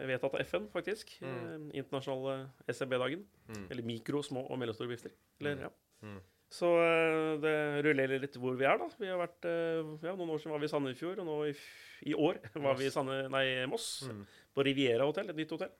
Eh, 0.00 0.04
Vedtatt 0.08 0.36
av 0.36 0.44
FN, 0.48 0.68
faktisk. 0.72 1.12
Mm. 1.20 1.66
Internasjonale 1.76 2.36
SMB-dagen. 2.72 3.26
Mm. 3.50 3.66
Eller 3.66 3.88
mikro, 3.90 4.22
små 4.24 4.46
og 4.48 4.60
mellomstore 4.62 4.88
bedrifter. 4.88 5.12
Eller, 5.42 5.66
ja. 5.66 5.72
Mm. 6.06 6.20
Så 6.50 6.70
eh, 6.82 7.34
det 7.44 7.54
rullerer 7.84 8.24
litt 8.24 8.40
hvor 8.40 8.56
vi 8.58 8.66
er, 8.66 8.80
da. 8.80 8.88
Vi 8.96 9.12
har 9.12 9.20
vært, 9.20 9.44
eh, 9.50 9.92
ja, 10.08 10.16
Noen 10.16 10.32
år 10.32 10.40
siden 10.40 10.56
var 10.56 10.64
vi 10.64 10.70
i 10.70 10.72
Sandefjord, 10.72 11.20
og 11.22 11.28
nå 11.28 11.36
i, 11.50 11.54
i 12.10 12.16
år 12.16 12.40
var 12.64 12.80
vi 12.80 12.88
i 12.88 12.94
Sande, 12.94 13.20
nei, 13.30 13.44
Moss. 13.70 13.90
Mm. 14.08 14.24
På 14.56 14.64
Riviera 14.66 15.04
hotell, 15.06 15.28
et 15.30 15.38
nytt 15.38 15.52
hotell. 15.54 15.76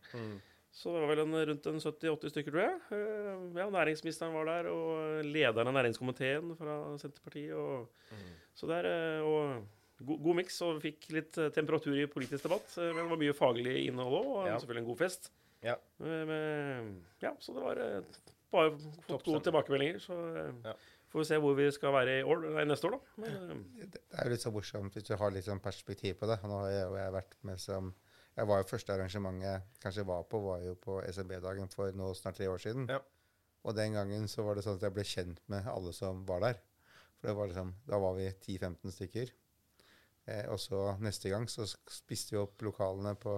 Så 0.72 0.92
det 0.94 1.00
var 1.02 1.08
vel 1.10 1.22
en, 1.24 1.34
rundt 1.48 1.66
en 1.66 1.80
70-80 1.82 2.30
stykker, 2.30 2.54
tror 2.54 2.62
jeg. 2.62 2.76
Eh, 2.94 3.58
Ja, 3.58 3.66
Næringsministeren 3.74 4.32
var 4.32 4.44
der, 4.46 4.68
og 4.70 5.24
lederen 5.26 5.66
av 5.66 5.74
næringskomiteen 5.74 6.52
fra 6.56 6.76
Senterpartiet. 6.98 7.54
Og, 7.58 7.88
Mm. 8.10 8.30
Så 8.54 8.66
der, 8.66 8.84
eh, 8.90 9.22
og 9.22 9.64
god, 10.06 10.18
god 10.22 10.34
miks, 10.36 10.60
og 10.62 10.80
vi 10.80 10.90
fikk 10.90 11.10
litt 11.14 11.38
eh, 11.38 11.50
temperatur 11.54 11.94
i 11.94 12.06
politisk 12.10 12.42
debatt. 12.44 12.66
Men 12.76 12.96
det 12.96 13.10
var 13.10 13.20
mye 13.20 13.32
faglig 13.38 13.86
innhold 13.88 14.14
òg, 14.18 14.26
og 14.26 14.46
Ja. 14.48 14.56
selvfølgelig 14.58 14.82
en 14.82 14.88
god 14.90 14.98
fest. 14.98 15.30
Ja. 15.62 15.74
Men, 15.98 17.02
ja, 17.22 17.32
så 17.38 17.52
det 17.54 17.62
var 17.62 18.04
bare 18.52 18.70
fått 19.06 19.24
gode 19.24 19.42
tilbakemeldinger. 19.44 19.98
Så 20.00 20.14
Ja. 20.64 20.74
får 21.12 21.18
vi 21.20 21.24
se 21.24 21.36
hvor 21.38 21.54
vi 21.56 21.70
skal 21.70 21.92
være 21.92 22.20
i 22.20 22.22
år, 22.22 22.50
nei, 22.54 22.64
neste 22.64 22.86
år, 22.86 22.90
da. 22.92 22.98
Men, 23.16 23.64
Det 23.90 24.00
er 24.18 24.24
jo 24.24 24.30
litt 24.30 24.40
så 24.40 24.52
morsomt 24.52 24.92
hvis 24.94 25.06
du 25.06 25.16
har 25.16 25.30
litt 25.30 25.44
sånn 25.44 25.60
perspektiv 25.62 26.14
på 26.18 26.26
det. 26.26 26.40
Nå 26.42 26.60
har 26.62 26.70
jeg, 26.70 26.92
jeg 26.94 27.12
vært 27.12 27.34
med 27.44 27.58
som 27.60 27.94
jeg 28.36 28.48
var 28.48 28.60
jo 28.60 28.68
Første 28.70 28.94
arrangementet 28.94 29.80
kanskje 29.82 30.06
var 30.06 30.26
på, 30.30 30.40
var 30.44 30.62
jo 30.64 30.76
på 30.80 31.00
SMB-dagen 31.10 31.70
for 31.72 31.92
nå 31.96 32.12
snart 32.14 32.38
tre 32.38 32.48
år 32.48 32.62
siden. 32.62 32.86
Ja. 32.90 33.00
Og 33.66 33.76
den 33.76 33.96
gangen 33.98 34.28
så 34.30 34.44
var 34.46 34.56
det 34.56 34.64
sånn 34.64 34.78
at 34.78 34.86
jeg 34.86 34.96
ble 34.96 35.04
kjent 35.04 35.42
med 35.52 35.66
alle 35.68 35.92
som 35.96 36.22
var 36.28 36.44
der. 36.46 36.60
For 37.18 37.28
det 37.28 37.36
var 37.36 37.50
liksom, 37.50 37.74
da 37.88 37.98
var 38.00 38.16
vi 38.16 38.30
10-15 38.30 38.94
stykker. 38.96 39.32
Eh, 40.30 40.46
og 40.52 40.60
så 40.62 40.94
neste 41.02 41.32
gang 41.32 41.48
så 41.50 41.66
spiste 41.68 42.36
vi 42.36 42.40
opp 42.40 42.62
lokalene 42.64 43.12
på, 43.20 43.34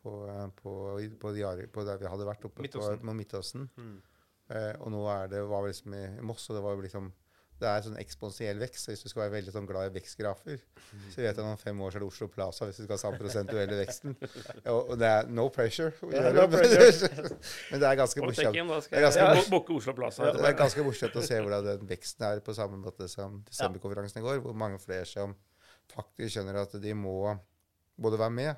på, 0.00 0.16
eh, 0.32 0.48
på, 0.58 0.74
på, 1.22 1.32
de, 1.36 1.68
på 1.70 1.86
der 1.86 2.02
vi 2.02 2.10
hadde 2.10 2.26
vært 2.26 2.48
oppe 2.48 2.66
Midtåsen. 2.66 2.98
på, 2.98 3.10
på 3.10 3.16
Midtåsen. 3.20 3.68
Mm. 3.76 3.96
Eh, 4.56 4.72
og 4.80 4.90
nå 4.94 5.04
er 5.12 5.30
det, 5.30 5.44
var 5.50 5.62
vi 5.62 5.70
liksom 5.70 5.94
i 5.98 6.04
Moss, 6.26 6.48
og 6.50 6.58
det 6.58 6.64
var 6.66 6.74
jo 6.74 6.86
liksom 6.86 7.12
det 7.60 7.68
er 7.70 7.84
sånn 7.86 7.96
eksponentiell 8.00 8.58
vekst. 8.60 8.84
så 8.84 8.92
Hvis 8.92 9.02
du 9.06 9.08
skal 9.08 9.22
være 9.24 9.32
veldig 9.38 9.52
sånn 9.54 9.66
glad 9.68 9.88
i 9.88 9.94
vekstgrafer, 9.94 10.58
så 11.12 11.22
vet 11.22 11.30
jeg 11.38 11.44
om 11.44 11.56
fem 11.60 11.80
år 11.80 11.94
så 11.94 11.98
er 11.98 12.04
det 12.04 12.08
Oslo 12.10 12.28
Plaza 12.32 12.68
hvis 12.68 12.80
du 12.80 12.84
skal 12.84 12.94
ha 12.94 13.00
samme 13.00 13.20
prosentuelle 13.22 13.78
veksten. 13.80 14.16
Og, 14.72 14.92
det 15.00 15.08
er 15.08 15.30
no 15.32 15.46
pressure. 15.54 15.94
Ja, 16.12 16.26
gjøre 16.26 16.34
no 16.36 16.46
pressure. 16.52 17.30
Men 17.72 17.82
det 17.82 17.88
er 17.90 17.98
ganske 18.02 18.20
morsomt. 18.26 18.58
Det 18.92 19.00
er 19.00 20.58
ganske- 20.60 20.84
morsomt 20.86 20.88
morsomt 20.90 21.18
å 21.22 21.24
se 21.30 21.40
hvordan 21.40 21.66
den 21.70 21.90
veksten 21.90 22.28
er 22.28 22.44
på 22.44 22.54
samme 22.56 22.80
måte 22.82 23.08
som 23.12 23.40
desemberkonferansen 23.48 24.20
i 24.20 24.26
går, 24.26 24.42
hvor 24.44 24.56
mange 24.58 24.78
flere 24.82 25.08
som 25.08 25.32
faktisk 25.94 26.36
skjønner 26.36 26.60
at 26.66 26.76
de 26.82 26.94
må 26.98 27.16
både 27.96 28.18
være 28.20 28.34
med, 28.36 28.56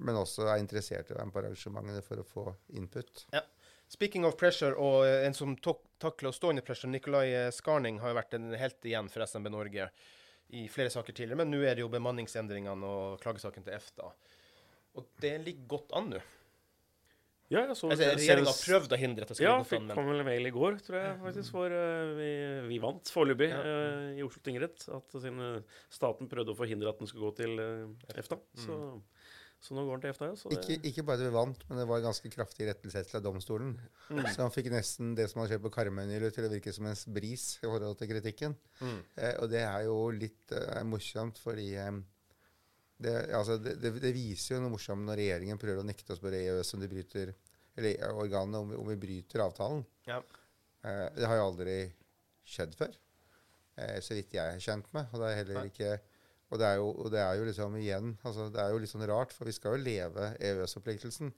men 0.00 0.16
også 0.16 0.46
er 0.48 0.62
interessert 0.62 1.10
i 1.10 1.12
å 1.12 1.18
være 1.18 1.28
med 1.28 1.34
på 1.34 1.40
arrangementene 1.44 2.02
for 2.06 2.22
å 2.22 2.24
få 2.24 2.44
input. 2.80 3.26
Speaking 3.90 4.24
of 4.28 4.36
pressure, 4.38 4.76
og 4.78 5.02
eh, 5.02 5.24
en 5.26 5.34
som 5.34 5.56
takler 5.58 6.30
å 6.30 6.34
stå 6.34 6.52
under 6.52 6.62
pressure, 6.62 6.90
Nikolai 6.92 7.26
eh, 7.34 7.48
Skarning, 7.54 7.98
har 7.98 8.12
jo 8.12 8.18
vært 8.20 8.36
en 8.38 8.52
helt 8.54 8.86
igjen 8.86 9.08
for 9.10 9.26
SMB 9.26 9.50
Norge 9.50 9.88
i 10.54 10.66
flere 10.70 10.92
saker 10.94 11.14
tidligere. 11.14 11.40
Men 11.42 11.50
nå 11.50 11.62
er 11.66 11.74
det 11.74 11.82
jo 11.82 11.90
bemanningsendringene 11.90 12.86
og 12.86 13.16
klagesaken 13.22 13.66
til 13.66 13.74
EFTA. 13.74 14.12
Og 14.98 15.08
det 15.22 15.32
ligger 15.42 15.66
godt 15.74 15.96
an 15.98 16.12
nå. 16.14 16.22
Ja, 17.50 17.64
jeg 17.64 17.74
så 17.74 17.88
Altså, 17.90 18.06
Regjeringa 18.14 18.52
har 18.52 18.58
prøvd 18.62 18.92
å 18.94 18.98
hindre 19.00 19.26
at 19.26 19.32
det 19.32 19.36
skal 19.40 19.48
Ja, 19.48 19.54
gå 19.56 19.64
godt 19.64 19.70
fikk 19.72 19.80
an, 19.80 19.88
fikk 19.90 19.98
kom 19.98 20.10
vel 20.12 20.22
en 20.22 20.28
mail 20.28 20.46
i 20.46 20.52
går, 20.54 20.76
tror 20.86 20.98
jeg 21.00 21.14
faktisk, 21.24 21.54
for 21.56 21.74
eh, 21.74 22.10
vi, 22.14 22.28
vi 22.70 22.78
vant 22.82 23.10
foreløpig 23.10 23.48
Ja. 23.50 23.58
uh, 23.66 24.10
i 24.14 24.22
Oslo 24.22 24.42
tingrett. 24.46 24.86
At 24.86 25.16
siden 25.16 25.64
staten 25.90 26.30
prøvde 26.30 26.54
å 26.54 26.58
forhindre 26.58 26.94
at 26.94 27.02
den 27.02 27.10
skulle 27.10 27.26
gå 27.26 27.40
til 27.42 27.58
EFTA. 28.14 28.38
Så, 28.54 28.78
så 29.60 29.74
nå 29.76 29.82
går 29.84 29.92
han 29.98 30.02
til 30.04 30.10
EFTA, 30.14 30.26
ja. 30.30 30.36
Så 30.40 30.48
det, 30.50 30.58
Ikke, 30.64 30.76
ikke 30.88 31.02
bare 31.04 31.18
at 31.20 31.26
vi 31.26 31.32
vant, 31.34 31.64
men 31.68 31.78
det 31.82 31.86
var 31.90 32.00
en 32.00 32.06
ganske 32.08 32.30
kraftig 32.32 32.66
rettelsettelse 32.70 33.18
av 33.20 33.24
domstolen. 33.26 33.74
Mm. 34.08 34.22
Så 34.32 34.40
han 34.40 34.54
fikk 34.54 34.70
nesten 34.72 35.10
det 35.18 35.26
som 35.30 35.42
han 35.42 35.50
skjedd 35.50 35.60
på 35.66 35.72
Karmøy 35.74 36.08
til 36.32 36.46
å 36.48 36.52
virke 36.52 36.72
som 36.72 36.88
en 36.88 36.96
bris 37.12 37.44
i 37.60 37.66
forhold 37.66 37.98
til 38.00 38.08
kritikken. 38.08 38.56
Mm. 38.80 38.96
Eh, 39.20 39.34
og 39.42 39.50
det 39.52 39.60
er 39.66 39.84
jo 39.84 39.98
litt 40.16 40.54
eh, 40.56 40.80
morsomt, 40.88 41.38
fordi 41.44 41.74
eh, 41.76 41.92
det, 43.00 43.14
altså, 43.36 43.58
det, 43.60 43.76
det, 43.80 43.94
det 44.00 44.12
viser 44.16 44.56
jo 44.56 44.62
noe 44.64 44.74
morsomt 44.74 45.04
når 45.08 45.20
regjeringen 45.22 45.60
prøver 45.60 45.82
å 45.84 45.86
nekte 45.88 46.12
oss 46.16 46.20
bare 46.24 46.40
EØS 46.40 46.74
om 46.76 46.82
de 46.82 46.88
bryter 46.92 47.34
eller 47.80 48.00
organet 48.10 48.24
organene 48.24 48.58
om, 48.64 48.72
vi- 48.72 48.80
om 48.80 48.88
vi 48.90 48.96
bryter 49.00 49.44
avtalen. 49.44 49.84
Ja. 50.08 50.18
Eh, 50.84 51.06
det 51.16 51.28
har 51.28 51.36
jo 51.38 51.46
aldri 51.52 51.76
skjedd 52.50 52.74
før, 52.76 52.96
eh, 53.76 54.00
så 54.04 54.16
vidt 54.16 54.34
jeg 54.36 54.56
er 54.56 54.60
kjent 54.64 54.88
med. 54.96 55.06
Og 55.12 55.20
det 55.22 55.28
er 55.30 55.38
heller 55.44 55.68
ikke 55.70 55.92
og 56.50 56.58
det, 56.58 56.66
er 56.66 56.80
jo, 56.80 56.90
og 56.90 57.10
det 57.14 57.20
er 57.22 57.38
jo 57.38 57.44
liksom 57.46 57.76
igjen 57.78 58.12
altså 58.26 58.48
Det 58.50 58.58
er 58.58 58.72
jo 58.72 58.80
litt 58.82 58.90
sånn 58.90 59.06
rart, 59.06 59.32
for 59.36 59.46
vi 59.46 59.54
skal 59.54 59.76
jo 59.76 59.84
leve 59.84 60.32
EØS-forpliktelsen. 60.42 61.30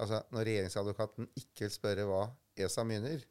Altså, 0.00 0.22
Når 0.32 0.46
regjeringsadvokaten 0.48 1.28
ikke 1.40 1.66
vil 1.66 1.72
spørre 1.72 2.04
hva 2.08 2.22
ESA 2.60 2.84
mener, 2.84 3.22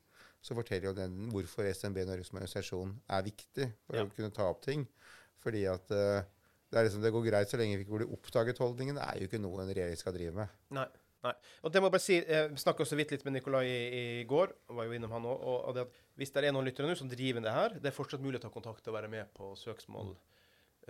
så 0.41 0.55
forteller 0.57 0.89
jo 0.89 0.95
den 0.97 1.27
hvorfor 1.33 1.67
SMB 1.69 2.05
Norge 2.07 2.25
som 2.25 2.39
organisasjon 2.39 2.95
er 3.09 3.25
viktig 3.25 3.69
for 3.85 3.99
Ja. 3.99 4.05
å 4.07 4.13
kunne 4.15 4.31
ta 4.33 4.47
opp 4.49 4.61
ting. 4.65 4.87
Fordi 5.43 5.65
at 5.69 5.91
uh, 5.91 6.21
det, 6.69 6.77
er 6.79 6.87
liksom, 6.87 7.03
det 7.03 7.11
går 7.13 7.25
greit 7.27 7.51
så 7.51 7.59
lenge 7.59 7.77
vi 7.77 7.85
ikke 7.85 7.97
blir 7.99 8.13
oppdaget 8.15 8.61
holdningen. 8.63 8.97
Det 8.97 9.05
er 9.05 9.19
jo 9.21 9.29
ikke 9.29 9.41
noe 9.43 9.61
en 9.63 9.71
regjering 9.73 9.99
skal 9.99 10.15
drive 10.15 10.33
med. 10.37 10.57
Nei. 10.77 10.87
Nei. 11.25 11.33
Og 11.67 11.73
det 11.73 11.81
må 11.81 11.89
jeg 11.89 11.91
bare 11.97 12.03
si, 12.05 12.15
Jeg 12.15 12.51
Vi 12.53 12.61
snakka 12.61 12.85
så 12.87 12.95
vidt 12.95 13.11
litt 13.11 13.25
med 13.27 13.33
Nikolai 13.35 13.65
i, 13.67 13.79
i 14.21 14.23
går, 14.23 14.53
var 14.71 14.87
jo 14.87 14.93
innom 14.95 15.11
han 15.11 15.25
også, 15.27 15.55
og, 15.67 15.77
at 15.83 15.97
hvis 16.15 16.31
det 16.31 16.45
er 16.47 16.53
noen 16.55 16.69
lyttere 16.69 16.87
nå 16.87 16.95
som 16.95 17.09
driver 17.11 17.43
det 17.43 17.51
her, 17.51 17.75
det 17.75 17.91
er 17.91 17.95
fortsatt 17.95 18.23
mulig 18.23 18.39
å 18.39 18.43
ta 18.45 18.51
kontakt 18.53 18.87
og 18.87 18.95
være 18.95 19.09
med 19.11 19.27
på 19.35 19.51
søksmål. 19.59 20.13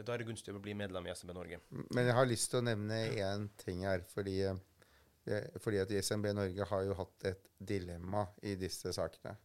Da 0.05 0.13
er 0.13 0.21
det 0.21 0.29
gunstig 0.29 0.55
å 0.55 0.61
bli 0.63 0.75
medlem 0.77 1.07
i 1.07 1.13
SMB 1.15 1.35
Norge. 1.35 1.59
Men 1.95 2.07
jeg 2.07 2.15
har 2.15 2.27
lyst 2.29 2.51
til 2.51 2.61
å 2.61 2.65
nevne 2.65 2.99
én 3.19 3.49
ting 3.59 3.83
her. 3.87 4.05
Fordi, 4.13 4.37
eh, 4.47 5.47
fordi 5.59 5.81
at 5.83 5.91
SMB 5.91 6.33
Norge 6.37 6.67
har 6.71 6.83
jo 6.87 6.97
hatt 7.01 7.29
et 7.33 7.51
dilemma 7.59 8.25
i 8.47 8.55
disse 8.59 8.93
sakene. 8.95 9.35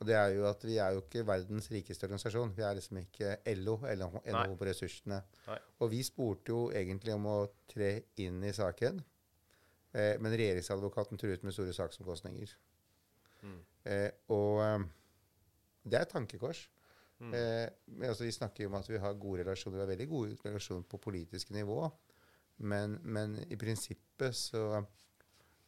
Og 0.00 0.08
det 0.08 0.16
er 0.18 0.34
jo 0.34 0.44
at 0.48 0.64
vi 0.66 0.74
er 0.82 0.96
jo 0.96 1.00
ikke 1.04 1.22
verdens 1.26 1.70
rikeste 1.72 2.04
organisasjon. 2.08 2.52
Vi 2.56 2.64
er 2.66 2.76
liksom 2.76 2.98
ikke 3.00 3.36
LO 3.56 3.78
eller. 3.88 4.18
NHO 4.26 4.56
på 4.58 4.66
ressursene. 4.68 5.20
Nei. 5.46 5.58
Og 5.80 5.90
vi 5.94 6.02
spurte 6.04 6.52
jo 6.52 6.66
egentlig 6.74 7.14
om 7.14 7.28
å 7.30 7.36
tre 7.70 7.90
inn 8.20 8.42
i 8.44 8.52
saken, 8.52 9.00
eh, 9.94 10.16
men 10.18 10.34
regjeringsadvokaten 10.34 11.20
truet 11.20 11.46
med 11.46 11.54
store 11.54 11.72
saksomkostninger. 11.76 12.56
Mm. 13.44 13.58
Eh, 13.94 14.10
og 14.34 14.60
eh, 14.64 14.86
det 15.84 16.00
er 16.00 16.08
et 16.08 16.14
tankekors. 16.16 16.66
Mm. 17.22 17.34
Eh, 17.34 18.08
altså, 18.08 18.24
vi 18.24 18.34
snakker 18.34 18.64
jo 18.64 18.70
om 18.70 18.78
at 18.80 18.88
vi 18.90 18.98
har 18.98 19.20
gode 19.20 19.44
relasjoner, 19.44 19.76
vi 19.76 19.84
har 19.84 19.92
veldig 19.92 20.08
gode 20.10 20.38
relasjoner 20.44 20.86
på 20.90 21.00
politisk 21.02 21.50
nivå. 21.54 21.78
Men, 22.56 22.98
men 23.02 23.38
i 23.50 23.58
prinsippet 23.58 24.34
så, 24.36 24.82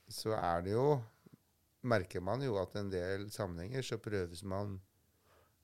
så 0.08 0.36
er 0.38 0.66
det 0.66 0.76
jo 0.76 0.88
Merker 1.86 2.22
man 2.22 2.42
jo 2.42 2.56
at 2.58 2.72
en 2.78 2.88
del 2.90 3.28
sammenhenger 3.30 3.82
så 3.82 3.98
prøves 4.02 4.40
man 4.46 4.80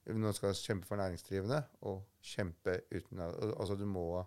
Når 0.06 0.18
man 0.18 0.34
skal 0.34 0.54
kjempe 0.54 0.86
for 0.86 0.98
næringsdrivende, 0.98 1.60
å 1.86 1.96
kjempe 2.22 2.80
uten 2.90 3.22
Altså 3.22 3.76
du 3.78 3.86
må 3.86 4.24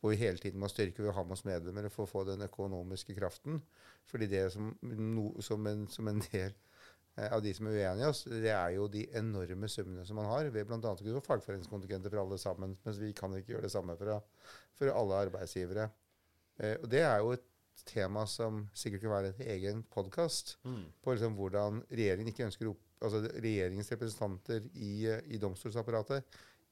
hvor 0.00 0.10
vi 0.10 0.16
hele 0.20 0.38
tiden 0.38 0.60
må 0.62 0.68
styrke 0.70 1.02
ved 1.02 1.10
å 1.10 1.16
ha 1.16 1.24
med 1.26 1.34
oss 1.34 1.44
medlemmer 1.46 1.88
for 1.90 2.06
å 2.06 2.10
få 2.10 2.24
den 2.28 2.44
økonomiske 2.46 3.16
kraften. 3.16 3.58
Fordi 4.06 4.28
det 4.30 4.44
som, 4.54 4.70
no, 4.82 5.32
som, 5.42 5.66
en, 5.66 5.88
som 5.90 6.06
en 6.06 6.22
del 6.30 6.54
av 7.32 7.42
de 7.42 7.52
som 7.56 7.66
er 7.66 7.76
uenige 7.78 8.04
i 8.06 8.08
oss, 8.08 8.24
det 8.30 8.52
er 8.54 8.74
jo 8.76 8.86
de 8.92 9.04
enorme 9.18 9.68
summene 9.72 10.04
som 10.06 10.18
man 10.20 10.28
har 10.30 10.50
ved 10.54 10.66
bl.a. 10.68 10.78
å 10.78 10.96
kunne 10.98 11.18
få 11.18 11.24
fagforeningskontingenter 11.26 12.12
for 12.12 12.22
alle 12.22 12.38
sammen, 12.38 12.76
mens 12.84 13.00
vi 13.02 13.12
kan 13.16 13.34
ikke 13.34 13.56
gjøre 13.56 13.66
det 13.66 13.72
samme 13.74 13.96
for, 13.98 14.20
for 14.78 14.92
alle 14.94 15.22
arbeidsgivere. 15.26 15.88
Eh, 16.58 16.76
og 16.82 16.88
det 16.92 17.02
er 17.02 17.18
jo 17.24 17.32
et 17.34 17.46
tema 17.88 18.24
som 18.28 18.64
sikkert 18.76 19.04
kan 19.04 19.14
være 19.16 19.32
en 19.32 19.46
egen 19.54 19.82
podkast, 19.94 20.56
Mm. 20.64 20.84
på 21.02 21.14
liksom 21.14 21.36
hvordan 21.38 21.82
regjeringen 21.90 22.32
ikke 22.32 22.46
ønsker 22.48 22.70
opp, 22.72 22.80
altså 23.00 23.22
regjeringens 23.38 23.90
representanter 23.94 24.64
i, 24.74 25.06
eh, 25.06 25.20
i 25.34 25.38
domstolsapparatet 25.38 26.24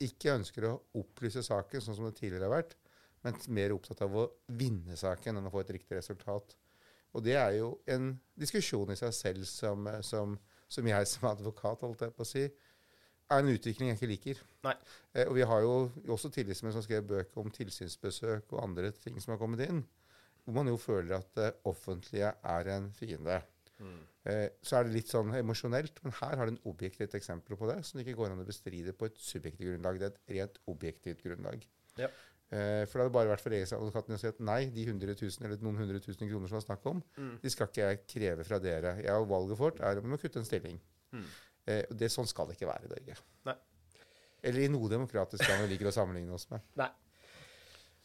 ikke 0.03 0.35
ønsker 0.37 0.67
å 0.69 0.75
opplyse 1.01 1.43
saken 1.47 1.81
sånn 1.81 1.97
som 1.97 2.05
det 2.05 2.17
tidligere 2.19 2.51
har 2.51 2.63
vært, 2.63 2.75
men 3.25 3.39
mer 3.49 3.73
opptatt 3.75 4.03
av 4.03 4.15
å 4.15 4.27
vinne 4.49 4.95
saken 4.99 5.39
enn 5.39 5.47
å 5.49 5.51
få 5.51 5.63
et 5.65 5.71
riktig 5.79 5.97
resultat. 5.97 6.55
Og 7.17 7.25
det 7.25 7.37
er 7.41 7.57
jo 7.57 7.73
en 7.89 8.13
diskusjon 8.37 8.93
i 8.93 8.99
seg 8.99 9.15
selv 9.17 9.49
som, 9.49 9.89
eh, 9.89 10.03
som, 10.05 10.37
som 10.69 10.89
jeg 10.91 11.11
som 11.11 11.29
advokat, 11.31 11.85
holdt 11.87 12.05
jeg 12.07 12.17
på 12.17 12.27
å 12.27 12.29
si, 12.29 12.47
er 13.27 13.43
en 13.43 13.51
utvikling 13.51 13.91
jeg 13.91 13.99
ikke 13.99 14.11
liker. 14.13 14.43
Nei. 14.67 14.75
Eh, 15.15 15.25
og 15.27 15.35
vi 15.39 15.47
har 15.51 15.65
jo 15.65 15.77
også 16.15 16.31
tillitsmenn 16.35 16.75
som 16.77 16.85
skrev 16.85 17.07
bøker 17.09 17.43
om 17.43 17.53
tilsynsbesøk 17.55 18.53
og 18.55 18.63
andre 18.63 18.93
ting 19.01 19.19
som 19.23 19.35
har 19.35 19.41
kommet 19.43 19.65
inn, 19.67 19.83
hvor 20.45 20.61
man 20.61 20.71
jo 20.71 20.77
føler 20.79 21.17
at 21.19 21.33
det 21.39 21.51
offentlige 21.67 22.31
er 22.31 22.73
en 22.77 22.93
fiende. 22.95 23.41
Mm. 23.83 23.99
Eh, 24.31 24.47
så 24.65 24.79
er 24.79 24.87
det 24.87 24.95
litt 24.95 25.11
sånn 25.11 25.35
emosjonelt, 25.41 25.99
men 26.05 26.15
her 26.21 26.39
har 26.39 26.49
du 26.49 26.55
en 26.55 26.63
objektivt 26.71 27.17
eksempel 27.19 27.59
på 27.59 27.69
det, 27.71 27.81
som 27.87 27.99
det 27.99 28.07
ikke 28.07 28.21
går 28.21 28.33
an 28.33 28.45
å 28.45 28.47
bestride 28.49 28.95
på 28.97 29.09
et 29.09 29.19
subjektivt 29.21 29.73
grunnlag. 29.73 29.99
Det 30.01 30.09
er 30.09 30.15
et 30.15 30.37
rent 30.39 30.63
objektivt 30.73 31.25
grunnlag. 31.27 31.67
Ja. 31.97 32.11
Eh, 32.53 32.85
for 32.87 32.99
det 32.99 33.05
hadde 33.07 33.15
bare 33.17 33.31
vært 33.33 33.43
for 33.43 33.51
regjeringsadvokaten 33.51 34.15
å 34.15 34.19
si 34.23 34.29
at 34.31 34.39
nei, 34.41 34.67
de 34.71 34.85
100 34.87 35.17
000 35.19 35.47
eller 35.49 35.63
noen 35.67 35.81
hundre 35.81 35.99
tusen 35.99 36.29
kroner 36.31 36.47
som 36.47 36.59
det 36.61 36.63
er 36.63 36.67
snakk 36.69 36.85
om, 36.87 37.03
Mm. 37.19 37.39
de 37.43 37.51
skal 37.51 37.67
ikke 37.67 37.83
jeg 37.89 38.03
kreve 38.07 38.45
fra 38.47 38.59
dere. 38.63 38.93
Jeg 39.03 39.11
og 39.19 39.27
valget 39.29 39.59
vårt 39.59 39.81
er 39.81 39.99
om 39.99 40.13
å 40.15 40.19
kutte 40.21 40.39
en 40.39 40.45
stilling. 40.47 40.79
Mm. 41.13 41.25
Eh, 41.67 41.83
og 41.91 41.97
det, 41.99 42.11
sånn 42.15 42.27
skal 42.31 42.47
det 42.47 42.55
ikke 42.57 42.69
være 42.71 42.87
i 42.87 42.93
Norge. 42.95 43.17
Nei. 43.51 43.57
Eller 44.47 44.61
i 44.63 44.69
noe 44.71 44.89
demokratisk 44.89 45.43
land 45.49 45.67
vi 45.67 45.73
liker 45.75 45.89
å 45.91 45.93
sammenligne 45.97 46.33
oss 46.37 46.47
med. 46.51 46.61
Nei. 46.79 46.89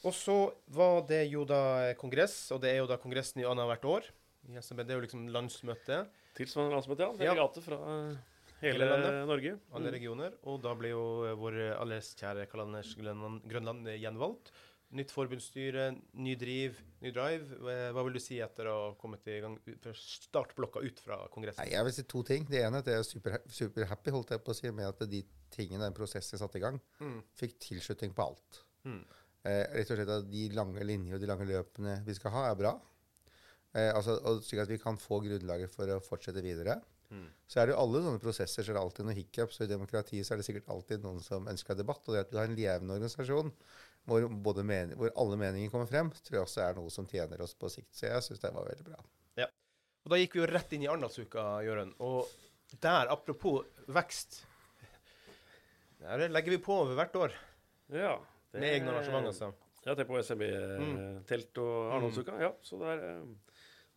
Og 0.03 0.13
så 0.17 0.35
var 0.73 1.03
det 1.05 1.27
jo 1.29 1.43
da 1.45 1.93
kongress, 1.99 2.51
og 2.55 2.61
det 2.63 2.71
er 2.73 2.77
jo 2.81 2.87
da 2.89 2.97
kongressen 2.97 3.41
i 3.43 3.45
annethvert 3.45 3.85
år. 3.85 4.03
i 4.49 4.55
SMB. 4.57 4.81
Det 4.87 4.89
er 4.89 4.97
jo 4.97 5.05
liksom 5.05 5.27
landsmøte, 5.29 6.07
Tilsvarende 6.33 6.73
landsmøte, 6.73 7.03
ja. 7.05 7.11
Ja. 7.11 7.33
Delegater 7.35 7.61
fra 7.61 7.77
eh, 7.77 8.15
Hele 8.61 8.85
landet. 8.87 9.27
Norge. 9.27 9.59
alle 9.73 9.89
Mm. 9.89 9.93
regioner. 9.95 10.33
Og 10.43 10.61
da 10.61 10.73
ble 10.75 10.89
jo 10.93 11.05
eh, 11.25 11.33
vår 11.35 11.59
alles 11.81 12.13
kjære 12.15 12.47
Kalanders 12.51 12.93
Grønland, 12.95 13.41
Grønland 13.49 13.87
eh, 13.87 13.97
gjenvalgt. 13.99 14.51
Nytt 14.91 15.11
forbundsstyre, 15.15 15.85
ny 16.19 16.33
driv, 16.35 16.75
ny 17.01 17.11
drive. 17.15 17.53
Eh, 17.63 17.91
Hva 17.95 18.03
vil 18.03 18.13
du 18.13 18.19
si 18.19 18.39
etter 18.43 18.67
å 18.67 18.73
ha 18.89 18.93
kommet 18.99 19.25
i 19.31 19.37
gang 19.39 19.55
ut- 19.65 19.79
fra 19.81 19.93
startblokka 19.95 20.81
ut 20.83 20.99
fra 20.99 21.27
kongressen? 21.31 21.63
Nei, 21.63 21.71
jeg 21.71 21.83
vil 21.87 21.93
si 21.95 22.03
to 22.03 22.23
ting. 22.27 22.43
Det 22.49 22.59
ene 22.59 22.75
er 22.75 22.83
at 22.83 22.85
jeg 22.91 22.99
er 22.99 23.03
super, 23.07 23.37
super 23.47 23.85
happy 23.85 24.11
holdt 24.11 24.29
jeg 24.35 24.43
på 24.43 24.51
å 24.51 24.55
si, 24.55 24.69
med 24.69 24.85
at 24.89 24.99
de 25.09 25.23
tingene 25.49 25.85
den 25.87 25.93
prosessen 25.95 26.37
satte 26.37 26.57
i 26.59 26.59
gang, 26.65 26.79
Mm. 26.99 27.23
fikk 27.39 27.57
tilslutning 27.59 28.13
på 28.13 28.27
alt. 28.27 28.63
Mm. 28.85 29.05
Eh, 29.45 29.63
rett 29.73 29.89
og 29.91 29.97
slett 29.97 30.09
at 30.09 30.29
de 30.29 30.49
lange 30.49 30.83
linjer 30.83 31.15
og 31.15 31.21
de 31.21 31.27
lange 31.27 31.47
løpene 31.47 32.03
vi 32.05 32.13
skal 32.13 32.31
ha, 32.31 32.51
er 32.51 32.55
bra. 32.55 32.79
Eh, 33.73 33.93
altså, 33.95 34.19
og 34.27 34.43
slik 34.43 34.59
at 34.61 34.67
vi 34.67 34.77
kan 34.77 34.97
få 34.97 35.21
grunnlaget 35.23 35.71
for 35.71 35.87
å 35.87 36.01
fortsette 36.03 36.43
videre. 36.43 36.81
Mm. 37.11 37.27
Så 37.51 37.59
er 37.59 37.67
det 37.67 37.73
jo 37.75 37.79
alle 37.83 38.01
sånne 38.05 38.21
prosesser 38.23 38.63
så 38.63 38.71
er 38.71 38.77
det 38.77 38.81
alltid 38.81 39.05
noen 39.05 39.17
hiccups, 39.19 39.59
og 39.59 39.65
i 39.67 39.71
demokratiet 39.73 40.25
så 40.27 40.33
er 40.33 40.39
det 40.41 40.45
sikkert 40.47 40.69
alltid 40.71 41.03
noen 41.03 41.19
som 41.25 41.47
ønsker 41.51 41.75
debatt. 41.75 42.05
Og 42.07 42.15
det 42.15 42.21
at 42.25 42.31
vi 42.31 42.37
har 42.39 42.47
en 42.49 42.55
levende 42.55 42.95
organisasjon 42.95 43.51
hvor, 44.09 44.23
både 44.47 44.63
men, 44.65 44.93
hvor 44.97 45.11
alle 45.19 45.37
meninger 45.37 45.69
kommer 45.69 45.85
frem, 45.91 46.09
tror 46.25 46.39
jeg 46.39 46.45
også 46.47 46.61
er 46.65 46.77
noe 46.79 46.89
som 46.89 47.05
tjener 47.05 47.41
oss 47.43 47.53
på 47.53 47.69
sikt. 47.69 47.91
Så 47.93 48.07
jeg 48.07 48.23
syns 48.25 48.39
det 48.41 48.53
var 48.55 48.65
veldig 48.71 48.85
bra. 48.87 49.01
Ja. 49.37 49.45
Og 50.05 50.09
da 50.13 50.17
gikk 50.17 50.33
vi 50.33 50.41
jo 50.41 50.47
rett 50.49 50.71
inn 50.73 50.87
i 50.87 50.89
Arendalsuka, 50.89 51.43
Jørund. 51.67 51.93
Og 52.01 52.31
Der, 52.81 53.09
apropos 53.11 53.65
vekst. 53.91 54.45
Der 55.99 56.29
legger 56.31 56.55
vi 56.55 56.61
på 56.63 56.73
over 56.85 56.95
hvert 56.95 57.15
år 57.19 57.33
Ja. 57.91 58.17
det- 58.53 58.61
med 58.61 58.69
egne 58.73 58.89
arrangement, 58.95 59.27
altså. 59.27 59.53
Ja, 59.85 59.93
det 59.93 59.99
er 60.05 60.09
på 60.09 60.17
SMB-telt 60.23 61.57
og 61.57 61.91
Arendalsuka. 61.93 62.39
Ja, 62.39 62.51
så 62.63 62.79
det 62.79 62.87
er 62.87 63.03
eh, 63.09 63.25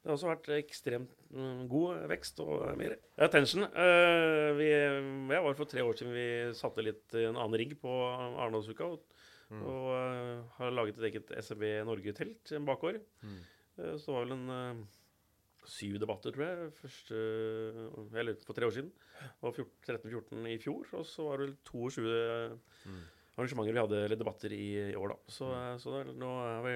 det 0.05 0.11
har 0.11 0.19
også 0.19 0.29
vært 0.29 0.49
ekstremt 0.59 1.13
mm, 1.33 1.63
god 1.73 2.03
vekst 2.13 2.41
og 2.45 2.67
mer 2.77 2.93
attention. 3.25 3.65
Eh, 3.65 4.51
vi, 4.59 4.67
jeg 4.69 5.45
var 5.47 5.57
for 5.57 5.71
tre 5.71 5.81
år 5.81 5.97
siden 5.97 6.13
vi 6.13 6.27
satte 6.59 6.85
litt 6.85 7.17
en 7.17 7.39
annen 7.41 7.57
rigg 7.57 7.73
på 7.81 7.89
Arendalsuka. 8.13 8.85
Og, 8.93 9.07
og 9.65 9.89
eh, 9.97 10.43
har 10.59 10.77
laget 10.77 11.01
et 11.01 11.09
eget 11.09 11.33
SMB 11.41 11.65
Norge-telt 11.89 12.53
en 12.59 12.69
bakgård. 12.69 13.01
Mm. 13.25 13.41
Eh, 13.81 13.97
så 13.97 14.13
det 14.13 14.15
var 14.19 14.29
vel 14.29 14.37
en 14.37 14.85
syv 15.65 15.97
debatter, 16.03 16.35
tror 16.37 16.45
jeg, 16.45 16.73
første, 16.77 17.19
eller 18.21 18.37
for 18.45 18.53
tre 18.59 18.67
år 18.69 18.75
siden. 18.77 18.91
Og 19.41 19.57
13-14 19.89 20.45
i 20.53 20.59
fjor. 20.61 20.85
Og 20.99 21.07
så 21.09 21.25
var 21.31 21.41
det 21.41 21.47
vel 21.49 21.57
22 21.73 22.61
Mm. 22.85 22.99
arrangementer 23.39 23.73
vi 23.73 23.81
hadde, 23.81 24.01
eller 24.05 24.19
debatter 24.21 24.53
i, 24.53 24.67
i 24.93 24.97
år, 25.01 25.15
da. 25.15 25.33
Så, 25.33 25.49
eh, 25.57 25.79
så 25.81 25.95
det, 25.95 26.01
er- 26.05 26.19
nå 26.21 26.29
er 26.45 26.61
vi 26.67 26.75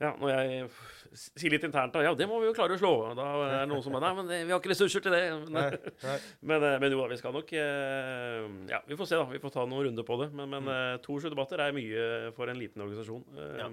ja, 0.00 0.10
når 0.16 0.30
jeg 0.32 0.68
sier 1.12 1.52
litt 1.52 1.64
internt 1.66 1.92
da, 1.92 2.02
ja, 2.06 2.12
det 2.16 2.26
må 2.30 2.38
vi 2.40 2.46
jo 2.48 2.54
klare 2.56 2.76
å 2.76 2.80
slå. 2.80 2.90
Da 3.18 3.24
er 3.44 3.54
det 3.58 3.62
noen 3.72 3.82
som 3.84 3.92
bare 3.96 4.08
Nei, 4.08 4.22
men 4.22 4.28
vi 4.48 4.52
har 4.54 4.60
ikke 4.62 4.72
ressurser 4.72 5.02
til 5.04 5.12
det. 5.14 5.22
Men, 5.42 5.50
Nei, 5.56 5.64
nei. 6.06 6.18
men, 6.52 6.66
eh, 6.68 6.76
men 6.82 6.94
jo 6.94 7.00
da, 7.02 7.08
vi 7.10 7.18
skal 7.20 7.34
nok 7.34 7.50
eh, 7.58 8.44
Ja, 8.70 8.78
vi 8.86 8.96
får 8.98 9.10
se, 9.10 9.18
da. 9.18 9.26
Vi 9.32 9.40
får 9.42 9.56
ta 9.56 9.64
noen 9.68 9.88
runder 9.88 10.06
på 10.06 10.16
det. 10.22 10.30
Men, 10.32 10.48
men 10.54 10.68
mm. 10.70 11.02
to-sju 11.04 11.28
debatter 11.32 11.62
er 11.66 11.74
mye 11.76 12.04
for 12.36 12.48
en 12.52 12.60
liten 12.62 12.84
organisasjon. 12.86 13.26
Eh, 13.36 13.58
Ja. 13.64 13.72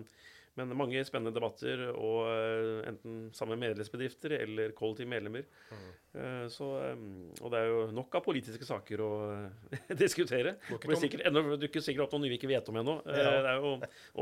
Men 0.58 0.72
mange 0.74 1.04
spennende 1.06 1.30
debatter, 1.36 1.84
og 1.94 2.24
eh, 2.32 2.88
enten 2.90 3.28
sammen 3.38 3.60
med 3.60 3.76
medlemsbedrifter 3.76 4.34
eller 4.40 4.72
kollektive 4.74 5.06
medlemmer. 5.12 5.44
Mm. 5.70 6.48
så, 6.50 6.70
eh, 6.82 7.04
og 7.44 7.52
det 7.54 7.60
er 7.62 7.68
jo 7.70 7.84
nok 7.94 8.18
av 8.18 8.24
politiske 8.26 8.66
saker 8.66 9.04
å 9.06 9.12
eh, 9.36 9.94
diskutere. 10.02 10.56
Det 10.74 10.98
sikkert, 10.98 11.28
ennå, 11.30 11.44
dukker 11.62 11.86
sikkert 11.86 12.08
opp 12.08 12.16
noen 12.18 12.26
nye 12.26 12.34
vi 12.34 12.40
ikke 12.42 12.50
vet 12.50 12.74
om 12.74 12.82
ennå. 12.82 12.98
Eh, 13.06 13.22
Ja. 13.22 13.36
Det 13.46 13.52
er 13.54 13.62
jo 13.62 13.76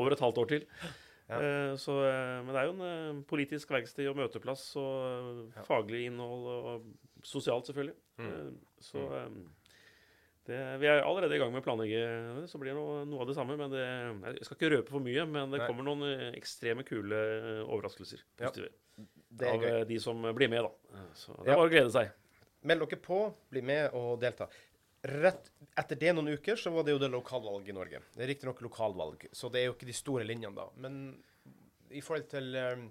over 0.03 0.17
et 0.17 0.25
halvt 0.27 0.41
år 0.43 0.51
til. 0.51 0.67
Ja. 1.29 1.39
Eh, 1.41 1.75
Så, 1.81 1.91
eh, 2.05 2.43
men 2.45 2.53
det 2.53 2.61
er 2.61 2.67
jo 2.69 2.73
en 2.75 2.85
eh, 2.85 3.21
politisk 3.25 3.69
verksted 3.73 4.07
og 4.11 4.15
møteplass 4.19 4.75
og 4.77 5.51
Ja. 5.55 5.63
faglig 5.65 6.05
innhold 6.05 6.45
og 6.47 6.83
sosialt, 7.23 7.65
selvfølgelig. 7.65 7.95
Mm. 8.19 8.57
Så 8.79 9.01
eh, 9.01 9.29
det, 10.45 10.59
vi 10.79 10.85
er 10.85 11.01
allerede 11.01 11.33
i 11.35 11.39
gang 11.41 11.51
med 11.51 11.63
å 11.63 11.65
planlegge 11.65 12.01
så 12.47 12.59
blir 12.61 12.73
det 12.73 12.77
noe, 12.77 13.05
noe 13.09 13.21
av 13.21 13.27
det 13.31 13.35
samme. 13.35 13.57
Men 13.57 13.71
det, 13.73 13.85
jeg 14.37 14.45
skal 14.45 14.57
ikke 14.59 14.73
røpe 14.75 14.93
for 14.93 14.99
mye, 15.01 15.25
men 15.25 15.49
det 15.49 15.63
Nei. 15.63 15.67
kommer 15.67 15.83
noen 15.87 16.35
ekstreme 16.35 16.85
kule 16.85 17.17
overraskelser. 17.65 18.21
Positive. 18.37 18.69
Er 19.41 19.49
av 19.55 19.61
gøy. 19.65 19.85
de 19.89 19.97
som 19.99 20.21
blir 20.37 20.47
med, 20.53 20.61
da. 20.69 21.01
Så 21.17 21.33
det 21.41 21.47
Ja. 21.49 21.53
er 21.53 21.57
bare 21.57 21.67
å 21.67 21.73
glede 21.73 21.91
seg. 21.91 22.11
Meld 22.63 22.79
dere 22.85 23.01
på, 23.01 23.33
bli 23.51 23.61
med 23.61 23.89
og 23.93 24.19
delta. 24.21 24.47
Rett 25.05 25.49
etter 25.77 25.99
det 26.01 26.13
noen 26.15 26.31
uker 26.33 26.57
så 26.57 26.71
var 26.73 26.85
det 26.87 26.95
jo 26.95 26.99
det 27.01 27.11
lokalvalg 27.13 27.67
i 27.69 27.75
Norge. 27.75 27.99
Det 28.15 28.23
er 28.25 28.29
riktignok 28.31 28.61
lokalvalg, 28.65 29.27
så 29.35 29.49
det 29.53 29.61
er 29.61 29.67
jo 29.69 29.75
ikke 29.75 29.89
de 29.89 29.93
store 29.97 30.25
linjene 30.25 30.55
da. 30.57 30.65
Men 30.81 30.95
i 31.93 32.01
forhold 32.01 32.29
til 32.31 32.55
um, 32.55 32.87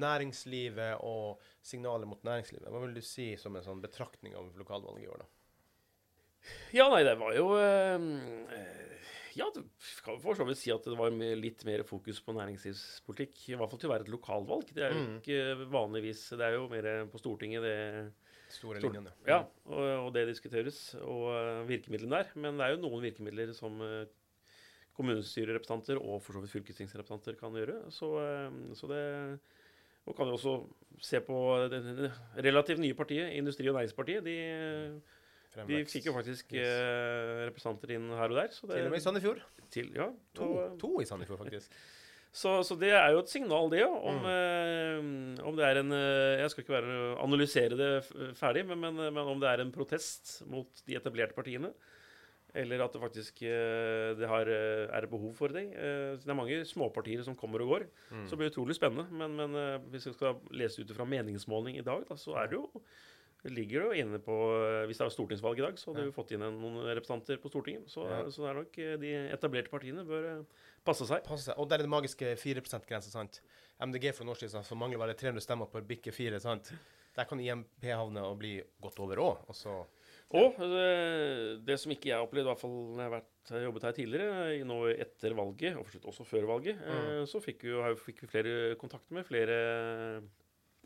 næringslivet 0.00 1.02
og 1.04 1.42
signaler 1.66 2.08
mot 2.08 2.22
næringslivet, 2.24 2.70
hva 2.72 2.80
vil 2.86 2.94
du 2.96 3.02
si 3.04 3.32
som 3.40 3.56
en 3.58 3.66
sånn 3.66 3.82
betraktning 3.84 4.36
av 4.38 4.48
lokalvalget 4.56 5.04
i 5.04 5.10
år, 5.12 5.24
da? 5.24 5.28
Ja, 6.72 6.86
nei, 6.88 7.02
det 7.04 7.16
var 7.20 7.34
jo 7.36 7.48
eh, 7.58 8.94
Ja, 9.36 9.48
du 9.54 9.60
kan 10.06 10.16
for 10.22 10.38
så 10.38 10.46
vidt 10.48 10.58
si 10.62 10.70
at 10.72 10.86
det 10.86 10.96
var 10.98 11.10
litt 11.12 11.64
mer 11.68 11.82
fokus 11.86 12.22
på 12.24 12.32
næringslivspolitikk. 12.38 13.42
I 13.52 13.58
hvert 13.58 13.70
fall 13.74 13.82
til 13.82 13.90
å 13.90 13.92
være 13.92 14.06
et 14.06 14.12
lokalvalg. 14.14 14.70
Det 14.74 14.86
er 14.86 14.94
jo 14.94 15.02
Mm. 15.04 15.18
ikke 15.20 15.68
vanligvis 15.74 16.22
Det 16.38 16.46
er 16.46 16.56
jo 16.56 16.68
mer 16.72 16.88
på 17.12 17.20
Stortinget 17.20 17.62
det 17.62 17.76
Store 18.48 18.80
linjene. 18.80 19.10
Ja, 19.28 19.42
og, 19.66 19.82
og 20.06 20.12
det 20.14 20.26
diskuteres, 20.30 20.94
og 21.02 21.26
eh, 21.34 21.66
virkemidlene 21.68 22.22
der. 22.22 22.30
Men 22.40 22.56
det 22.56 22.64
er 22.66 22.74
jo 22.76 22.82
noen 22.86 23.02
virkemidler 23.04 23.52
som 23.56 23.76
uh, 23.84 24.06
kommunestyrerepresentanter 24.98 26.00
og 26.00 26.22
for 26.24 26.34
så 26.38 26.42
vidt 26.42 26.54
fylkestingsrepresentanter 26.56 27.36
kan 27.38 27.54
gjøre. 27.58 27.76
Så, 27.94 28.08
eh, 28.24 28.74
så 28.78 28.90
det 28.90 29.04
Og 30.08 30.14
kan 30.16 30.24
jo 30.30 30.38
også 30.38 30.52
se 31.04 31.20
på 31.20 31.36
det, 31.68 32.10
relativt 32.40 32.80
nye 32.80 32.94
partiet, 32.96 33.28
Industri- 33.36 33.68
og 33.68 33.74
Næringspartiet. 33.76 34.24
De, 34.24 34.36
de 35.68 35.82
fikk 35.84 36.06
jo 36.08 36.14
faktisk 36.16 36.54
Yes. 36.56 36.64
eh, 36.64 37.44
representanter 37.50 37.92
inn 37.92 38.08
her 38.16 38.30
og 38.32 38.38
der. 38.40 38.48
Så 38.48 38.66
det, 38.70 38.78
Til 38.78 38.86
og 38.86 38.90
med 38.94 38.98
i 38.98 39.04
Sandefjord. 39.04 39.42
til, 39.70 39.92
ja, 39.94 40.06
To, 40.34 40.44
og- 40.56 40.78
to 40.80 41.00
i 41.00 41.04
Sandefjord, 41.04 41.38
faktisk. 41.44 41.70
så, 42.38 42.52
så 42.66 42.76
det 42.78 42.92
er 42.94 43.10
jo 43.16 43.20
et 43.24 43.32
signal, 43.32 43.66
det, 43.72 43.80
ja. 43.82 43.90
Om, 43.90 44.22
eh, 44.30 45.44
om 45.48 45.56
det 45.58 45.66
er 45.66 45.80
en 45.82 45.92
eh, 45.96 46.38
Jeg 46.44 46.52
skal 46.54 46.64
ikke 46.64 46.76
være, 46.78 46.96
analysere 47.24 47.78
det 47.78 47.90
ferdig, 48.38 48.64
men, 48.70 48.78
men, 48.86 49.00
men 49.10 49.32
om 49.34 49.40
det 49.42 49.50
er 49.50 49.64
en 49.64 49.74
protest 49.74 50.38
mot 50.50 50.84
de 50.86 50.98
etablerte 51.00 51.36
partiene. 51.36 51.72
Eller 52.56 52.80
at 52.80 52.94
det 52.96 53.02
faktisk 53.02 53.42
eh, 53.44 54.14
det 54.16 54.28
har, 54.30 54.48
eh, 54.48 54.86
er 54.96 55.06
behov 55.12 55.34
for 55.36 55.52
det. 55.52 55.66
Eh, 55.76 56.14
det 56.22 56.30
er 56.32 56.38
mange 56.38 56.62
småpartier 56.66 57.20
som 57.26 57.36
kommer 57.36 57.60
og 57.66 57.74
går. 57.74 57.84
Så 58.24 58.32
det 58.32 58.40
blir 58.40 58.50
utrolig 58.54 58.78
spennende. 58.78 59.04
Men, 59.12 59.34
men 59.36 59.58
eh, 59.60 59.76
hvis 59.92 60.08
vi 60.08 60.14
skal 60.16 60.38
lese 60.56 60.80
ut 60.82 60.94
fra 60.96 61.04
meningsmåling 61.06 61.76
i 61.76 61.84
dag, 61.84 62.06
da, 62.08 62.16
så 62.18 62.38
er 62.40 62.48
det 62.54 62.60
jo 62.62 62.70
det 63.38 63.52
ligger 63.54 63.84
jo 63.84 63.90
inne 63.94 64.18
på 64.18 64.34
eh, 64.56 64.80
Hvis 64.90 64.98
det 64.98 65.04
er 65.06 65.12
stortingsvalg 65.14 65.60
i 65.60 65.62
dag, 65.62 65.76
så 65.78 65.92
hadde 65.92 66.08
vi 66.08 66.14
fått 66.16 66.32
inn 66.34 66.42
noen 66.42 66.80
representanter 66.88 67.38
på 67.38 67.52
Stortinget. 67.52 67.84
Så, 67.92 68.02
Ja. 68.08 68.24
så 68.34 68.42
det 68.42 68.48
er 68.50 68.56
nok 68.62 68.78
eh, 68.82 68.96
de 69.04 69.12
etablerte 69.36 69.70
partiene 69.70 70.02
bør 70.08 70.26
eh, 70.88 70.92
passe 70.92 71.08
seg. 71.08 71.24
Passe 71.26 71.50
seg. 71.50 71.58
Og 71.60 71.68
der 71.70 71.82
er 71.82 71.86
det 71.86 71.92
magiske 71.92 72.34
4 72.40 72.64
%-grensa, 72.64 73.12
sant. 73.12 73.40
MDG 73.78 74.10
for 74.14 74.26
noen 74.26 74.34
år 74.34 74.40
siden 74.42 74.66
så 74.66 74.78
mangler 74.78 75.00
bare 75.02 75.16
300 75.18 75.44
stemmer 75.44 75.70
på 75.70 75.80
å 75.80 75.86
bikke 75.86 76.14
4, 76.14 76.40
sant. 76.42 76.72
Der 77.16 77.26
kan 77.28 77.40
IMP 77.42 77.86
havne 77.90 78.24
og 78.26 78.38
bli 78.40 78.58
godt 78.82 78.98
over 79.04 79.22
òg. 79.22 79.46
Og 79.50 79.56
så 79.56 79.80
Og 80.28 80.58
det, 80.60 81.64
det 81.64 81.78
som 81.80 81.92
ikke 81.94 82.10
jeg 82.10 82.20
opplevde, 82.20 82.50
i 82.50 82.52
hvert 82.52 82.60
fall 82.60 82.74
når 82.74 83.00
jeg 83.00 83.08
har 83.08 83.14
vært, 83.14 83.52
jobbet 83.64 83.86
her 83.86 83.94
tidligere, 83.96 84.56
nå 84.68 84.76
etter 84.92 85.32
valget, 85.38 85.78
og 85.78 85.86
for 85.86 85.94
så 85.94 86.10
også 86.12 86.26
før 86.28 86.48
valget, 86.50 86.82
eh, 86.84 87.22
så 87.24 87.40
fikk 87.40 87.64
vi, 87.64 87.94
fikk 88.02 88.20
vi 88.26 88.28
flere 88.34 88.58
kontakter 88.76 89.16
med 89.16 89.24
flere 89.24 89.56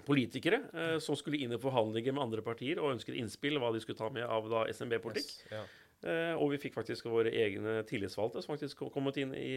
politikere 0.07 0.61
eh, 0.73 0.97
som 1.03 1.17
skulle 1.19 1.41
inn 1.43 1.55
i 1.55 1.61
forhandlinger 1.61 2.15
med 2.15 2.25
andre 2.25 2.45
partier 2.45 2.81
og 2.83 2.95
ønsket 2.97 3.19
innspill 3.19 3.59
hva 3.63 3.73
de 3.75 3.83
skulle 3.83 3.99
ta 3.99 4.11
med 4.15 4.27
av 4.27 4.49
da 4.51 4.65
SMB-politikk. 4.73 5.31
Yes, 5.31 5.53
ja. 5.53 5.63
Eh, 6.03 6.33
og 6.35 6.51
vi 6.51 6.59
fikk 6.59 6.75
faktisk 6.75 7.07
våre 7.07 7.31
egne 7.31 7.77
tillitsvalgte 7.87 8.43
som 8.43 8.57
faktisk 8.57 8.81
kommet 8.91 9.21
inn 9.23 9.35
i, 9.39 9.53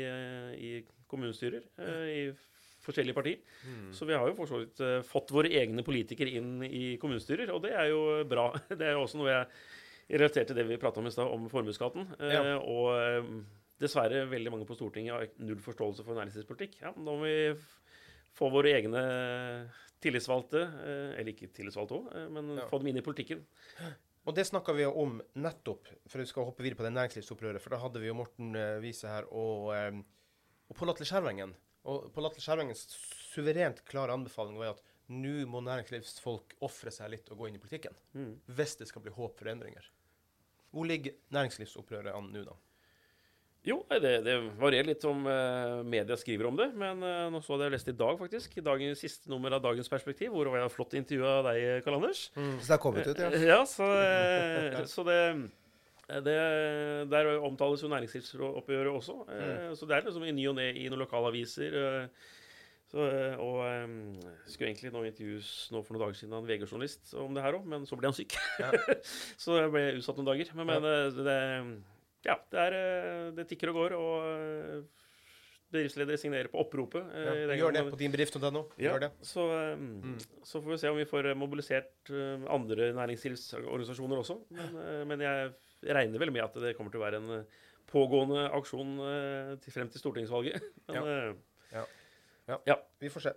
i 0.61 0.71
kommunestyrer 1.09 1.63
eh, 1.81 2.03
i 2.11 2.19
forskjellige 2.85 3.17
partier. 3.17 3.39
Mm. 3.65 3.87
Så 3.97 4.05
vi 4.05 4.13
har 4.13 4.29
jo 4.29 4.35
for 4.37 4.51
så 4.51 4.59
vidt 4.61 4.81
eh, 4.85 4.99
fått 5.09 5.33
våre 5.33 5.49
egne 5.49 5.85
politikere 5.85 6.35
inn 6.37 6.59
i 6.67 6.99
kommunestyrer, 7.01 7.49
og 7.55 7.63
det 7.65 7.73
er 7.73 7.89
jo 7.89 8.03
bra. 8.29 8.51
Det 8.69 8.85
er 8.85 8.93
jo 8.93 9.07
også 9.07 9.21
noe 9.21 9.31
jeg 9.33 10.19
relaterte 10.21 10.53
til 10.53 10.59
det 10.61 10.67
vi 10.69 10.77
prata 10.81 11.01
om 11.01 11.09
i 11.09 11.13
stad, 11.15 11.31
om 11.33 11.47
formuesskatten. 11.49 12.11
Ja. 12.29 12.59
Og 12.61 12.93
dessverre 13.81 14.27
veldig 14.29 14.51
mange 14.53 14.67
på 14.69 14.77
Stortinget 14.77 15.15
har 15.15 15.25
null 15.41 15.57
forståelse 15.65 16.05
for 16.05 16.13
næringslivspolitikk. 16.19 16.77
Ja, 16.83 16.91
da 16.93 17.01
må 17.09 17.23
vi 17.23 17.55
få 18.37 18.51
våre 18.53 18.75
egne 18.77 19.01
tillitsvalgte, 20.05 20.61
eller 21.17 21.31
ikke 21.33 21.49
tillitsvalgte 21.57 21.97
òg, 21.97 22.13
men 22.35 22.53
Ja. 22.59 22.67
få 22.69 22.77
dem 22.83 22.91
inn 22.91 23.01
i 23.01 23.03
politikken. 23.07 23.41
Og 24.25 24.33
det 24.33 24.47
snakka 24.49 24.73
vi 24.73 24.87
om 24.89 25.19
nettopp, 25.37 25.87
for 26.09 26.21
vi 26.21 26.25
skal 26.25 26.47
hoppe 26.47 26.65
videre 26.65 26.79
på 26.79 26.85
det 26.87 26.95
næringslivsopprøret. 26.95 27.61
For 27.61 27.75
da 27.75 27.81
hadde 27.83 28.01
vi 28.01 28.09
jo 28.09 28.17
Morten 28.17 28.55
eh, 28.57 28.79
Wiese 28.81 29.09
her 29.11 29.27
og, 29.29 29.69
eh, 29.75 29.99
og 30.65 30.79
Pål 30.79 30.95
Atle 30.95 31.05
Skjervengen. 31.05 31.53
Og 31.85 32.07
Pål 32.15 32.31
Atle 32.31 32.41
Skjervengens 32.41 32.87
suverent 33.29 33.83
klare 33.85 34.15
anbefaling 34.17 34.57
var 34.57 34.73
at 34.73 34.81
nå 35.13 35.43
må 35.49 35.61
næringslivsfolk 35.61 36.55
ofre 36.65 36.89
seg 36.93 37.11
litt 37.13 37.29
og 37.29 37.37
gå 37.37 37.51
inn 37.51 37.59
i 37.59 37.61
politikken. 37.61 37.93
Mm. 38.17 38.31
Hvis 38.57 38.73
det 38.79 38.89
skal 38.89 39.05
bli 39.05 39.13
håp 39.13 39.37
for 39.37 39.51
endringer. 39.51 39.91
Hvor 40.73 40.89
ligger 40.89 41.13
næringslivsopprøret 41.35 42.15
an 42.15 42.31
nå, 42.33 42.41
da? 42.47 42.57
Jo, 43.65 43.79
det, 43.89 44.11
det 44.25 44.35
varierer 44.61 44.85
litt 44.91 45.03
om 45.09 45.23
eh, 45.25 45.79
media 45.89 46.13
skriver 46.21 46.45
om 46.51 46.57
det. 46.59 46.67
Men 46.77 47.01
eh, 47.01 47.23
nå 47.33 47.39
så 47.41 47.55
hadde 47.55 47.65
jeg 47.69 47.73
lest 47.75 47.89
i 47.89 47.95
dag, 47.97 48.19
faktisk. 48.21 48.57
I 48.61 48.63
dagens 48.65 49.01
siste 49.01 49.31
nummer 49.31 49.55
av 49.57 49.63
Dagens 49.65 49.89
Perspektiv, 49.89 50.29
hvor 50.35 50.45
jeg 50.53 50.61
har 50.67 50.69
flott 50.73 50.93
intervju 50.99 51.25
av 51.25 51.47
deg, 51.49 51.81
Karl 51.85 51.97
Anders. 51.97 52.27
Så 52.35 52.67
det 52.67 52.73
har 52.75 52.81
kommet 52.83 53.09
ut, 53.09 53.17
ja. 53.23 53.31
Eh, 53.33 53.45
Ja, 53.49 53.59
så, 53.65 53.87
eh, 54.05 54.79
så 54.91 55.05
det, 55.09 55.19
det 56.27 56.37
Der 57.09 57.31
omtales 57.41 57.81
jo 57.81 57.89
næringslivsoppgjøret 57.89 58.93
også. 58.93 59.17
eh, 59.33 59.69
Så 59.73 59.89
det 59.89 59.97
er 59.97 60.05
liksom 60.09 60.27
i 60.29 60.35
ny 60.37 60.45
og 60.51 60.59
ne 60.59 60.69
i 60.73 60.85
noen 60.91 61.01
lokalaviser. 61.01 61.73
eh, 61.81 62.31
Så, 62.85 63.01
eh, 63.01 63.33
og 63.41 63.63
eh, 63.65 63.89
skulle 64.45 64.69
egentlig 64.69 64.91
nå 64.93 65.01
intervjues 65.09 65.49
nå 65.73 65.81
for 65.83 65.95
noen 65.97 66.03
dager 66.05 66.19
siden 66.21 66.35
av 66.37 66.43
en 66.45 66.51
VG-journalist 66.51 67.15
om 67.17 67.33
det 67.33 67.41
her 67.43 67.57
òg, 67.57 67.65
men 67.65 67.87
så 67.89 67.97
ble 67.97 68.11
han 68.11 68.13
syk. 68.15 68.37
Ja. 68.61 68.69
så 69.41 69.57
jeg 69.57 69.71
ble 69.73 69.87
utsatt 69.97 70.21
noen 70.21 70.29
dager. 70.29 70.53
Men, 70.53 70.69
men 70.69 70.85
eh, 70.91 71.17
det, 71.25 71.39
ja, 72.25 72.35
det, 72.51 72.61
er, 72.67 72.75
eh, 72.77 73.31
det 73.37 73.45
tikker 73.49 73.71
og 73.71 73.77
går, 73.79 73.95
og 73.97 74.29
eh, 74.29 75.03
bedriftsledere 75.75 76.17
signerer 76.21 76.49
på 76.51 76.61
oppropet. 76.63 77.03
eh, 77.13 77.27
Ja, 77.49 77.57
gjør 77.59 77.75
det 77.75 77.83
på 77.91 77.99
dinbedrift.no. 77.99 78.63
ja, 78.79 78.93
Gjør 78.93 79.03
det. 79.05 79.11
Så, 79.25 79.45
um, 79.75 80.15
så 80.45 80.61
får 80.63 80.71
vi 80.75 80.77
se 80.81 80.91
om 80.93 80.97
vi 80.99 81.07
får 81.09 81.31
mobilisert 81.37 82.11
uh, 82.13 82.45
andre 82.53 82.91
næringslivsorganisasjoner 82.97 84.21
også. 84.21 84.39
Men, 84.55 84.75
uh, 84.77 85.01
men 85.09 85.25
jeg 85.25 85.53
regner 85.95 86.21
vel 86.21 86.31
med 86.33 86.45
at 86.45 86.59
det 86.63 86.75
kommer 86.77 86.93
til 86.93 87.01
å 87.01 87.05
være 87.05 87.21
en 87.21 87.45
pågående 87.91 88.47
aksjon 88.57 88.95
til 89.61 89.73
frem 89.75 89.89
til 89.93 90.01
stortingsvalget. 90.01 90.63
Men, 90.89 91.35
Ja. 92.47 92.57
ja. 92.65 92.75
Vi 93.01 93.09
får 93.13 93.23
se. 93.27 93.31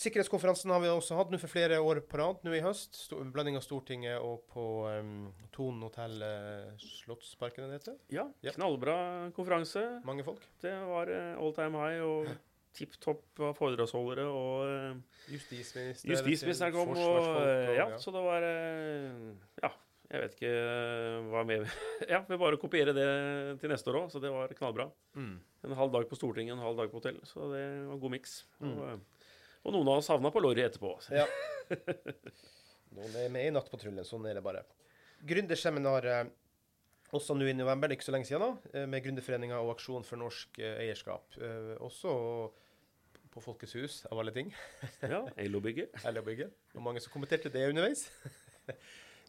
Sikkerhetskonferansen 0.00 0.70
har 0.72 0.80
vi 0.80 0.88
også 0.88 1.16
hatt 1.18 1.32
nå 1.32 1.36
for 1.42 1.52
flere 1.52 1.76
år 1.84 1.98
på 2.08 2.16
rad 2.20 2.44
nå 2.46 2.54
i 2.56 2.62
høst. 2.64 2.96
Sto, 2.96 3.18
blanding 3.34 3.58
av 3.58 3.64
Stortinget 3.66 4.16
og 4.24 4.46
på 4.48 4.62
um, 4.88 5.26
Thon 5.52 5.82
hotell 5.84 6.22
eh, 6.24 6.70
Slottsparken, 6.80 7.66
det 7.68 7.82
heter. 7.82 7.98
Ja, 8.14 8.24
Ja. 8.46 8.54
knallbra 8.56 8.94
konferanse. 9.36 9.82
Mange 10.08 10.24
folk. 10.24 10.46
Det 10.64 10.72
var 10.88 11.12
uh, 11.12 11.34
all 11.42 11.52
time 11.58 11.82
high 11.84 12.00
og 12.06 12.30
tipp 12.72 12.96
topp 13.02 13.42
av 13.44 13.52
foredragsholdere. 13.58 14.24
Og 14.24 14.72
eh, 14.72 14.96
Justisminister. 15.34 16.14
justisministeren 16.14 16.72
kom, 16.78 16.96
og 16.96 17.44
ja, 17.76 17.84
ja. 17.84 18.00
så 18.00 18.14
det 18.16 18.24
var 18.24 18.48
Ja, 19.60 19.74
jeg 20.10 20.24
vet 20.24 20.40
ikke 20.40 20.56
hva 21.28 21.44
mer 21.46 21.68
Ja, 22.16 22.24
vi 22.24 22.40
bare 22.40 22.56
kopierer 22.62 22.96
det 22.96 23.08
til 23.60 23.70
neste 23.70 23.92
år 23.92 24.06
òg, 24.06 24.10
så 24.16 24.22
det 24.22 24.32
var 24.32 24.56
knallbra. 24.56 24.88
Mm. 25.12 25.34
En 25.68 25.76
halv 25.76 25.92
dag 25.92 26.08
på 26.08 26.16
Stortinget, 26.16 26.56
en 26.56 26.64
halv 26.64 26.80
dag 26.80 26.88
på 26.88 27.02
hotell, 27.02 27.20
så 27.28 27.52
det 27.52 27.66
var 27.90 28.00
god 28.00 28.16
miks. 28.16 28.40
Mm. 28.64 28.72
Og, 28.78 29.19
og 29.64 29.74
noen 29.74 29.88
av 29.92 30.00
oss 30.00 30.10
havna 30.12 30.32
på 30.32 30.42
Lorry 30.42 30.64
etterpå. 30.64 30.94
Ja. 31.14 31.26
Noen 32.96 33.16
er 33.20 33.30
med 33.30 33.46
i 33.46 33.50
Nattpatruljen, 33.54 34.06
sånn 34.06 34.24
er 34.26 34.38
det 34.38 34.42
bare. 34.42 34.64
Gründerseminar 35.28 36.08
også 37.16 37.34
nå 37.34 37.46
i 37.50 37.54
november, 37.56 37.90
det 37.90 37.96
er 37.96 37.98
ikke 37.98 38.06
så 38.06 38.14
lenge 38.14 38.28
siden, 38.28 38.42
da, 38.44 38.70
eh, 38.78 38.86
med 38.86 39.02
Gründerforeninga 39.02 39.58
og 39.58 39.72
Aksjon 39.74 40.04
for 40.06 40.20
norsk 40.20 40.60
eh, 40.62 40.84
eierskap. 40.84 41.34
Eh, 41.42 41.72
Også 41.82 42.12
på 43.30 43.42
Folkets 43.42 43.74
hus, 43.78 43.96
av 44.10 44.18
alle 44.22 44.34
ting. 44.34 44.52
Ja, 45.02 45.24
LO-bygget. 45.46 45.98
LO-bygget. 46.06 46.54
Og 46.76 46.82
mange 46.82 47.02
som 47.02 47.12
kommenterte 47.14 47.50
det 47.50 47.68
underveis. 47.70 48.08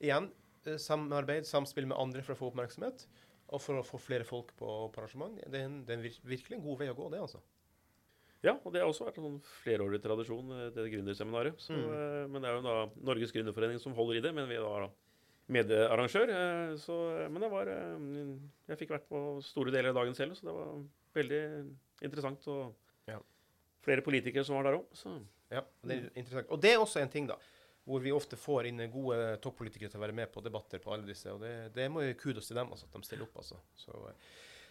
Igjen 0.01 0.29
samarbeid, 0.61 1.45
samspill 1.49 1.87
med 1.89 1.97
andre 1.97 2.21
for 2.25 2.35
å 2.35 2.39
få 2.39 2.49
oppmerksomhet. 2.51 3.05
Og 3.51 3.61
for 3.61 3.81
å 3.81 3.85
få 3.85 3.99
flere 4.01 4.25
folk 4.25 4.53
på, 4.57 4.69
arrangement. 4.89 5.37
Det 5.41 5.57
er, 5.59 5.67
en, 5.69 5.79
det 5.85 5.97
er 5.97 6.05
virkelig 6.05 6.57
en 6.57 6.65
god 6.65 6.81
vei 6.81 6.89
å 6.91 6.97
gå, 6.97 7.09
det, 7.13 7.21
altså. 7.25 7.41
Ja, 8.43 8.55
og 8.65 8.73
det 8.73 8.81
har 8.81 8.89
også 8.89 9.05
vært 9.05 9.19
en 9.21 9.25
sånn 9.27 9.41
flerårig 9.61 9.99
tradisjon, 10.01 10.47
eh, 10.55 10.69
det 10.73 10.87
gründerseminaret. 10.91 11.59
Så, 11.61 11.73
Mm. 11.77 11.91
eh, 11.93 12.27
Men 12.27 12.41
det 12.41 12.49
er 12.49 12.55
jo 12.55 12.61
da 12.65 12.89
Norges 13.05 13.31
gründerforening 13.31 13.79
som 13.79 13.93
holder 13.93 14.17
i 14.17 14.21
det, 14.21 14.33
men 14.33 14.47
vi 14.49 14.55
er 14.55 14.61
da 14.65 14.89
medarrangør. 15.49 16.29
eh, 16.29 16.75
Så, 16.77 17.29
men 17.29 17.41
det 17.41 17.51
var 17.51 17.67
eh, 17.67 18.37
Jeg 18.69 18.77
fikk 18.79 18.89
vært 18.95 19.07
på 19.09 19.41
store 19.43 19.71
deler 19.71 19.89
av 19.89 19.95
dagen 20.01 20.15
selv, 20.15 20.33
så 20.33 20.41
det 20.47 20.53
var 20.53 20.83
veldig 21.13 21.75
interessant. 22.01 22.47
Og 22.47 22.73
Ja. 23.07 23.19
flere 23.83 24.01
politikere 24.01 24.43
som 24.45 24.55
var 24.55 24.63
der 24.71 24.79
òg, 24.79 24.85
så 24.93 25.21
Ja, 25.51 25.61
det 25.83 25.91
er 25.97 26.09
interessant. 26.15 26.47
Og 26.49 26.61
det 26.61 26.71
er 26.73 26.79
også 26.79 27.01
en 27.01 27.09
ting, 27.09 27.27
da, 27.27 27.35
hvor 27.85 27.99
vi 28.01 28.09
ofte 28.11 28.37
får 28.37 28.65
inn 28.67 28.77
gode 28.91 29.37
toppolitikere 29.41 29.89
til 29.91 29.99
å 29.99 30.07
være 30.07 30.13
med 30.15 30.31
på 30.31 30.41
debatter 30.41 30.79
på 30.79 30.93
alle 30.93 31.05
disse. 31.05 31.27
Og 31.31 31.41
det, 31.41 31.73
det 31.73 31.91
må 31.91 32.01
jo 32.01 32.13
kudos 32.13 32.47
til 32.47 32.55
dem, 32.55 32.69
altså, 32.71 32.85
at 32.85 32.93
de 32.93 33.01
stiller 33.03 33.23
opp, 33.23 33.35
altså. 33.35 33.57
Så 33.75 33.91
eh, 34.07 34.13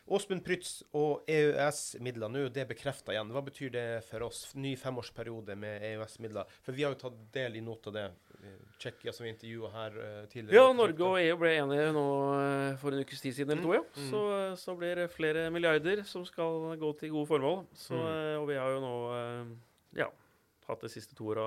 Åsmund 0.09 0.43
Prytz 0.45 0.83
og 0.97 1.23
EØS-midler 1.31 2.31
nå, 2.33 2.47
det 2.51 2.63
er 2.65 2.69
bekrefta 2.71 3.13
igjen. 3.15 3.29
Hva 3.35 3.43
betyr 3.47 3.71
det 3.75 3.85
for 4.09 4.25
oss? 4.27 4.55
Ny 4.59 4.73
femårsperiode 4.81 5.55
med 5.59 5.83
EØS-midler. 5.87 6.49
For 6.65 6.73
vi 6.75 6.83
har 6.87 6.95
jo 6.97 7.01
tatt 7.05 7.19
del 7.35 7.57
i 7.61 7.63
noe 7.63 7.79
av 7.87 7.95
det. 7.95 8.05
Eh, 8.41 8.57
Tsjekkia, 8.81 9.13
som 9.13 9.27
vi 9.27 9.31
intervjua 9.35 9.71
her 9.75 9.99
eh, 10.01 10.25
tidligere. 10.33 10.57
Ja, 10.57 10.73
Norge 10.73 11.05
og 11.07 11.19
EU 11.21 11.37
ble 11.39 11.53
enige 11.61 11.91
nå 11.95 12.05
eh, 12.41 12.77
for 12.81 12.97
en 12.97 13.05
ukes 13.05 13.21
tid 13.23 13.37
siden 13.37 13.53
eller 13.55 13.67
to, 13.69 13.75
ja. 13.77 13.83
Mm. 14.01 14.09
Så, 14.11 14.23
så 14.65 14.75
blir 14.81 14.97
det 15.03 15.11
flere 15.13 15.47
milliarder 15.53 16.03
som 16.09 16.25
skal 16.27 16.73
gå 16.81 16.93
til 17.03 17.13
gode 17.15 17.29
formål. 17.31 17.63
Så, 17.77 17.95
Mm. 18.01 18.41
Og 18.41 18.49
vi 18.49 18.57
har 18.57 18.71
jo 18.73 18.81
nå 18.83 18.95
ja, 20.01 20.07
hatt 20.67 20.81
de 20.87 20.89
siste 20.91 21.15
to 21.19 21.29
åra 21.35 21.45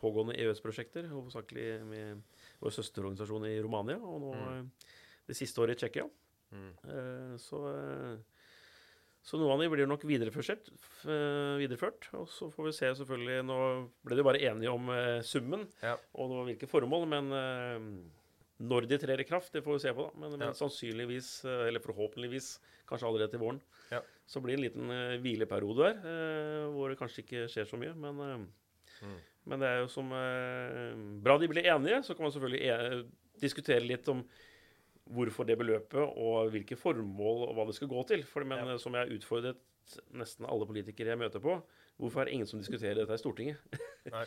pågående 0.00 0.34
EØS-prosjekter, 0.36 1.06
hovedsakelig 1.12 1.68
med 1.86 2.22
vår 2.62 2.74
søsterorganisasjon 2.74 3.46
i 3.48 3.60
Romania, 3.62 3.96
og 4.02 4.20
nå 4.26 4.32
Mm. 4.34 4.66
det 5.28 5.36
siste 5.38 5.62
året 5.62 5.76
i 5.78 5.84
Tsjekkia. 5.86 6.08
Mm. 6.52 7.38
Så, 7.40 7.58
eh, 7.72 8.16
så 9.22 9.38
noen 9.38 9.52
av 9.54 9.60
det 9.62 9.70
blir 9.72 9.86
nok 9.88 10.02
videreført, 10.04 10.68
eh, 11.06 11.56
videreført. 11.62 12.08
Og 12.18 12.26
så 12.28 12.50
får 12.52 12.64
vi 12.68 12.72
se 12.76 12.90
selvfølgelig 13.00 13.44
Nå 13.46 13.58
ble 14.04 14.16
de 14.18 14.26
bare 14.26 14.40
enige 14.42 14.72
om 14.72 14.90
summen 15.22 15.66
Ja. 15.82 15.96
og 16.14 16.34
hvilke 16.48 16.68
formål, 16.68 17.06
men 17.08 17.32
når 18.62 18.86
de 18.86 18.98
trer 18.98 19.18
i 19.20 19.24
kraft, 19.26 19.52
det 19.52 19.64
får 19.64 19.72
vi 19.78 19.78
se 19.88 19.92
på, 19.94 20.10
da. 20.12 20.20
Men, 20.20 20.30
men 20.38 20.48
Ja. 20.48 20.52
sannsynligvis, 20.52 21.44
eller 21.44 21.80
forhåpentligvis, 21.80 22.58
kanskje 22.86 23.06
allerede 23.08 23.30
til 23.30 23.40
våren, 23.40 23.60
Ja. 23.90 24.00
så 24.26 24.40
blir 24.42 24.56
det 24.56 24.60
en 24.60 24.66
liten 24.68 25.22
hvileperiode 25.22 25.94
der, 26.02 26.68
hvor 26.70 26.88
det 26.90 26.98
kanskje 26.98 27.22
ikke 27.24 27.48
skjer 27.48 27.66
så 27.66 27.78
mye. 27.78 27.94
Men, 27.94 28.48
Mm. 29.02 29.18
men 29.46 29.58
det 29.58 29.66
er 29.68 29.80
jo 29.80 29.88
som 29.88 30.08
Bra 31.22 31.38
de 31.38 31.48
blir 31.48 31.64
enige, 31.64 32.04
så 32.04 32.14
kan 32.14 32.22
man 32.24 32.32
selvfølgelig 32.32 32.62
e 32.62 33.04
diskutere 33.40 33.80
litt 33.80 34.06
om 34.08 34.22
hvorfor 35.10 35.46
det 35.48 35.58
beløpet, 35.58 35.98
og 36.16 36.50
hvilke 36.54 36.76
formål 36.78 37.48
og 37.48 37.54
hva 37.56 37.66
det 37.66 37.74
skal 37.76 37.88
gå 37.90 38.02
til. 38.08 38.22
For, 38.28 38.44
men 38.44 38.58
Ja. 38.72 38.78
som 38.78 38.94
jeg 38.94 39.06
har 39.06 39.14
utfordret 39.16 39.56
nesten 40.14 40.46
alle 40.46 40.66
politikere 40.66 41.10
jeg 41.16 41.18
møter 41.18 41.40
på, 41.42 41.56
hvorfor 41.98 42.20
er 42.22 42.24
det 42.30 42.34
ingen 42.34 42.46
som 42.46 42.60
diskuterer 42.62 42.94
dette 43.02 43.14
i 43.14 43.22
Stortinget? 43.22 43.56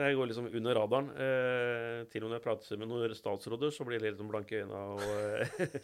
Det 0.00 0.14
går 0.16 0.30
liksom 0.30 0.46
under 0.56 0.74
radaren. 0.78 1.08
Eh, 1.12 2.06
til 2.08 2.24
og 2.24 2.30
med 2.30 2.32
når 2.32 2.38
jeg 2.38 2.44
prater 2.46 2.78
med 2.80 2.88
noen 2.88 3.12
statsråder, 3.14 3.72
så 3.74 3.84
blir 3.84 4.00
det 4.00 4.12
litt 4.14 4.20
om 4.22 4.30
blanke 4.30 4.62
øyne. 4.62 4.72
Og, 4.94 5.02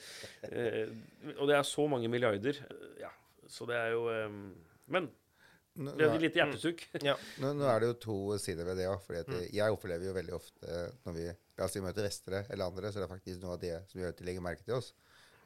eh, 0.57 0.89
og 1.37 1.45
det 1.51 1.57
er 1.59 1.67
så 1.69 1.85
mange 1.91 2.09
milliarder. 2.09 2.63
Ja, 3.03 3.11
så 3.51 3.67
det 3.69 3.77
er 3.77 3.91
jo 3.93 4.07
eh, 4.09 4.31
Men 4.95 5.11
Nå, 5.77 5.93
det 5.99 6.07
er 6.09 6.23
litt 6.23 6.37
hjertesukk. 6.39 6.85
Ja. 7.05 7.17
nå, 7.43 7.51
nå 7.59 7.67
er 7.69 7.83
det 7.83 7.89
jo 7.91 7.97
to 8.07 8.19
sider 8.41 8.65
ved 8.65 8.79
det 8.81 8.87
òg. 8.89 9.03
Mm. 9.29 9.43
Jeg 9.53 9.75
opplever 9.75 10.07
jo 10.09 10.15
veldig 10.17 10.35
ofte 10.37 10.79
når 11.05 11.17
vi 11.19 11.27
la 11.29 11.67
oss 11.67 11.75
si, 11.77 11.83
møter 11.85 12.07
vestre 12.07 12.45
eller 12.49 12.71
andre, 12.71 12.93
så 12.93 13.01
er 13.01 13.05
det 13.07 13.13
faktisk 13.13 13.43
noe 13.43 13.57
av 13.59 13.61
det 13.63 13.75
som 13.91 14.01
gjør 14.01 14.15
at 14.15 14.21
de 14.23 14.29
legger 14.29 14.45
merke 14.45 14.65
til 14.65 14.79
oss. 14.79 14.93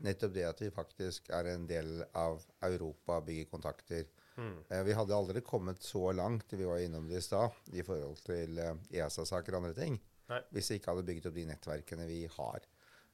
Nettopp 0.01 0.33
det 0.33 0.47
at 0.49 0.61
vi 0.63 0.71
faktisk 0.73 1.29
er 1.37 1.51
en 1.53 1.67
del 1.69 2.01
av 2.17 2.41
Europa, 2.65 3.19
bygger 3.27 3.51
kontakter. 3.51 4.07
Mm. 4.41 4.55
Eh, 4.71 4.83
Vi 4.87 4.95
hadde 4.97 5.13
aldri 5.17 5.43
kommet 5.45 5.83
så 5.85 6.07
langt, 6.17 6.53
vi 6.57 6.65
var 6.65 6.81
innom 6.81 7.09
det 7.11 7.19
i 7.21 7.25
stad, 7.27 7.53
i 7.77 7.83
forhold 7.85 8.23
til 8.25 8.59
eh, 8.63 8.79
ESA-saker 9.03 9.53
og 9.59 9.65
andre 9.65 9.75
ting, 9.77 9.99
Nei. 10.31 10.41
hvis 10.55 10.71
vi 10.73 10.79
ikke 10.81 10.95
hadde 10.95 11.05
bygget 11.11 11.29
opp 11.29 11.37
de 11.37 11.45
nettverkene 11.51 12.07
vi 12.09 12.23
har. 12.39 12.65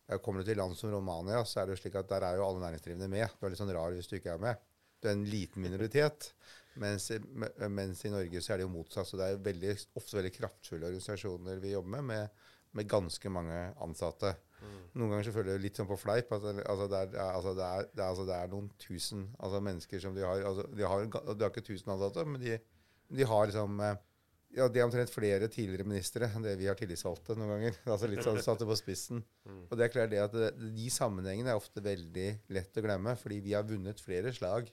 Eh, 0.07 0.21
Kommer 0.23 0.45
du 0.45 0.51
til 0.53 0.61
land 0.61 0.77
som 0.79 0.93
Romania, 0.95 1.43
så 1.49 1.65
er 1.65 1.67
det 1.67 1.75
jo 1.79 1.83
slik 1.83 1.99
at 1.99 2.13
der 2.13 2.29
er 2.29 2.39
jo 2.39 2.47
alle 2.47 2.63
næringsdrivende 2.63 3.11
med. 3.11 3.35
Du 3.41 3.47
er 3.49 3.51
litt 3.57 3.59
sånn 3.65 3.75
rar 3.75 3.97
hvis 3.97 4.07
du 4.13 4.15
ikke 4.21 4.37
er 4.37 4.45
med. 4.47 4.63
Er 5.07 5.15
en 5.15 5.29
liten 5.31 5.63
minoritet. 5.65 6.33
Mens, 6.83 7.09
mens 7.73 8.03
i 8.05 8.13
Norge 8.13 8.43
så 8.45 8.53
er 8.53 8.61
det 8.61 8.67
jo 8.67 8.75
motsatt. 8.75 9.09
Så 9.09 9.21
det 9.21 9.31
er 9.31 9.45
veldig, 9.45 9.77
ofte 9.97 10.19
veldig 10.19 10.35
kraftfulle 10.35 10.91
organisasjoner 10.91 11.63
vi 11.63 11.73
jobber 11.73 11.95
med, 11.97 12.11
med, 12.11 12.51
med 12.77 12.91
ganske 12.91 13.33
mange 13.33 13.63
ansatte. 13.87 14.35
Noen 14.97 15.13
ganger 15.13 15.29
så 15.29 15.35
føler 15.35 15.55
jeg 15.55 15.65
litt 15.67 15.79
sånn 15.79 15.89
på 15.89 15.99
fleip. 16.01 16.33
at 16.33 16.45
altså 16.65 16.89
det, 16.89 17.01
er, 17.05 17.15
altså 17.29 17.53
det, 17.57 17.69
er, 17.69 17.89
det, 17.93 18.01
er, 18.01 18.09
altså 18.09 18.27
det 18.29 18.37
er 18.37 18.53
noen 18.53 18.69
tusen 18.81 19.27
altså 19.37 19.61
mennesker 19.65 20.03
som 20.03 20.17
de 20.17 20.25
har 20.25 20.45
altså 20.49 20.67
De 20.73 20.87
har, 20.89 21.07
de 21.07 21.45
har 21.45 21.53
ikke 21.53 21.67
tusen 21.67 21.93
ansatte, 21.93 22.25
men 22.25 22.41
de, 22.43 22.57
de 23.21 23.27
har 23.29 23.51
liksom 23.51 23.83
eh, 23.85 23.99
ja, 24.57 24.69
De 24.73 24.81
er 24.81 24.87
omtrent 24.87 25.13
flere 25.13 25.51
tidligere 25.53 25.85
ministre 25.89 26.31
enn 26.31 26.47
det 26.47 26.55
vi 26.57 26.71
har 26.71 26.79
tillitsvalgte 26.79 27.37
noen 27.37 27.53
ganger. 27.53 27.79
altså 27.93 28.09
Litt 28.09 28.25
sånn 28.25 28.41
satt 28.41 28.63
det 28.63 28.71
på 28.71 28.79
spissen. 28.81 29.21
Og 29.69 29.77
det 29.77 29.87
er 29.87 29.93
klart 29.93 30.15
det 30.15 30.23
at 30.25 30.37
det, 30.37 30.51
de 30.79 30.89
sammenhengene 30.93 31.53
er 31.53 31.61
ofte 31.61 31.85
veldig 31.85 32.29
lett 32.57 32.81
å 32.81 32.87
glemme, 32.89 33.17
fordi 33.21 33.43
vi 33.45 33.57
har 33.59 33.69
vunnet 33.69 34.01
flere 34.01 34.33
slag 34.37 34.73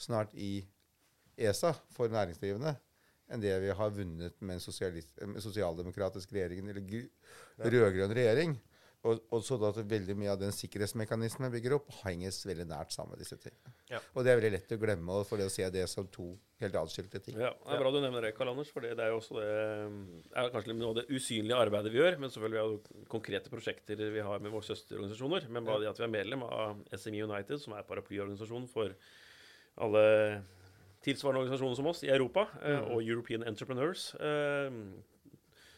snart 0.00 0.32
i 0.34 0.60
ESA 1.40 1.74
for 1.96 2.12
næringsdrivende 2.12 2.74
enn 3.30 3.42
det 3.42 3.52
vi 3.62 3.70
har 3.76 3.94
vunnet 3.94 4.40
med 4.42 4.58
en 4.58 5.42
sosialdemokratisk 5.44 6.32
regjering 6.34 6.66
eller 6.72 6.82
rød-grønn 7.62 8.16
regjering. 8.16 8.58
Og, 9.00 9.16
og 9.32 9.40
så 9.40 9.56
at 9.64 9.78
veldig 9.88 10.12
mye 10.18 10.28
av 10.34 10.40
den 10.42 10.50
sikkerhetsmekanismen 10.52 11.48
bygger 11.54 11.78
opp, 11.78 11.86
henges 12.02 12.42
veldig 12.44 12.66
nært 12.68 12.92
sammen 12.92 13.14
med 13.14 13.22
disse 13.22 13.38
tingene. 13.40 13.72
Ja. 13.88 14.00
Og 14.12 14.26
det 14.26 14.32
er 14.32 14.36
veldig 14.36 14.50
lett 14.58 14.74
å 14.76 14.78
glemme, 14.82 15.22
for 15.24 15.40
det 15.40 15.46
å 15.48 15.52
se 15.54 15.64
det 15.72 15.86
som 15.88 16.10
to 16.12 16.26
helt 16.60 16.76
atskilte 16.76 17.22
ting. 17.24 17.38
Ja, 17.40 17.54
det 17.64 17.78
er 17.78 17.80
bra 17.80 17.94
du 17.94 17.96
nevner 18.02 18.26
det, 18.26 18.34
Karl 18.36 18.52
Anders. 18.52 18.68
For 18.74 18.84
det, 18.84 18.92
det 18.98 19.06
er 19.06 19.14
jo 19.14 19.22
også 19.22 19.38
det 19.40 19.46
er 20.36 20.52
kanskje 20.52 20.76
noe 20.76 20.92
av 20.92 20.98
det 21.00 21.06
usynlige 21.08 21.62
arbeidet 21.64 21.94
vi 21.94 22.02
gjør. 22.02 22.18
Men 22.20 22.34
selvfølgelig 22.34 22.60
er 22.60 22.74
det 22.74 23.08
konkrete 23.16 23.54
prosjekter 23.54 24.04
vi 24.18 24.26
har 24.26 24.44
med 24.44 24.52
våre 24.52 24.68
søsterorganisasjoner. 24.68 25.48
Men 25.48 25.70
bare 25.70 25.86
det 25.86 25.92
at 25.94 26.02
vi 26.02 26.08
er 26.10 26.14
medlem 26.18 26.44
av 26.44 26.84
SME 26.92 27.24
United, 27.24 27.56
som 27.64 27.78
er 27.78 27.88
paraplyorganisasjon 27.88 28.68
for 28.74 28.92
alle 29.76 30.04
tilsvarende 31.04 31.44
organisasjoner 31.44 31.78
som 31.78 31.88
oss 31.92 32.02
i 32.04 32.10
Europa, 32.12 32.46
mm. 32.60 32.90
og 32.92 33.04
European 33.04 33.46
Entrepreneurs. 33.48 34.14
eh, 34.14 34.70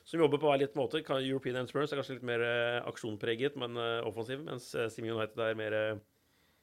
som 0.05 0.19
jobber 0.19 0.41
på 0.43 0.49
hver 0.51 0.59
litt 0.59 0.75
måte. 0.75 0.99
European 0.99 1.61
Entrepreneurs 1.61 1.93
er 1.93 2.01
kanskje 2.01 2.17
litt 2.17 2.27
mer 2.27 2.43
eh, 2.43 2.81
aksjonpreget, 2.91 3.55
men 3.61 3.79
eh, 3.79 4.01
offensiv. 4.09 4.43
Mens 4.43 4.73
Simi 4.91 5.13
United 5.13 5.39
er 5.39 5.59
mer 5.59 5.77
eh, 5.79 6.01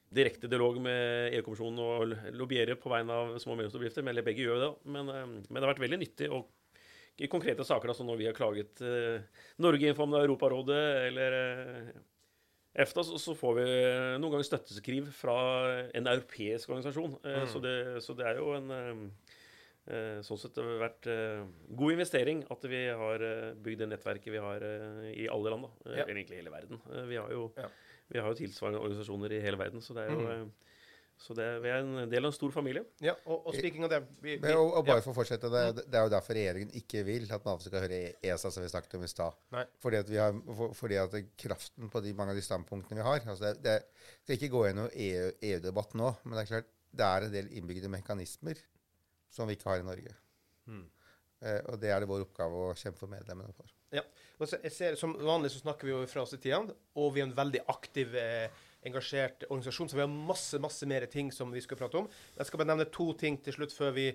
direkte 0.10 0.50
dialog 0.50 0.80
med 0.82 1.36
EU-kommisjonen 1.38 1.82
og 1.84 2.16
lobbyere 2.36 2.78
på 2.82 2.92
vegne 2.92 3.16
av 3.16 3.36
små 3.42 3.54
og 3.54 3.62
mellomstore 3.62 3.86
bedrifter. 3.86 4.06
Men 4.06 4.22
begge 4.26 4.46
gjør 4.46 4.64
det. 4.64 4.70
Men, 4.96 5.12
eh, 5.14 5.28
men 5.40 5.60
det 5.60 5.66
har 5.66 5.74
vært 5.74 5.86
veldig 5.86 6.02
nyttig. 6.04 6.32
Og 6.34 6.50
i 7.20 7.28
konkrete 7.32 7.66
saker, 7.68 7.92
altså 7.92 8.06
når 8.08 8.20
vi 8.20 8.30
har 8.30 8.38
klaget 8.38 8.82
eh, 8.86 9.26
Norge 9.64 9.94
for 9.98 10.20
Europarådet 10.22 10.84
eller 11.10 11.40
eh, 11.40 11.90
EFTA, 12.80 13.04
så, 13.04 13.18
så 13.20 13.34
får 13.36 13.56
vi 13.60 13.66
eh, 13.68 14.14
noen 14.22 14.32
ganger 14.36 14.48
støtteskriv 14.48 15.10
fra 15.16 15.36
en 15.94 16.08
europeisk 16.08 16.70
organisasjon. 16.72 17.18
Mm. 17.26 17.48
så, 17.52 17.60
det, 17.64 17.76
så 18.06 18.16
det 18.16 18.26
er 18.30 18.40
jo 18.40 18.54
en 18.56 18.72
eh, 18.72 19.04
eh, 19.90 20.22
Sånn 20.26 20.40
sett 20.40 20.56
har 20.62 20.68
det 20.70 20.80
vært 20.84 21.10
eh, 21.12 21.44
god 21.76 21.96
investering 21.98 22.44
at 22.54 22.66
vi 22.72 22.82
har 23.04 23.26
eh, 23.26 23.52
bygd 23.60 23.84
det 23.84 23.90
nettverket 23.94 24.32
vi 24.36 24.42
har 24.44 24.64
eh, 24.64 25.12
i 25.26 25.28
alle 25.32 25.54
land. 25.56 25.68
da. 25.68 25.92
Eh, 25.92 26.00
Ja. 26.02 26.08
Egentlig 26.08 26.40
hele 26.42 26.54
verden. 26.56 26.82
Eh, 26.94 27.06
vi 27.10 27.20
har 27.20 27.32
jo 27.36 27.52
Ja. 27.58 27.68
vi 28.10 28.20
har 28.24 28.32
jo 28.32 28.40
tilsvarende 28.40 28.80
organisasjoner 28.82 29.34
i 29.38 29.42
hele 29.44 29.58
verden, 29.60 29.82
så 29.86 29.94
det 29.98 30.08
er 30.08 30.14
jo 30.16 30.22
Mhm. 30.26 30.52
Så 31.20 31.36
det, 31.36 31.46
vi 31.60 31.68
er 31.68 31.82
en 31.84 32.10
del 32.10 32.24
av 32.24 32.30
en 32.32 32.36
stor 32.36 32.52
familie. 32.56 32.86
Ja, 33.04 33.12
og, 33.26 33.50
og 33.50 33.56
speaking 33.58 33.84
av 33.84 33.92
det 33.92 34.00
vi, 34.22 34.38
vi, 34.40 34.54
og, 34.54 34.72
og 34.80 34.86
bare 34.88 35.02
ja. 35.02 35.04
for 35.04 35.12
å 35.12 35.18
fortsette, 35.18 35.50
det, 35.52 35.84
det 35.92 36.00
er 36.00 36.06
jo 36.08 36.12
derfor 36.14 36.38
regjeringen 36.38 36.72
ikke 36.80 37.04
vil 37.08 37.26
at 37.36 37.48
Nav 37.48 37.60
skal 37.64 37.84
høre 37.84 38.00
ESA, 38.24 38.52
som 38.56 38.64
vi 38.64 38.70
snakket 38.72 38.96
om 38.96 39.04
i 39.04 39.12
stad. 39.12 39.36
Nei. 39.56 39.66
Fordi 39.84 40.00
at, 40.00 40.12
vi 40.12 40.22
har, 40.22 40.38
for, 40.48 40.76
fordi 40.80 41.00
at 41.02 41.18
kraften 41.44 41.92
på 41.92 42.02
de, 42.06 42.14
mange 42.16 42.36
av 42.36 42.40
de 42.40 42.46
standpunktene 42.46 43.02
vi 43.02 43.08
har 43.08 43.20
altså 43.26 43.50
det, 43.50 43.58
det, 43.66 44.06
skal 44.24 44.38
ikke 44.38 44.52
gå 44.54 44.64
gjennom 44.70 44.88
EU 45.08 45.26
EU-debatt 45.50 45.98
nå, 46.00 46.14
men 46.24 46.38
det 46.38 46.46
er 46.46 46.54
klart 46.54 46.72
det 46.90 47.10
er 47.10 47.28
en 47.28 47.36
del 47.36 47.52
innbygde 47.60 47.92
mekanismer 47.92 48.64
som 49.30 49.50
vi 49.50 49.60
ikke 49.60 49.70
har 49.74 49.84
i 49.84 49.90
Norge. 49.90 50.16
Mm. 50.72 50.88
Eh, 51.44 51.60
og 51.68 51.84
det 51.84 51.92
er 51.92 52.02
det 52.02 52.10
vår 52.10 52.26
oppgave 52.30 52.64
å 52.64 52.72
kjempe 52.80 53.04
for 53.04 53.12
medlemmene 53.12 53.54
for. 53.58 53.68
Og 54.40 54.48
så- 54.48 54.62
Jeg 54.64 54.72
ser, 54.72 54.96
som 54.96 55.14
vanlig 55.14 55.52
så 55.52 55.60
snakker 55.60 55.84
vi 55.84 55.92
jo 55.92 56.06
fra 56.08 56.22
oss 56.22 56.34
i 56.34 56.38
tida, 56.38 56.74
og 56.96 57.14
vi 57.14 57.22
er 57.22 57.26
en 57.26 57.36
veldig 57.36 57.66
aktiv, 57.68 58.16
eh, 58.16 58.50
engasjert 58.88 59.44
organisasjon, 59.50 59.90
så 59.92 59.98
vi 59.98 60.04
har 60.06 60.12
masse 60.12 60.60
masse 60.62 60.88
mer 60.88 61.06
ting 61.12 61.32
som 61.36 61.52
vi 61.52 61.64
skal 61.64 61.80
prate 61.80 62.00
om. 62.00 62.10
Jeg 62.38 62.48
skal 62.48 62.62
bare 62.62 62.72
nevne 62.72 62.88
to 62.94 63.12
ting 63.20 63.40
til 63.44 63.58
slutt 63.58 63.76
før 63.76 63.96
vi 63.98 64.10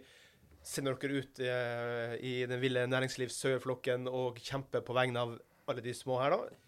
sender 0.64 0.96
dere 0.96 1.20
ut 1.20 1.40
eh, 1.44 2.14
i 2.24 2.34
den 2.48 2.60
ville 2.62 2.86
næringslivssøyerflokken 2.88 4.08
og 4.08 4.40
kjemper 4.40 4.84
på 4.86 4.96
vegne 4.96 5.20
av 5.20 5.34
alle 5.68 5.84
de 5.84 5.92
små 5.96 6.16
her, 6.22 6.36
da. 6.36 6.60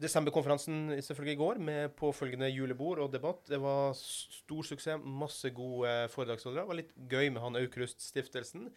Desemberkonferansen 0.00 0.94
selvfølgelig 1.04 1.34
i 1.36 1.38
går, 1.38 1.58
med 1.60 1.92
påfølgende 1.98 2.48
julebord 2.48 3.02
og 3.04 3.10
debatt. 3.12 3.42
Det 3.50 3.58
var 3.60 3.92
stor 3.98 4.64
suksess. 4.64 5.02
Masse 5.04 5.50
gode 5.52 5.90
foredragsholdere. 6.14 6.64
Det 6.64 6.70
var 6.70 6.78
litt 6.78 6.94
gøy 7.10 7.28
med 7.34 7.42
han 7.44 7.58
Aukrust-stiftelsen. 7.60 8.70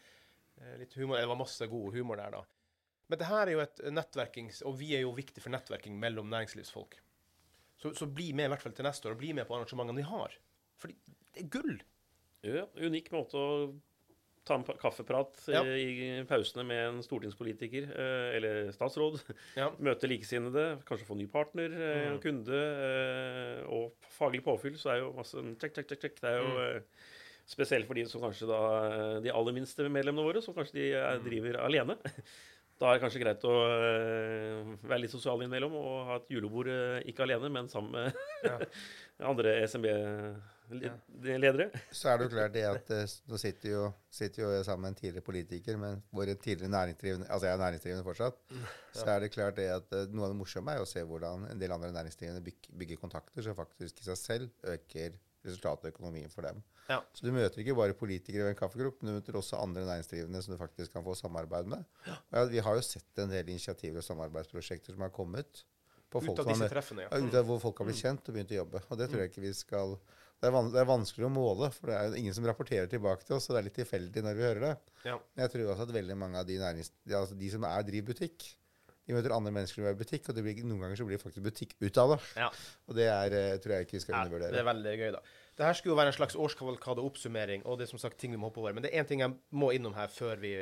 Eh, 0.60 0.76
Litt 0.82 0.98
humor. 1.00 1.22
Det 1.22 1.30
var 1.32 1.40
masse 1.40 1.68
god 1.72 1.96
humor 1.96 2.20
der, 2.20 2.36
da. 2.36 2.44
Men 3.08 3.22
det 3.22 3.30
her 3.30 3.48
er 3.48 3.56
jo 3.56 3.64
et 3.64 3.82
nettverkings... 3.94 4.62
Og 4.68 4.76
vi 4.82 4.92
er 4.98 5.06
jo 5.06 5.16
viktig 5.16 5.44
for 5.44 5.54
nettverking 5.54 5.96
mellom 6.00 6.28
næringslivsfolk. 6.34 7.00
Så, 7.84 7.92
så 8.00 8.08
bli 8.08 8.32
med 8.34 8.48
i 8.48 8.52
hvert 8.54 8.64
fall 8.64 8.74
til 8.78 8.86
neste 8.88 9.10
år, 9.10 9.18
og 9.18 9.20
bli 9.22 9.34
med 9.36 9.46
på 9.50 9.58
arrangementene 9.58 10.00
vi 10.00 10.08
har. 10.08 10.36
Fordi 10.80 10.96
det 11.36 11.44
er 11.44 11.50
gull! 11.52 11.82
Ja, 12.44 12.66
unik 12.80 13.10
måte 13.12 13.40
å 13.40 13.50
ta 14.44 14.58
en 14.58 14.64
kaffeprat 14.68 15.38
Ja. 15.52 15.62
eh, 15.64 15.80
i 15.80 16.24
pausene 16.28 16.66
med 16.68 16.82
en 16.90 16.98
stortingspolitiker 17.06 17.86
eh, 17.96 18.36
eller 18.38 18.72
statsråd. 18.76 19.22
Ja. 19.56 19.70
Møte 19.88 20.10
likesinnede, 20.12 20.66
kanskje 20.88 21.08
få 21.08 21.16
ny 21.20 21.28
partner, 21.32 21.72
eh, 21.72 22.10
Mm. 22.14 22.20
kunde. 22.24 22.64
Og 23.72 23.94
faglig 24.18 24.44
påfyll, 24.44 24.76
så 24.80 24.92
er 24.94 25.00
jo 25.04 25.14
masse 25.16 25.40
check, 25.62 25.76
check, 25.76 25.88
check, 25.92 26.02
check. 26.04 26.20
Det 26.20 26.30
er 26.34 26.42
jo 26.42 26.52
Mm. 26.54 26.84
spesielt 27.48 27.88
for 27.88 27.94
de 28.00 28.06
som 28.08 28.22
kanskje 28.24 28.48
da 28.48 29.20
De 29.24 29.32
aller 29.32 29.54
minste 29.56 29.88
medlemmene 29.90 30.24
våre, 30.28 30.42
som 30.44 30.54
kanskje 30.56 30.74
de 30.80 30.92
driver 30.92 31.20
Mm. 31.20 31.30
driver 31.30 31.60
alene. 31.64 31.98
Da 32.82 32.90
er 32.90 32.98
det 32.98 33.04
kanskje 33.04 33.22
greit 33.22 33.44
å 33.48 33.54
eh, 33.70 34.72
være 34.82 35.04
litt 35.04 35.14
sosial 35.14 35.40
innimellom 35.44 35.76
og 35.78 35.92
ha 36.10 36.16
et 36.20 36.32
julebord 36.34 36.68
eh, 36.74 37.04
ikke 37.12 37.24
alene, 37.28 37.50
men 37.54 37.70
sammen 37.72 37.92
med 37.94 38.08
Ja. 38.44 38.58
andre 39.30 39.54
SMB-ledere. 39.70 41.68
Så 41.94 42.10
er 42.10 42.18
det 42.18 42.26
jo 42.28 42.32
klart 42.34 42.54
det 42.56 42.64
at 42.68 42.90
eh, 42.96 43.14
nå 43.30 43.38
sitter 43.40 43.70
jo, 43.76 43.84
sitter 44.12 44.44
jo 44.44 44.50
sammen 44.66 44.88
med 44.88 44.92
en 44.96 45.00
tidligere 45.00 45.26
politiker, 45.28 45.78
men 45.80 46.02
våre 46.12 46.36
tidligere 46.36 46.74
næringsdrivende 46.74 47.30
Altså 47.30 47.48
jeg 47.48 47.54
er 47.56 47.62
næringsdrivende 47.64 48.08
fortsatt. 48.08 48.42
Så 48.98 49.06
er 49.06 49.20
det 49.24 49.32
klart 49.36 49.56
det 49.60 49.70
at 49.76 49.88
eh, 49.96 50.08
noe 50.12 50.28
av 50.28 50.34
det 50.34 50.40
morsomme 50.42 50.74
er 50.76 50.82
å 50.84 50.90
se 50.90 51.02
hvordan 51.08 51.46
en 51.54 51.62
del 51.62 51.72
andre 51.76 51.94
næringsdrivende 51.96 52.44
bygger 52.80 52.98
kontakter 53.02 53.42
som 53.46 53.56
faktisk 53.58 54.02
i 54.02 54.08
seg 54.10 54.18
selv 54.20 54.74
øker 54.76 55.10
resultatet 55.44 55.90
i 55.90 55.94
økonomien 55.94 56.32
for 56.32 56.48
dem. 56.48 56.62
Ja. 56.88 57.00
Så 57.16 57.26
du 57.26 57.32
møter 57.36 57.62
ikke 57.64 57.76
bare 57.78 57.96
politikere 57.98 58.48
ved 58.48 58.56
en 58.56 58.60
kaffekropp, 58.60 59.02
men 59.02 59.12
du 59.12 59.18
møter 59.20 59.38
også 59.40 59.60
andre 59.60 59.86
næringsdrivende 59.88 60.42
som 60.44 60.56
du 60.56 60.60
faktisk 60.62 60.96
kan 60.96 61.06
få 61.06 61.16
samarbeid 61.20 61.70
med. 61.76 61.86
Ja. 62.08 62.18
ja, 62.36 62.48
vi 62.52 62.64
har 62.64 62.80
jo 62.80 62.86
sett 62.86 63.24
en 63.24 63.32
del 63.32 63.54
initiativer 63.54 64.04
og 64.04 64.08
samarbeidsprosjekter 64.08 64.96
som 64.96 65.06
har 65.06 65.14
kommet 65.16 65.64
på 66.14 66.22
Ut 66.22 66.44
av 66.44 66.50
disse 66.52 66.68
treffene, 66.70 67.08
ja, 67.08 67.18
ut 67.18 67.38
av 67.40 67.48
hvor 67.48 67.62
folk 67.62 67.80
har 67.82 67.90
blitt 67.90 68.04
kjent 68.04 68.28
og 68.30 68.36
begynt 68.36 68.52
å 68.54 68.60
jobbe. 68.60 68.84
Og 68.90 69.00
det 69.00 69.08
tror 69.10 69.24
jeg 69.24 69.32
ikke 69.34 69.48
vi 69.48 69.56
skal 69.58 69.96
det 70.44 70.50
er, 70.50 70.58
det 70.74 70.80
er 70.82 70.88
vanskelig 70.90 71.24
å 71.24 71.32
måle, 71.32 71.70
for 71.72 71.88
det 71.88 71.96
er 71.98 72.16
ingen 72.20 72.36
som 72.36 72.44
rapporterer 72.44 72.90
tilbake 72.92 73.24
til 73.24 73.38
oss, 73.38 73.46
så 73.48 73.56
det 73.56 73.62
er 73.62 73.68
litt 73.70 73.78
tilfeldig 73.80 74.24
når 74.26 74.36
vi 74.36 74.44
hører 74.44 74.66
det. 74.66 74.74
Ja. 75.08 75.16
Men 75.32 75.46
jeg 75.46 75.54
tror 75.54 75.70
også 75.72 75.86
at 75.88 75.94
veldig 75.96 76.18
mange 76.20 76.42
av 76.42 76.50
de, 76.50 76.58
altså 76.60 77.38
de 77.40 77.52
som 77.54 77.64
er 77.70 77.86
driver 77.88 78.10
butikk, 78.12 78.50
de 79.04 79.16
møter 79.16 79.34
andre 79.36 79.52
mennesker 79.52 79.82
som 79.82 79.88
er 79.90 79.96
i 79.96 80.00
butikk, 80.00 80.30
og 80.32 80.38
det 80.38 80.44
blir, 80.46 80.60
noen 80.64 80.86
ganger 80.86 81.00
så 81.00 81.08
blir 81.08 81.18
det 81.18 81.24
faktisk 81.24 81.44
butikk 81.44 81.74
ut 81.82 81.98
av 82.00 82.14
det. 82.14 82.20
Ja. 82.40 82.50
Og 82.88 82.98
det 82.98 83.08
er, 83.12 83.36
eh, 83.36 83.56
tror 83.64 83.76
jeg 83.76 83.88
ikke 83.88 83.98
vi 83.98 84.04
skal 84.06 84.16
Ja, 84.16 84.44
det 84.46 84.62
er 84.62 84.70
veldig 84.70 84.94
gøy, 85.02 85.10
da. 85.18 85.24
Det 85.54 85.68
her 85.68 85.76
skulle 85.78 85.94
jo 85.94 86.00
være 86.00 86.14
en 86.14 86.18
slags 86.18 86.38
årskavalkade-oppsummering, 86.40 87.66
og 87.70 87.78
det 87.78 87.86
er 87.86 87.92
som 87.92 88.02
sagt 88.02 88.18
ting 88.18 88.32
vi 88.34 88.40
må 88.42 88.50
hoppe 88.50 88.64
over. 88.64 88.74
Men 88.74 88.86
det 88.86 88.94
er 88.94 89.04
én 89.04 89.10
ting 89.10 89.22
jeg 89.22 89.36
må 89.52 89.70
innom 89.76 89.94
her 89.94 90.08
før 90.10 90.40
vi 90.42 90.54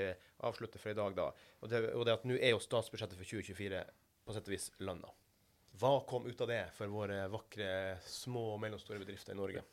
avslutter 0.44 0.82
for 0.82 0.92
i 0.92 0.98
dag, 0.98 1.16
da. 1.16 1.30
Og 1.62 1.72
det, 1.72 1.84
og 1.94 2.06
det 2.08 2.18
at 2.18 2.26
nå 2.28 2.36
er 2.36 2.56
jo 2.56 2.64
statsbudsjettet 2.64 3.20
for 3.20 3.30
2024 3.30 3.84
på 4.26 4.36
sett 4.36 4.50
og 4.50 4.56
vis 4.56 4.68
landa. 4.84 5.14
Hva 5.80 5.94
kom 6.10 6.26
ut 6.28 6.44
av 6.44 6.50
det 6.52 6.64
for 6.76 6.92
våre 6.92 7.24
vakre 7.32 7.70
små 8.04 8.56
og 8.56 8.60
mellomstore 8.66 9.00
bedrifter 9.00 9.38
i 9.38 9.40
Norge? 9.40 9.64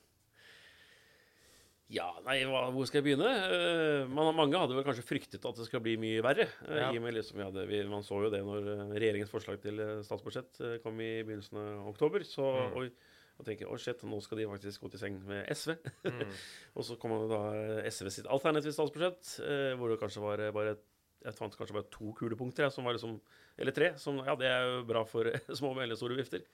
Ja, 1.88 2.10
nei, 2.26 2.42
hva, 2.44 2.66
hvor 2.74 2.84
skal 2.84 3.00
jeg 3.00 3.06
begynne? 3.06 3.28
Uh, 3.48 4.10
man, 4.12 4.28
mange 4.36 4.58
hadde 4.60 4.74
vel 4.76 4.84
kanskje 4.84 5.06
fryktet 5.08 5.46
at 5.48 5.56
det 5.56 5.64
skal 5.70 5.80
bli 5.84 5.94
mye 6.00 6.20
verre. 6.24 6.44
Uh, 6.66 6.74
Ja. 6.76 6.88
i 6.92 6.98
og 7.00 7.04
med 7.06 7.16
liksom 7.16 7.38
vi 7.40 7.46
hadde, 7.46 7.64
vi, 7.70 7.78
Man 7.88 8.04
så 8.04 8.18
jo 8.26 8.28
det 8.34 8.42
når 8.44 8.66
eh, 8.74 8.82
regjeringens 9.00 9.32
forslag 9.32 9.56
til 9.62 9.80
statsbudsjett 10.04 10.60
uh, 10.60 10.74
kom 10.84 11.00
i 11.00 11.22
begynnelsen 11.24 11.56
av 11.62 11.88
oktober. 11.94 12.26
Så, 12.28 12.44
Mm. 12.44 12.76
og, 12.76 13.08
og 13.38 13.46
tenker 13.48 13.70
å 13.72 13.78
shit, 13.80 14.04
nå 14.04 14.20
skal 14.20 14.42
de 14.42 14.50
faktisk 14.50 14.84
gå 14.84 14.90
til 14.92 15.00
seng 15.00 15.16
med 15.24 15.48
SV. 15.54 15.78
Mm. 16.04 16.22
og 16.76 16.84
så 16.84 16.98
kom 17.00 17.16
da 17.30 17.40
SV 17.88 18.12
sitt 18.18 18.28
alternative 18.28 18.74
statsbudsjett, 18.76 19.36
hvor 19.78 19.88
det 19.94 20.00
kanskje 20.02 20.24
var 20.26 20.44
bare 20.52 20.76
jeg 21.24 21.34
fant 21.34 21.54
kanskje 21.58 21.74
bare 21.74 21.88
to 21.90 22.12
kulepunkter, 22.14 22.62
jeg, 22.68 22.72
som 22.76 22.84
var 22.86 22.94
liksom, 22.94 23.16
eller 23.58 23.74
tre. 23.74 23.88
Som, 23.98 24.20
ja, 24.22 24.36
det 24.38 24.46
er 24.46 24.66
jo 24.68 24.82
bra 24.86 25.02
for 25.08 25.26
små 25.58 25.72
og 25.72 25.78
mellomstore 25.80 26.14
bedrifter. 26.14 26.44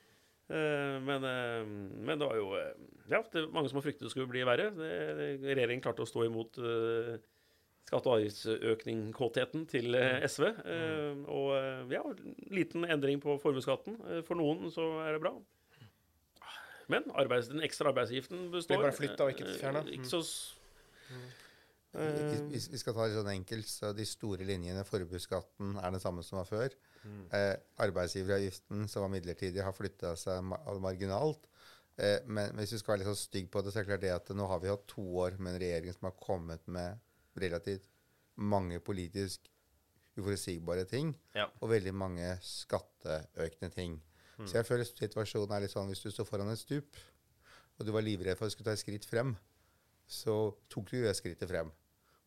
Eh, 0.53 0.97
men, 1.01 1.25
eh, 1.25 1.63
men 2.05 2.21
det 2.21 2.27
var 2.29 2.37
jo 2.37 2.51
eh, 2.59 2.75
Ja, 3.09 3.23
det 3.33 3.47
var 3.47 3.55
mange 3.55 3.71
som 3.71 3.79
har 3.81 3.87
fryktet 3.87 4.05
det 4.05 4.13
skulle 4.13 4.29
bli 4.29 4.43
verre. 4.45 4.71
Det, 4.77 4.91
det, 5.41 5.55
regjeringen 5.55 5.85
klarte 5.85 6.05
å 6.05 6.09
stå 6.09 6.27
imot 6.29 6.61
eh, 6.61 7.15
skatte- 7.89 8.11
og 8.11 8.19
avgiftsøkning-kåtheten 8.19 9.65
til 9.73 9.97
eh, 9.99 10.25
SV. 10.29 10.51
eh, 10.65 11.25
og 11.33 11.93
ja, 11.93 12.05
liten 12.53 12.85
endring 12.89 13.23
på 13.25 13.39
formuesskatten. 13.43 13.99
For 14.29 14.41
noen 14.41 14.69
så 14.75 14.89
er 15.07 15.17
det 15.17 15.25
bra. 15.25 15.35
Men 16.93 17.09
arbeids, 17.17 17.49
den 17.49 17.65
ekstra 17.65 17.93
arbeidsgiften 17.95 18.51
består. 18.53 18.77
Blir 18.77 18.87
bare 18.91 18.97
flyttet 18.97 19.25
og 19.25 19.33
ikke 19.33 19.57
fjerna. 19.57 19.85
Eh, 21.95 22.35
hvis 22.51 22.67
vi 22.73 22.81
skal 22.81 22.97
ta 22.97 23.07
det 23.07 23.15
sånn 23.15 23.31
enkelt, 23.37 23.69
så 23.71 23.93
de 23.95 24.07
store 24.09 24.47
linjene, 24.49 24.83
forbudsskatten 24.89 25.77
er 25.79 25.95
den 25.95 26.03
samme 26.03 26.25
som 26.27 26.41
var 26.41 26.49
før. 26.49 26.75
Mm. 27.05 27.25
Eh, 27.37 27.57
arbeidsgiveravgiften, 27.85 28.89
som 28.89 29.03
var 29.05 29.11
midlertidig, 29.13 29.63
har 29.63 29.73
flytta 29.77 30.15
seg 30.17 30.43
ma 30.45 30.59
marginalt. 30.81 31.47
Eh, 31.97 32.21
men 32.27 32.55
hvis 32.59 32.73
vi 32.75 32.79
skal 32.81 32.95
være 32.95 33.05
litt 33.05 33.11
så 33.13 33.19
stygg 33.27 33.51
på 33.53 33.63
det, 33.63 33.73
så 33.73 33.79
er 33.81 33.85
det 33.85 33.91
klart 33.93 34.01
det 34.07 34.15
at 34.15 34.33
nå 34.37 34.47
har 34.51 34.61
vi 34.63 34.69
hatt 34.73 34.87
to 34.91 35.05
år 35.23 35.37
med 35.39 35.55
en 35.55 35.61
regjering 35.63 35.93
som 35.95 36.09
har 36.09 36.17
kommet 36.19 36.65
med 36.67 36.99
relativt 37.37 37.87
mange 38.37 38.81
politisk 38.83 39.51
uforutsigbare 40.17 40.85
ting, 40.87 41.15
Ja. 41.35 41.49
og 41.61 41.71
veldig 41.71 41.93
mange 41.95 42.39
skatteøkende 42.43 43.71
ting. 43.75 44.03
Så 44.47 44.55
jeg 44.59 44.67
føler 44.67 44.85
situasjonen 44.85 45.53
er 45.55 45.61
litt 45.63 45.71
sånn 45.71 45.87
hvis 45.91 46.03
du 46.03 46.11
står 46.11 46.27
foran 46.27 46.51
et 46.51 46.59
stup, 46.59 46.97
og 47.79 47.87
du 47.87 47.93
var 47.95 48.03
livredd 48.03 48.37
for 48.39 48.47
at 48.47 48.51
du 48.51 48.55
skulle 48.57 48.67
ta 48.71 48.73
et 48.75 48.83
skritt 48.83 49.05
frem, 49.07 49.37
så 50.11 50.55
tok 50.71 50.91
du 50.91 51.03
det 51.03 51.15
skrittet 51.17 51.49
frem. 51.49 51.71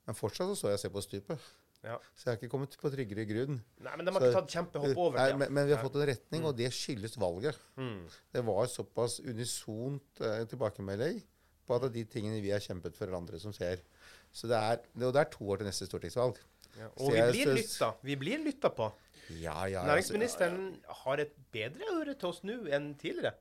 Men 0.06 0.16
fortsatt 0.16 0.48
så 0.48 0.56
står 0.56 0.70
jeg 0.72 0.80
og 0.80 0.84
ser 0.86 0.94
på 0.96 1.04
stupet. 1.04 1.40
Ja. 1.88 1.96
Så 2.18 2.28
jeg 2.28 2.34
har 2.34 2.40
ikke 2.42 2.52
kommet 2.52 2.76
på 2.82 2.92
tryggere 2.92 3.24
grunn. 3.30 3.62
Nei, 3.86 3.94
men 3.96 4.06
de 4.10 4.12
har 4.12 4.20
Så- 4.20 4.28
ikke 4.28 4.42
tatt 4.42 4.56
kjempehopp 4.58 4.98
over 5.06 5.18
Nei, 5.22 5.28
det. 5.32 5.38
men, 5.40 5.54
men 5.56 5.68
vi 5.70 5.76
har 5.78 5.84
fått 5.86 5.96
en 6.02 6.08
retning, 6.12 6.46
og 6.50 6.58
det 6.60 6.68
skyldes 6.76 7.16
valget. 7.22 7.56
Mm. 7.80 8.02
Det 8.36 8.44
var 8.50 8.68
såpass 8.74 9.20
unisont 9.24 10.22
eh, 10.22 10.44
tilbakemelding 10.52 11.22
på 11.68 11.76
at 11.80 11.88
de 11.94 12.04
tingene 12.12 12.42
vi 12.44 12.52
har 12.52 12.60
kjempet 12.64 12.96
for, 12.96 13.08
er 13.08 13.16
andre 13.18 13.40
som 13.40 13.54
ser. 13.56 13.80
Så 14.36 14.48
det 14.52 14.60
er, 14.60 14.82
det, 14.94 15.08
og 15.08 15.14
det 15.16 15.22
er 15.24 15.32
to 15.32 15.48
år 15.48 15.58
til 15.64 15.68
neste 15.70 15.88
stortingsvalg. 15.88 16.38
Ja. 16.78 16.88
Og 17.02 17.12
vi 17.16 17.22
blir 17.32 17.54
lytta. 17.58 17.94
Vi 18.06 18.16
blir 18.20 18.44
lytta 18.44 18.70
på. 18.70 18.92
Ja, 19.42 19.66
ja, 19.68 19.82
altså, 19.82 20.14
Næringsministeren 20.16 20.60
har 21.04 21.20
et 21.24 21.34
bedre 21.52 21.88
øre 21.98 22.14
til 22.16 22.30
oss 22.30 22.44
nå 22.48 22.62
enn 22.72 22.94
tidligere. 23.00 23.34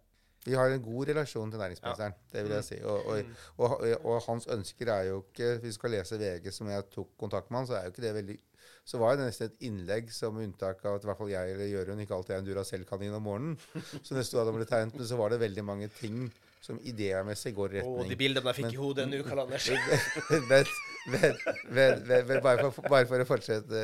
Vi 0.47 0.55
har 0.55 0.71
en 0.71 0.83
god 0.83 1.09
relasjon 1.11 1.51
til 1.51 1.61
næringsministeren, 1.61 2.17
det 2.33 2.43
vil 2.47 2.55
jeg 2.57 2.65
si. 2.65 2.77
Og, 2.87 3.07
og, 3.07 3.39
og, 3.59 3.87
og, 4.05 4.21
hans 4.29 4.47
ønsker 4.53 4.93
er 4.95 5.09
jo 5.11 5.23
ikke 5.25 5.57
Hvis 5.57 5.73
vi 5.73 5.73
skal 5.79 5.95
lese 5.97 6.19
VG, 6.21 6.53
som 6.55 6.71
jeg 6.71 6.87
tok 6.95 7.11
kontakt 7.19 7.51
med 7.51 7.65
han, 7.65 7.71
så 7.71 7.79
er 7.79 7.89
jo 7.89 7.95
ikke 7.95 8.05
det 8.07 8.15
veldig 8.15 8.39
Så 8.87 9.01
var 9.03 9.17
det 9.17 9.27
nesten 9.27 9.51
et 9.51 9.69
innlegg 9.69 10.11
som 10.15 10.39
unntak 10.39 10.85
av 10.87 10.99
at 10.99 11.07
i 11.07 11.11
hvert 11.11 11.19
fall 11.19 11.33
jeg 11.33 11.55
eller 11.55 11.71
Jørund 11.73 12.03
ikke 12.05 12.15
alltid 12.15 12.37
er 12.37 12.43
en 12.43 12.49
Duracell-kanin 12.49 13.17
om 13.19 13.25
morgenen. 13.27 13.57
Så 14.07 14.15
nesten 14.15 14.39
da 14.39 14.47
det 14.47 14.55
ble 14.55 14.69
tegnet, 14.71 14.95
men 14.95 15.09
så 15.11 15.19
var 15.19 15.35
det 15.35 15.43
veldig 15.43 15.65
mange 15.67 15.91
ting 15.99 16.29
som 16.67 16.79
idémessig 16.83 17.53
går 17.55 17.75
i 17.75 17.81
retning. 17.81 18.05
Oh, 18.05 18.07
de 18.07 18.19
bildene 18.19 18.51
jeg 18.51 18.59
fikk 18.61 18.75
i 18.75 18.79
hodet 18.81 19.07
nå, 19.11 19.21
Karl 19.27 19.45
Anders. 19.45 19.69
men, 20.51 20.71
men, 21.07 21.37
men, 21.69 22.03
men, 22.07 22.41
bare, 22.45 22.69
for, 22.71 22.89
bare 22.91 23.07
for 23.09 23.23
å 23.23 23.27
fortsette, 23.29 23.83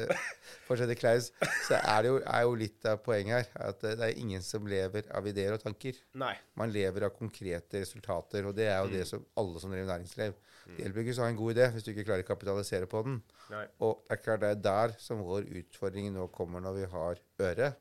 fortsette 0.66 0.96
Klaus, 0.98 1.30
så 1.66 1.78
er 1.78 2.04
det 2.04 2.10
jo, 2.12 2.16
er 2.20 2.46
jo 2.46 2.56
litt 2.58 2.88
av 2.88 3.02
poenget 3.04 3.50
her 3.52 3.68
at 3.68 3.84
det 3.84 4.08
er 4.08 4.18
ingen 4.20 4.42
som 4.44 4.66
lever 4.68 5.06
av 5.14 5.28
ideer 5.30 5.56
og 5.56 5.62
tanker. 5.62 5.98
Nei. 6.18 6.34
Man 6.58 6.72
lever 6.74 7.06
av 7.08 7.14
konkrete 7.16 7.84
resultater, 7.84 8.48
og 8.48 8.56
det 8.58 8.68
er 8.70 8.80
jo 8.82 8.92
det 8.92 9.06
som 9.08 9.24
alle 9.40 9.62
som 9.62 9.74
driver 9.74 9.92
næringsliv. 9.94 10.34
Det 10.66 10.84
hjelper 10.84 11.04
ikke 11.04 11.16
å 11.18 11.24
ha 11.24 11.30
en 11.32 11.40
god 11.40 11.54
idé 11.54 11.70
hvis 11.74 11.86
du 11.86 11.92
ikke 11.92 12.06
klarer 12.08 12.26
å 12.26 12.30
kapitalisere 12.32 12.90
på 12.90 13.04
den. 13.06 13.22
Nei. 13.52 13.64
Og 13.82 14.02
det 14.02 14.16
er 14.16 14.22
klart 14.26 14.44
det 14.44 14.52
er 14.56 14.66
der 14.66 14.98
som 15.02 15.22
vår 15.26 15.48
utfordring 15.62 16.12
nå 16.14 16.28
kommer 16.34 16.62
når 16.64 16.78
vi 16.80 16.90
har 16.94 17.22
øre. 17.48 17.72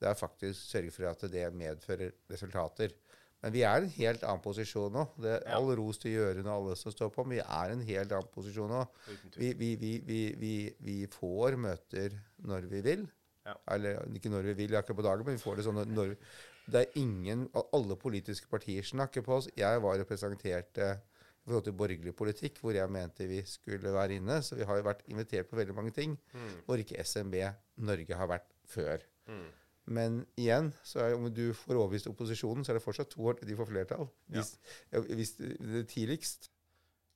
Det 0.00 0.10
er 0.10 0.18
faktisk 0.18 0.58
sørge 0.68 0.92
for 0.92 1.08
at 1.08 1.22
det 1.32 1.46
medfører 1.54 2.14
resultater. 2.30 2.92
Men 3.44 3.52
vi 3.52 3.60
er 3.68 3.82
i 3.82 3.84
en 3.84 3.90
helt 3.98 4.22
annen 4.24 4.40
posisjon 4.40 4.92
nå. 4.96 5.02
Det 5.20 5.34
Ja. 5.44 5.58
All 5.58 5.68
ros 5.76 5.98
til 6.00 6.14
Jørund 6.16 6.46
og 6.48 6.54
alle 6.54 6.76
som 6.80 6.92
står 6.94 7.10
på, 7.12 7.24
men 7.26 7.36
vi 7.36 7.42
er 7.44 7.68
i 7.68 7.76
en 7.76 7.82
helt 7.84 8.12
annen 8.16 8.30
posisjon 8.32 8.70
nå. 8.72 8.80
Vi, 9.36 9.50
vi, 9.60 9.74
vi, 9.76 9.90
vi, 10.06 10.20
vi, 10.40 10.54
vi 10.80 10.94
får 11.12 11.58
møter 11.60 12.16
når 12.48 12.68
vi 12.70 12.80
vil. 12.86 13.02
Ja. 13.44 13.52
Eller 13.74 14.00
ikke 14.16 14.30
når 14.32 14.46
vi 14.48 14.54
vil, 14.62 14.76
akkurat 14.78 14.96
på 14.96 15.04
dagen, 15.04 15.26
men 15.28 15.36
vi 15.36 15.42
får 15.44 15.58
det 15.60 15.64
sånn 15.66 15.82
når 15.92 16.14
Det 16.64 16.80
er 16.80 16.94
ingen 16.96 17.42
Alle 17.76 17.96
politiske 18.00 18.48
partier 18.48 18.82
snakker 18.88 19.20
på 19.26 19.34
oss. 19.36 19.50
Jeg 19.60 19.82
var 19.84 20.00
og 20.00 20.08
presenterte 20.08 20.86
i 20.94 21.44
forhold 21.50 21.66
til 21.66 21.76
borgerlig 21.76 22.14
politikk, 22.16 22.62
hvor 22.64 22.72
jeg 22.72 22.88
mente 22.88 23.26
vi 23.28 23.42
skulle 23.44 23.92
være 23.92 24.16
inne. 24.16 24.38
Så 24.40 24.56
vi 24.56 24.64
har 24.64 24.78
jo 24.80 24.86
vært 24.86 25.04
invitert 25.12 25.50
på 25.50 25.56
veldig 25.60 25.74
mange 25.76 25.92
ting 25.92 26.16
Mm. 26.32 26.62
hvor 26.64 26.80
ikke 26.80 27.04
SMB 27.04 27.34
Norge 27.84 28.16
har 28.16 28.26
vært 28.26 28.48
før. 28.64 29.04
Mm. 29.28 29.50
Men 29.84 30.22
igjen, 30.40 30.70
så 30.86 31.02
er, 31.04 31.14
om 31.18 31.26
du 31.32 31.50
får 31.56 31.76
overbevist 31.76 32.08
opposisjonen, 32.08 32.64
så 32.64 32.72
er 32.72 32.78
det 32.78 32.84
fortsatt 32.84 33.10
to 33.12 33.24
år 33.28 33.36
til 33.38 33.50
de 33.50 33.56
får 33.58 33.68
flertall. 33.68 34.06
Hvis, 34.32 34.54
ja. 34.92 35.02
hvis 35.04 35.34
det, 35.36 35.84
tidligst. 35.92 36.48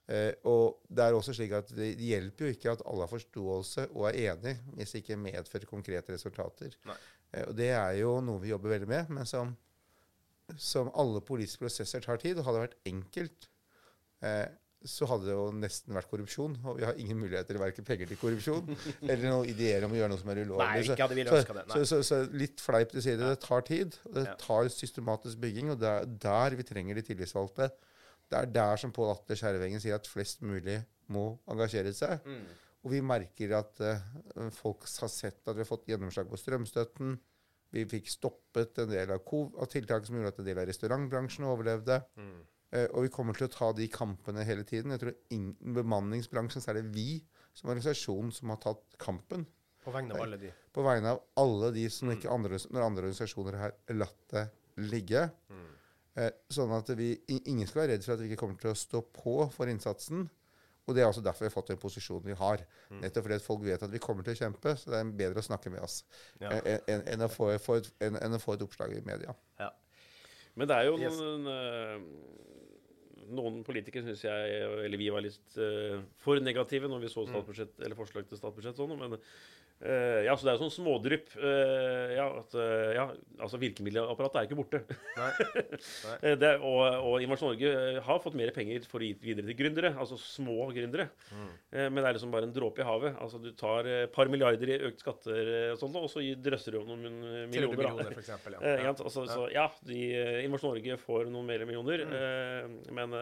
Eh, 0.08 0.32
og 0.48 0.82
det 0.88 1.04
er 1.04 1.16
også 1.16 1.34
slik 1.36 1.52
at 1.56 1.70
det 1.76 1.90
hjelper 2.00 2.46
jo 2.46 2.56
ikke 2.56 2.72
at 2.72 2.84
alle 2.88 3.04
har 3.04 3.12
forståelse 3.12 3.88
og 3.92 4.06
er 4.08 4.20
enig, 4.32 4.54
hvis 4.76 4.92
det 4.92 5.02
ikke 5.02 5.20
medfører 5.20 5.68
konkrete 5.68 6.14
resultater. 6.14 6.76
Eh, 6.88 7.44
og 7.46 7.56
det 7.56 7.70
er 7.76 7.98
jo 8.02 8.14
noe 8.24 8.40
vi 8.44 8.52
jobber 8.52 8.76
veldig 8.76 8.88
med, 8.88 9.12
men 9.16 9.28
som, 9.28 9.52
som 10.56 10.92
alle 10.96 11.24
politiske 11.24 11.64
prosesser 11.64 12.04
tar 12.04 12.20
tid. 12.20 12.36
Og 12.36 12.48
hadde 12.48 12.60
det 12.60 12.66
vært 12.68 12.92
enkelt, 12.92 13.50
eh, 14.24 14.46
så 14.86 15.06
hadde 15.10 15.26
det 15.26 15.32
jo 15.34 15.46
nesten 15.58 15.96
vært 15.96 16.06
korrupsjon. 16.10 16.52
Og 16.70 16.76
vi 16.78 16.84
har 16.86 16.98
ingen 17.02 17.18
muligheter 17.18 17.56
til 17.56 17.60
verken 17.62 17.86
penger 17.88 18.06
til 18.12 18.20
korrupsjon 18.20 18.68
eller 19.10 19.24
noen 19.26 19.48
ideer 19.50 19.86
om 19.86 19.94
å 19.94 19.98
gjøre 19.98 20.12
noe 20.12 20.20
som 20.20 20.30
er 20.30 20.42
ulovlig. 20.44 20.68
Så- 21.32 21.40
så, 21.74 21.84
så, 21.90 21.98
så, 22.06 22.20
litt 22.44 22.62
fleip 22.62 22.92
til 22.94 23.02
side. 23.02 23.18
Det 23.32 23.40
tar 23.42 23.66
tid. 23.66 23.98
og 24.06 24.14
Det 24.20 24.26
tar 24.44 24.70
systematisk 24.74 25.40
bygging, 25.42 25.72
og 25.74 25.80
det 25.82 25.88
er 25.90 26.06
der 26.28 26.56
vi 26.60 26.66
trenger 26.68 26.94
de 27.00 27.02
tillitsvalgte. 27.10 27.70
Det 28.28 28.38
er 28.38 28.50
der 28.52 28.76
som 28.76 28.92
Pål 28.92 29.14
Atle 29.16 29.36
Skjervengen 29.40 29.80
sier 29.80 29.96
at 29.96 30.06
flest 30.06 30.42
mulig 30.44 30.78
må 31.08 31.30
engasjere 31.48 31.94
seg. 31.96 32.20
Mm. 32.28 32.44
Og 32.84 32.92
vi 32.92 33.00
merker 33.02 33.54
at 33.58 33.80
uh, 33.82 34.50
folk 34.54 34.84
har 35.00 35.10
sett 35.10 35.40
at 35.48 35.56
vi 35.56 35.64
har 35.64 35.68
fått 35.68 35.88
gjennomslag 35.90 36.28
på 36.30 36.38
strømstøtten. 36.38 37.16
Vi 37.74 37.82
fikk 37.88 38.06
stoppet 38.12 38.78
en 38.84 38.92
del 38.92 39.10
av, 39.12 39.24
av 39.24 39.66
tiltak 39.72 40.06
som 40.06 40.16
gjorde 40.16 40.30
at 40.36 40.38
en 40.40 40.46
del 40.46 40.60
av 40.62 40.68
restaurantbransjen 40.70 41.48
overlevde. 41.48 41.98
Mm. 42.20 42.38
Eh, 42.72 42.86
og 42.92 43.06
vi 43.06 43.08
kommer 43.12 43.32
til 43.38 43.46
å 43.48 43.52
ta 43.52 43.70
de 43.72 43.86
kampene 43.88 44.44
hele 44.44 44.64
tiden. 44.68 44.92
Jeg 44.92 45.00
tror 45.00 45.14
ingen, 45.32 45.54
bemanningsbransjen 45.78 46.60
så 46.64 46.70
er 46.74 46.82
det 46.82 46.90
vi 46.94 47.22
som 47.56 47.70
organisasjon 47.72 48.32
som 48.36 48.50
har 48.52 48.60
tatt 48.62 48.82
kampen. 49.00 49.46
På 49.84 49.92
vegne 49.94 50.14
av 50.14 50.20
alle 50.26 50.36
de. 50.42 50.50
På 50.74 50.84
vegne 50.84 51.14
av 51.14 51.22
alle 51.40 51.70
de 51.72 51.86
som 51.90 52.10
ikke 52.12 52.28
andre, 52.30 52.58
når 52.68 52.84
andre 52.84 53.06
organisasjoner 53.08 53.56
har 53.56 53.72
latt 53.96 54.24
det 54.34 54.42
ligge. 54.90 55.22
Mm. 55.48 55.68
Eh, 56.18 56.30
sånn 56.52 56.72
at 56.76 56.90
vi, 56.98 57.12
ingen 57.30 57.66
skal 57.66 57.84
være 57.86 57.94
redd 57.96 58.04
for 58.04 58.12
at 58.18 58.20
vi 58.20 58.28
ikke 58.28 58.40
kommer 58.42 58.58
til 58.60 58.70
å 58.74 58.76
stå 58.76 59.00
på 59.16 59.38
for 59.54 59.70
innsatsen. 59.70 60.26
Og 60.88 60.94
det 60.96 61.02
er 61.04 61.08
også 61.10 61.20
derfor 61.24 61.44
vi 61.44 61.48
har 61.50 61.52
fått 61.56 61.68
den 61.72 61.80
posisjonen 61.80 62.24
vi 62.30 62.36
har. 62.36 62.62
Mm. 62.90 63.00
Nettopp 63.02 63.24
fordi 63.26 63.36
at 63.40 63.44
folk 63.44 63.64
vet 63.64 63.82
at 63.84 63.90
vi 63.92 63.98
kommer 64.00 64.24
til 64.24 64.32
å 64.36 64.40
kjempe, 64.40 64.72
så 64.80 64.92
det 64.92 65.00
er 65.00 65.10
bedre 65.20 65.40
å 65.42 65.44
snakke 65.48 65.70
med 65.72 65.80
oss 65.84 66.02
Ja. 66.40 66.50
eh, 66.52 66.78
enn 66.88 67.02
enn 67.14 67.24
å, 67.24 67.28
få- 67.32 67.58
få 67.60 67.76
et- 67.80 67.90
enn- 68.00 68.16
enn 68.22 68.36
å 68.36 68.40
få 68.40 68.54
et 68.56 68.62
oppslag 68.64 68.92
i 68.96 69.00
media. 69.04 69.34
Ja. 69.60 69.70
Men 70.56 70.66
det 70.68 70.76
er 70.76 70.84
jo 70.88 70.96
Yes. 70.98 71.12
noen 71.20 71.46
eh, 71.46 72.00
Noen 73.34 73.60
politikere 73.66 74.06
syns 74.06 74.24
jeg, 74.24 74.58
eller 74.86 75.00
vi, 75.00 75.10
var 75.12 75.24
litt 75.24 75.58
uh, 75.60 76.00
for 76.22 76.40
negative 76.42 76.90
når 76.90 77.04
vi 77.04 77.12
så 77.12 77.26
statsbudsjett, 77.28 77.78
eller 77.84 77.98
forslag 77.98 78.28
til 78.28 78.40
statsbudsjett. 78.40 78.78
Sånn, 78.78 78.96
men 78.98 79.18
eh, 79.84 80.24
ja, 80.26 80.34
så 80.34 80.46
det 80.46 80.50
er 80.52 80.56
jo 80.56 80.66
sånn 80.66 80.74
smådrypp. 80.74 81.28
Uh, 81.38 82.14
ja, 82.16 82.26
at, 82.40 82.54
uh, 82.58 82.88
ja, 82.96 83.04
altså 83.38 83.60
Virkemiddelapparatet 83.62 84.40
er 84.40 84.48
ikke 84.48 84.58
borte. 84.58 84.82
Nei. 85.18 85.30
Eh, 86.18 86.34
det, 86.40 86.50
og, 86.64 86.80
og 87.04 87.22
Innovasjon 87.22 87.52
Norge 87.52 88.00
har 88.04 88.20
fått 88.22 88.36
mer 88.38 88.50
penger 88.54 88.84
for 88.88 89.02
å 89.02 89.06
gi 89.06 89.12
videre 89.22 89.46
til 89.46 89.56
gründere, 89.58 89.92
altså 90.00 90.16
små 90.18 90.66
gründere. 90.74 91.08
Mm. 91.30 91.50
Men 91.76 92.00
det 92.00 92.04
er 92.08 92.16
liksom 92.16 92.32
bare 92.32 92.48
en 92.48 92.54
dråpe 92.54 92.82
i 92.82 92.86
havet. 92.86 93.14
Altså 93.22 93.40
Du 93.42 93.50
tar 93.56 93.86
et 93.90 94.12
par 94.14 94.30
milliarder 94.32 94.72
i 94.72 94.78
økt 94.88 95.04
skatter, 95.04 95.52
og 95.74 95.80
sånt, 95.80 95.98
og 96.00 96.10
så 96.10 96.24
drøsser 96.42 96.74
du 96.74 96.80
om 96.80 96.90
noen 96.90 97.04
millioner, 97.52 97.76
300 97.76 97.78
millioner. 97.78 98.10
for 98.10 98.24
eksempel. 98.24 98.58
ja. 98.58 98.74
Ja. 98.88 98.94
altså, 98.94 99.26
Så 99.30 99.46
ja, 99.54 99.68
de, 99.86 100.02
Innovasjon 100.44 100.74
Norge 100.74 100.98
får 101.04 101.30
noen 101.32 101.50
mer 101.52 101.66
millioner. 101.68 102.04
Mm. 102.08 102.78
Men 102.98 103.18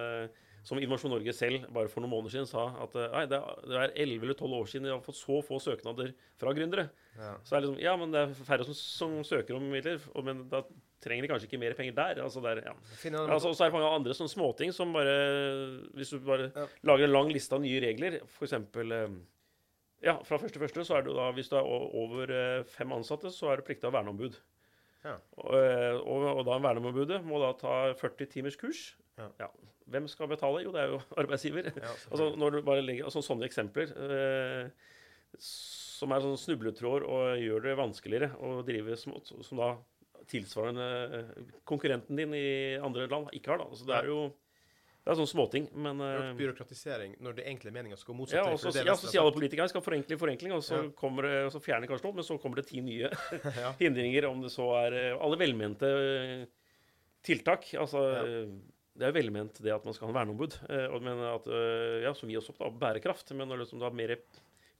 som 0.66 0.80
Innovasjon 0.82 1.12
Norge 1.14 1.32
selv 1.36 1.68
bare 1.70 1.90
for 1.92 2.02
noen 2.02 2.10
måneder 2.16 2.32
siden 2.34 2.48
sa 2.50 2.64
at 2.82 2.96
eh, 2.98 3.06
nei, 3.12 3.22
det 3.30 3.38
er, 3.38 3.68
er 3.84 3.92
11 4.02 4.24
eller 4.26 4.34
12 4.40 4.56
år 4.58 4.66
siden 4.72 4.88
de 4.88 4.94
har 4.96 5.04
fått 5.04 5.18
så 5.20 5.38
få 5.46 5.60
søknader 5.62 6.10
fra 6.40 6.54
gründere. 6.56 6.88
Ja. 7.16 7.36
Så 7.46 7.54
er 7.56 7.62
liksom, 7.64 7.78
ja, 7.84 7.94
men 8.00 8.10
det 8.14 8.24
er 8.24 8.34
færre 8.48 8.66
som, 8.66 8.74
som 8.74 9.14
søker 9.28 9.54
om 9.60 9.68
midler, 9.70 10.02
og, 10.12 10.26
men 10.26 10.42
da 10.50 10.64
trenger 11.04 11.22
de 11.22 11.30
kanskje 11.30 11.46
ikke 11.50 11.60
mer 11.62 11.76
penger 11.78 11.94
der. 11.94 12.20
altså 12.24 12.42
der, 12.42 12.64
ja. 12.66 12.74
Altså, 13.22 13.52
så 13.54 13.62
er 13.66 13.70
det 13.70 13.76
mange 13.76 13.92
andre 14.00 14.16
sånne 14.16 14.32
småting 14.32 14.72
som 14.74 14.90
bare 14.96 15.14
Hvis 15.94 16.10
du 16.16 16.18
bare 16.26 16.48
Ja. 16.56 16.66
lager 16.88 17.06
en 17.06 17.12
lang 17.14 17.30
liste 17.30 17.54
av 17.54 17.62
nye 17.62 17.80
regler, 17.84 18.18
f.eks. 18.26 18.56
Ja, 20.04 20.16
fra 20.26 20.38
første 20.40 20.60
første 20.60 20.84
så 20.84 20.98
er 20.98 21.06
du 21.06 21.12
da 21.16 21.30
Hvis 21.36 21.48
du 21.52 21.56
er 21.58 21.64
over 21.66 22.32
eh, 22.32 22.64
fem 22.68 22.92
ansatte, 22.96 23.30
så 23.32 23.52
er 23.52 23.60
du 23.62 23.66
pliktig 23.68 23.86
ha 23.88 23.94
verneombud. 23.94 24.36
Ja. 25.06 25.14
Og, 25.38 25.54
eh, 25.56 25.94
og, 26.02 26.26
og 26.40 26.42
da 26.48 26.58
verneombudet 26.66 27.22
må 27.24 27.38
da 27.44 27.52
ta 27.60 27.76
40 27.96 28.28
timers 28.34 28.58
kurs. 28.60 28.82
Ja. 29.16 29.48
Hvem 29.86 30.08
skal 30.10 30.28
betale? 30.30 30.62
Jo, 30.66 30.72
det 30.74 30.82
er 30.82 30.94
jo 30.94 31.00
arbeidsgiver. 31.22 31.70
Ja, 31.78 31.92
Altså, 32.10 32.30
når 32.36 32.56
du 32.56 32.62
bare 32.66 32.82
legger, 32.84 33.04
altså, 33.08 33.22
sånne 33.22 33.46
eksempler 33.46 33.92
eh, 34.06 34.70
som 35.38 36.12
er 36.12 36.24
sånn 36.24 36.38
snubletråder 36.40 37.06
og 37.08 37.36
gjør 37.40 37.62
det 37.68 37.76
vanskeligere 37.78 38.32
å 38.42 38.62
drive 38.66 38.96
smått, 39.00 39.30
som 39.46 39.60
da 39.62 39.74
tilsvarende 40.30 40.88
eh, 41.20 41.54
konkurrenten 41.68 42.18
din 42.18 42.34
i 42.34 42.48
andre 42.82 43.06
land 43.10 43.30
ikke 43.36 43.54
har. 43.54 43.62
da. 43.62 43.70
Så 43.78 43.86
det 43.88 44.00
er 44.02 44.10
jo 44.10 44.20
det 45.06 45.12
er 45.12 45.18
sånne 45.20 45.30
småting, 45.30 45.66
men 45.78 46.00
eh, 46.02 46.32
byråkratisering 46.34 47.12
når 47.22 47.36
det 47.38 47.44
egentlig 47.46 47.70
er 47.70 47.74
meninga 47.76 47.96
skal 48.00 48.10
gå 48.10 48.16
motsatt. 48.24 48.40
ja, 48.40 48.46
vei, 48.48 48.54
og 48.56 48.58
for 48.58 48.66
så 48.66 48.74
det 48.74 48.80
er 48.82 48.88
ja, 48.88 48.94
det 48.96 49.02
så 49.04 49.10
sier 49.12 49.20
er 49.20 49.22
alle 49.28 49.36
politikere 49.36 49.70
skal 49.70 49.84
forenkle 49.86 50.18
forenkling, 50.18 50.54
og 50.56 50.64
så, 50.66 50.80
Ja. 50.82 50.88
kommer 50.98 51.28
det, 51.28 51.34
og 51.46 51.52
så 51.54 51.60
fjerner 51.62 51.86
kanskje 51.86 52.08
noe, 52.08 52.16
men 52.18 52.26
så 52.26 52.38
kommer 52.42 52.58
det 52.58 52.66
ti 52.72 52.82
nye 52.82 53.12
hindringer, 53.84 54.26
om 54.26 54.42
det 54.42 54.50
så 54.50 54.66
er 54.82 54.96
eh, 54.98 55.12
alle 55.14 55.38
velmente 55.38 55.92
tiltak. 57.26 57.68
Altså, 57.78 58.02
Ja. 58.16 58.46
Det 58.96 59.04
er 59.04 59.12
jo 59.12 59.18
velment 59.18 59.60
det 59.62 59.74
at 59.74 59.84
man 59.86 59.96
skal 59.96 60.08
ha 60.08 60.12
en 60.12 60.18
verneombud, 60.18 60.56
eh, 60.72 60.96
men 61.04 61.20
at, 61.28 61.46
eh, 61.52 62.00
ja, 62.06 62.14
som 62.16 62.30
gir 62.32 62.40
oss 62.40 62.48
opp 62.52 62.62
da, 62.62 62.70
bærekraft. 62.86 63.32
Men 63.36 63.50
når 63.50 63.62
liksom, 63.64 63.80
du 63.80 63.86
har 63.86 63.96
mer 63.96 64.16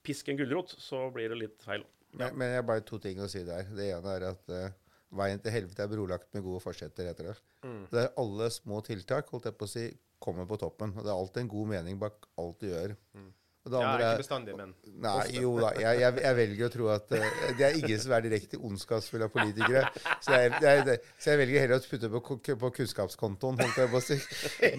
pisk 0.05 0.31
enn 0.31 0.39
gulrot, 0.39 0.73
så 0.81 1.05
blir 1.13 1.31
det 1.33 1.39
litt 1.43 1.63
feil. 1.65 1.85
Men, 2.17 2.33
men 2.39 2.53
jeg 2.53 2.61
har 2.61 2.67
bare 2.67 2.85
to 2.87 2.99
ting 3.03 3.21
å 3.21 3.29
si 3.29 3.43
der. 3.45 3.69
Det 3.77 3.89
ene 3.93 4.15
er 4.15 4.27
at 4.31 4.53
eh, 4.53 4.75
veien 5.17 5.41
til 5.43 5.53
helvete 5.53 5.85
er 5.85 5.91
brolagt 5.91 6.29
med 6.35 6.45
gode 6.45 6.63
forsetter, 6.63 7.09
heter 7.11 7.31
det. 7.31 7.37
Mm. 7.65 7.81
Det 7.91 8.03
er 8.03 8.13
alle 8.23 8.49
små 8.53 8.81
tiltak 8.85 9.29
holdt 9.33 9.49
jeg 9.49 9.57
på 9.59 9.67
å 9.67 9.73
si, 9.73 9.87
kommer 10.23 10.47
på 10.49 10.59
toppen. 10.61 10.95
Og 10.95 11.03
det 11.05 11.11
er 11.13 11.17
alltid 11.17 11.43
en 11.45 11.53
god 11.53 11.73
mening 11.75 11.99
bak 12.01 12.25
alt 12.41 12.63
du 12.63 12.71
gjør. 12.71 12.95
Mm. 13.17 13.29
Og 13.73 13.83
andre 13.83 14.01
ja, 14.05 14.11
ikke 14.13 14.21
bestandig, 14.23 14.55
men 14.57 14.73
Nei, 15.03 15.13
ofte. 15.17 15.41
jo 15.41 15.51
da. 15.59 15.71
Jeg, 15.81 15.99
jeg, 16.01 16.15
jeg 16.23 16.37
velger 16.39 16.65
å 16.67 16.71
tro 16.73 16.87
at 16.93 17.11
uh, 17.11 17.27
det 17.59 17.65
er 17.67 17.77
ingen 17.81 17.99
som 18.03 18.15
er 18.17 18.25
direkte 18.27 18.57
ondskapsfulle 18.69 19.27
av 19.27 19.33
politikere. 19.35 19.83
Så 20.23 20.31
jeg, 20.37 20.53
jeg, 20.63 20.97
så 21.19 21.29
jeg 21.33 21.41
velger 21.43 21.63
heller 21.65 21.81
å 21.81 21.89
putte 21.91 22.09
på, 22.13 22.21
på 22.63 22.71
kunnskapskontoen, 22.79 23.59
holdt 23.61 23.77
jeg 23.83 23.91
på 23.93 24.01
å 24.01 24.05
si. 24.07 24.19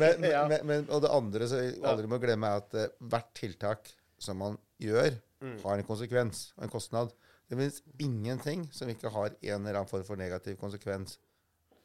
Men, 0.01 0.21
men, 0.53 0.59
men, 0.73 0.87
og 0.89 1.03
det 1.05 1.13
andre 1.13 1.49
som 1.51 1.63
vi 1.65 1.73
aldri 1.93 2.11
må 2.11 2.19
glemme, 2.23 2.49
er 2.55 2.63
at 2.65 2.79
uh, 2.79 3.09
hvert 3.13 3.33
tiltak 3.39 3.95
som 4.19 4.41
man 4.45 4.59
gjør, 4.83 5.19
Mm. 5.39 5.53
har 5.63 5.79
en 5.79 5.87
konsekvens 5.87 6.39
og 6.57 6.65
en 6.67 6.71
kostnad. 6.73 7.13
Det 7.47 7.55
finnes 7.55 7.77
ingenting 8.03 8.65
som 8.75 8.89
ikke 8.91 9.13
har 9.15 9.29
en 9.37 9.61
eller 9.61 9.77
annen 9.79 9.87
form 9.87 10.03
for 10.03 10.19
negativ 10.19 10.57
konsekvens. 10.59 11.13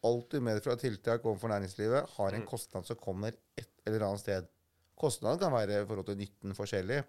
Alt 0.03 0.33
du 0.33 0.39
medfører 0.41 0.73
av 0.73 0.81
tiltak 0.81 1.21
overfor 1.29 1.51
næringslivet, 1.53 2.09
har 2.15 2.33
en 2.33 2.41
Mm. 2.41 2.47
kostnad 2.49 2.87
som 2.89 2.97
kommer 2.97 3.37
et 3.55 3.69
eller 3.85 4.07
annet 4.07 4.23
sted. 4.23 4.47
Kostnaden 5.03 5.41
kan 5.41 5.53
være 5.53 5.81
i 5.81 5.89
forhold 5.89 6.07
til 6.07 6.21
nytten 6.21 6.55
forskjellig, 6.57 7.01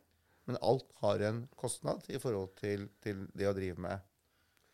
men 0.48 0.58
alt 0.66 0.90
har 1.00 1.22
en 1.28 1.44
kostnad 1.56 2.04
i 2.10 2.18
forhold 2.20 2.52
til, 2.58 2.88
til 3.04 3.24
det 3.38 3.48
å 3.48 3.54
drive 3.56 3.80
med. 3.80 4.02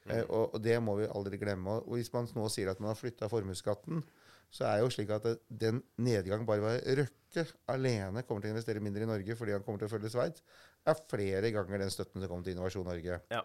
Eh, 0.08 0.24
og, 0.24 0.54
og 0.54 0.62
det 0.64 0.78
må 0.82 0.96
vi 0.98 1.10
aldri 1.10 1.38
glemme. 1.40 1.78
Og 1.84 1.98
hvis 1.98 2.10
man 2.14 2.28
nå 2.34 2.48
sier 2.52 2.72
at 2.72 2.80
man 2.80 2.92
har 2.94 2.98
flytta 2.98 3.28
formuesskatten, 3.30 4.02
så 4.50 4.66
er 4.66 4.78
det 4.78 4.86
jo 4.86 4.92
slik 4.96 5.12
at 5.14 5.26
det, 5.28 5.36
den 5.62 5.78
nedgang 6.02 6.42
bare 6.48 6.64
ved 6.64 6.88
Røkke 6.98 7.44
alene 7.70 8.24
kommer 8.26 8.42
til 8.42 8.50
å 8.50 8.56
investere 8.56 8.82
mindre 8.82 9.06
i 9.06 9.10
Norge 9.10 9.36
fordi 9.38 9.54
han 9.54 9.62
kommer 9.66 9.82
til 9.82 9.86
å 9.86 9.92
følge 9.92 10.10
Sveits, 10.10 10.42
er 10.88 11.02
flere 11.12 11.52
ganger 11.54 11.84
den 11.84 11.92
støtten 11.92 12.22
som 12.22 12.30
kommer 12.32 12.46
til 12.46 12.56
Innovasjon 12.56 12.88
Norge. 12.88 13.20
Ja. 13.30 13.44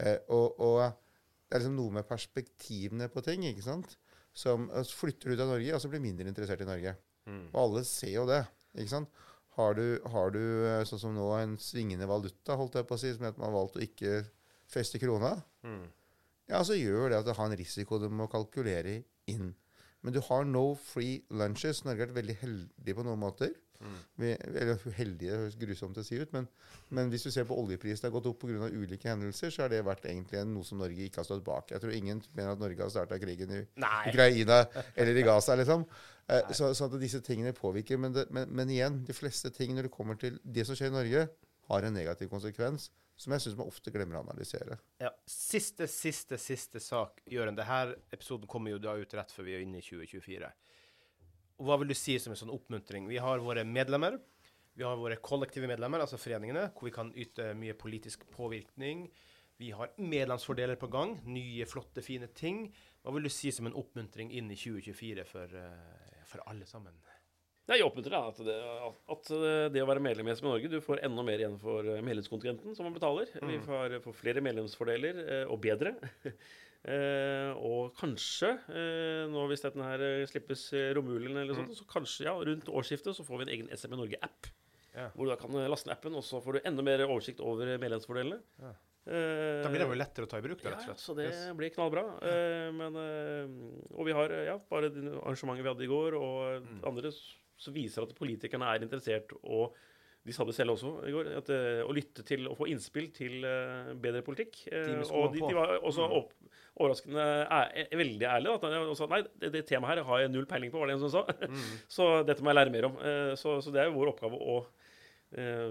Eh, 0.00 0.18
og, 0.34 0.58
og 0.58 0.80
det 1.46 1.58
er 1.58 1.62
liksom 1.62 1.76
noe 1.78 1.94
med 1.98 2.08
perspektivene 2.08 3.10
på 3.12 3.22
ting, 3.22 3.44
ikke 3.46 3.64
sant? 3.66 3.94
Som 4.34 4.70
altså, 4.72 4.96
flytter 5.04 5.34
ut 5.34 5.44
av 5.44 5.52
Norge, 5.52 5.76
og 5.76 5.84
så 5.84 5.92
blir 5.92 6.02
mindre 6.02 6.26
interessert 6.32 6.64
i 6.64 6.68
Norge. 6.68 6.96
Mm. 7.28 7.44
Og 7.52 7.58
alle 7.62 7.84
ser 7.86 8.14
jo 8.16 8.26
det. 8.26 8.40
Ikke 8.76 8.88
sant? 8.94 9.08
Har 9.56 9.74
du, 9.76 10.00
har 10.08 10.30
du 10.32 10.40
eh, 10.40 10.84
sånn 10.88 11.00
som 11.02 11.14
nå 11.16 11.26
en 11.36 11.56
svingende 11.60 12.06
valuta, 12.08 12.56
holdt 12.56 12.78
jeg 12.80 12.86
på 12.88 12.96
å 12.96 13.00
si, 13.02 13.10
som 13.16 13.26
at 13.28 13.36
man 13.40 13.50
har 13.50 13.56
valgt 13.58 13.76
å 13.76 13.84
ikke 13.84 14.22
feste 14.72 14.98
krona, 15.02 15.34
Mm. 15.62 15.84
ja, 16.48 16.62
så 16.64 16.74
gjør 16.74 17.10
det 17.12 17.18
at 17.20 17.26
det 17.28 17.36
har 17.36 17.46
en 17.50 17.56
risiko 17.60 17.98
du 18.02 18.08
må 18.10 18.26
kalkulere 18.32 19.02
inn. 19.30 19.52
Men 20.02 20.12
du 20.16 20.18
har 20.26 20.42
no 20.48 20.72
free 20.74 21.20
lunches. 21.30 21.84
Norge 21.84 22.00
har 22.02 22.08
vært 22.10 22.16
veldig 22.16 22.34
heldig 22.40 22.94
på 22.96 23.04
noen 23.06 23.20
måter. 23.22 23.52
Vi, 24.18 24.28
eller 24.46 24.76
heldige, 24.94 25.30
det 25.30 25.38
høres 25.40 25.56
grusomt 25.58 25.96
å 25.98 26.02
si 26.06 26.14
ut, 26.20 26.30
men, 26.32 26.44
men 26.94 27.08
hvis 27.10 27.24
du 27.26 27.30
ser 27.34 27.46
på 27.48 27.56
oljeprisen 27.58 28.06
har 28.06 28.12
gått 28.14 28.28
opp 28.30 28.38
pga. 28.44 28.68
ulike 28.70 29.08
hendelser, 29.10 29.50
så 29.50 29.64
har 29.64 29.72
det 29.72 29.80
vært 29.86 30.04
egentlig 30.06 30.44
noe 30.46 30.62
som 30.66 30.78
Norge 30.78 31.02
ikke 31.02 31.18
har 31.18 31.26
stått 31.26 31.42
bak. 31.46 31.70
Jeg 31.74 31.82
tror 31.82 31.90
ingen 31.96 32.20
mener 32.34 32.52
at 32.54 32.62
Norge 32.62 32.78
har 32.78 32.92
starta 32.94 33.18
krigen 33.18 33.50
i 33.50 33.60
Nei. 33.82 34.04
Ukraina 34.12 34.60
eller 34.94 35.18
i 35.18 35.24
Gaza, 35.26 35.56
liksom. 35.58 35.82
Eh, 36.30 36.52
så, 36.54 36.70
så 36.74 36.86
at 36.86 36.98
disse 37.02 37.20
tingene 37.24 37.54
påvirker. 37.56 38.00
Men, 38.00 38.14
det, 38.16 38.26
men, 38.30 38.50
men 38.50 38.70
igjen, 38.72 39.00
de 39.06 39.16
fleste 39.16 39.50
ting 39.54 39.74
når 39.76 39.88
det 39.88 39.94
kommer 39.94 40.18
til 40.20 40.38
det 40.42 40.66
som 40.68 40.78
skjer 40.78 40.92
i 40.92 40.96
Norge, 40.96 41.28
har 41.70 41.86
en 41.86 41.94
negativ 41.94 42.28
konsekvens, 42.32 42.88
som 43.16 43.34
jeg 43.34 43.44
syns 43.44 43.56
man 43.58 43.70
ofte 43.70 43.92
glemmer 43.94 44.18
å 44.18 44.24
analysere. 44.24 44.78
Ja. 45.02 45.12
Siste, 45.28 45.86
siste, 45.90 46.38
siste 46.40 46.82
sak, 46.82 47.22
Jørund. 47.30 47.60
Denne 47.60 47.96
episoden 48.14 48.50
kommer 48.50 48.74
jo 48.74 48.82
da 48.82 48.96
ut 48.98 49.16
rett 49.16 49.32
før 49.34 49.46
vi 49.48 49.56
er 49.56 49.64
inne 49.64 49.80
i 49.80 49.86
2024. 49.86 50.50
Og 51.60 51.68
Hva 51.68 51.78
vil 51.78 51.92
du 51.92 51.96
si 51.98 52.16
som 52.18 52.34
en 52.34 52.40
sånn 52.40 52.52
oppmuntring? 52.54 53.06
Vi 53.10 53.20
har 53.22 53.42
våre 53.44 53.64
medlemmer. 53.68 54.18
Vi 54.74 54.86
har 54.86 54.96
våre 54.96 55.18
kollektive 55.20 55.68
medlemmer, 55.68 56.00
altså 56.00 56.16
foreningene, 56.16 56.70
hvor 56.72 56.88
vi 56.88 56.94
kan 56.94 57.10
yte 57.12 57.50
mye 57.60 57.76
politisk 57.76 58.24
påvirkning. 58.32 59.04
Vi 59.60 59.68
har 59.76 59.92
medlemsfordeler 60.00 60.80
på 60.80 60.88
gang. 60.90 61.18
Nye, 61.28 61.66
flotte, 61.68 62.02
fine 62.02 62.30
ting. 62.34 62.64
Hva 63.02 63.14
vil 63.16 63.26
du 63.26 63.32
si 63.34 63.50
som 63.54 63.66
en 63.66 63.76
oppmuntring 63.78 64.30
inn 64.30 64.50
i 64.52 64.58
2024 64.58 65.26
for, 65.26 65.58
eh, 65.58 66.22
for 66.28 66.44
alle 66.46 66.68
sammen? 66.70 66.94
Jeg 67.70 67.84
oppmuntrer 67.86 68.14
deg 68.14 68.28
at 68.32 68.40
det, 68.46 68.56
at 69.14 69.30
eh, 69.36 69.68
det 69.74 69.82
å 69.82 69.88
være 69.88 70.02
medlem 70.02 70.28
i 70.28 70.34
SMN 70.34 70.50
Norge 70.50 70.70
Du 70.70 70.80
får 70.82 71.04
enda 71.06 71.22
mer 71.26 71.42
igjen 71.42 71.54
for 71.62 71.86
eh, 71.86 72.02
medlemskontingenten 72.02 72.74
som 72.74 72.86
man 72.88 72.96
betaler. 72.96 73.30
Vi 73.48 73.60
får, 73.62 73.96
får 74.02 74.18
flere 74.18 74.44
medlemsfordeler, 74.44 75.24
og 75.48 75.62
bedre. 75.62 75.96
Eh, 76.82 77.52
og 77.62 77.92
kanskje, 77.94 78.48
eh, 78.74 79.20
nå 79.30 79.44
hvis 79.46 79.60
dette 79.62 79.84
her 79.86 80.24
slippes 80.26 80.64
romulen, 80.98 81.28
romjulen 81.28 81.38
eller 81.44 81.54
sånt, 81.54 81.76
så 81.78 81.84
kanskje 81.86 82.26
ja, 82.26 82.32
rundt 82.34 82.66
årsskiftet 82.66 83.14
så 83.14 83.22
får 83.22 83.38
vi 83.38 83.44
en 83.44 83.52
egen 83.54 83.68
SMN 83.70 84.00
Norge-app. 84.00 84.48
Ja. 84.90 85.04
Hvor 85.14 85.28
du 85.28 85.30
da 85.30 85.36
kan 85.38 85.54
laste 85.70 85.86
ned 85.86 85.94
appen, 85.94 86.16
og 86.18 86.26
så 86.26 86.40
får 86.42 86.58
du 86.58 86.66
enda 86.66 86.82
mer 86.82 87.04
oversikt 87.06 87.38
over 87.38 87.70
medlemsfordelene. 87.78 88.40
Ja. 88.64 88.72
Da 89.04 89.68
blir 89.72 89.80
det 89.82 89.88
jo 89.88 89.94
lettere 89.98 90.26
å 90.26 90.30
ta 90.30 90.38
i 90.38 90.44
bruk, 90.44 90.60
da, 90.62 90.70
rett 90.70 90.78
og 90.78 90.84
slett. 90.86 90.98
ja, 91.00 91.02
så 91.02 91.14
det 91.18 91.24
Yes. 91.26 91.52
blir 91.58 91.70
knallbra. 91.74 92.04
Eh, 92.22 92.68
men, 92.70 92.94
eh, 92.94 93.96
og 93.98 94.06
vi 94.06 94.12
har 94.14 94.28
ja, 94.46 94.58
bare 94.70 94.90
arrangementet 94.94 95.62
vi 95.64 95.72
hadde 95.72 95.82
i 95.82 95.90
går, 95.90 96.14
og 96.14 96.62
Mm. 96.62 96.84
andre 96.86 97.08
s- 97.10 97.34
så 97.58 97.72
viser 97.74 98.02
at 98.02 98.14
politikerne 98.14 98.62
er 98.62 98.78
interessert, 98.86 99.32
og 99.42 99.74
de 100.24 100.30
sa 100.32 100.44
det 100.44 100.54
selv 100.54 100.70
også 100.76 101.04
i 101.08 101.10
går, 101.10 101.36
at, 101.36 101.50
eh, 101.50 101.82
å 101.82 101.90
lytte 101.92 102.22
til 102.24 102.46
og 102.46 102.56
få 102.58 102.68
innspill 102.70 103.10
til 103.12 103.40
bedre 103.98 104.22
politikk. 104.22 104.68
Og 105.10 105.32
de, 105.34 105.40
de 105.48 105.54
var 105.54 105.80
også 105.82 106.06
Mm. 106.06 106.12
opp, 106.22 106.32
overraskende 106.78 107.46
er, 107.50 107.88
veldig 107.90 108.22
ærlige. 108.22 108.54
At 108.54 108.60
de 108.62 108.94
sa 108.94 109.06
nei, 109.06 109.22
det, 109.36 109.50
det 109.52 109.66
temaet 109.66 109.96
her 109.98 110.04
har 110.04 110.18
jeg 110.20 110.30
null 110.30 110.46
peiling 110.46 110.70
på, 110.70 110.78
var 110.78 110.86
det 110.86 110.94
en 110.94 111.08
som 111.08 111.10
sa. 111.10 111.24
Mm. 111.26 111.48
så 111.88 112.24
dette 112.24 112.40
må 112.40 112.54
jeg 112.54 112.56
lære 112.56 112.70
mer 112.70 112.84
om. 112.86 112.96
Så, 113.34 113.58
så 113.62 113.72
det 113.72 113.80
er 113.82 113.90
jo 113.90 113.98
vår 113.98 114.14
oppgave 114.14 114.38
å 114.38 114.64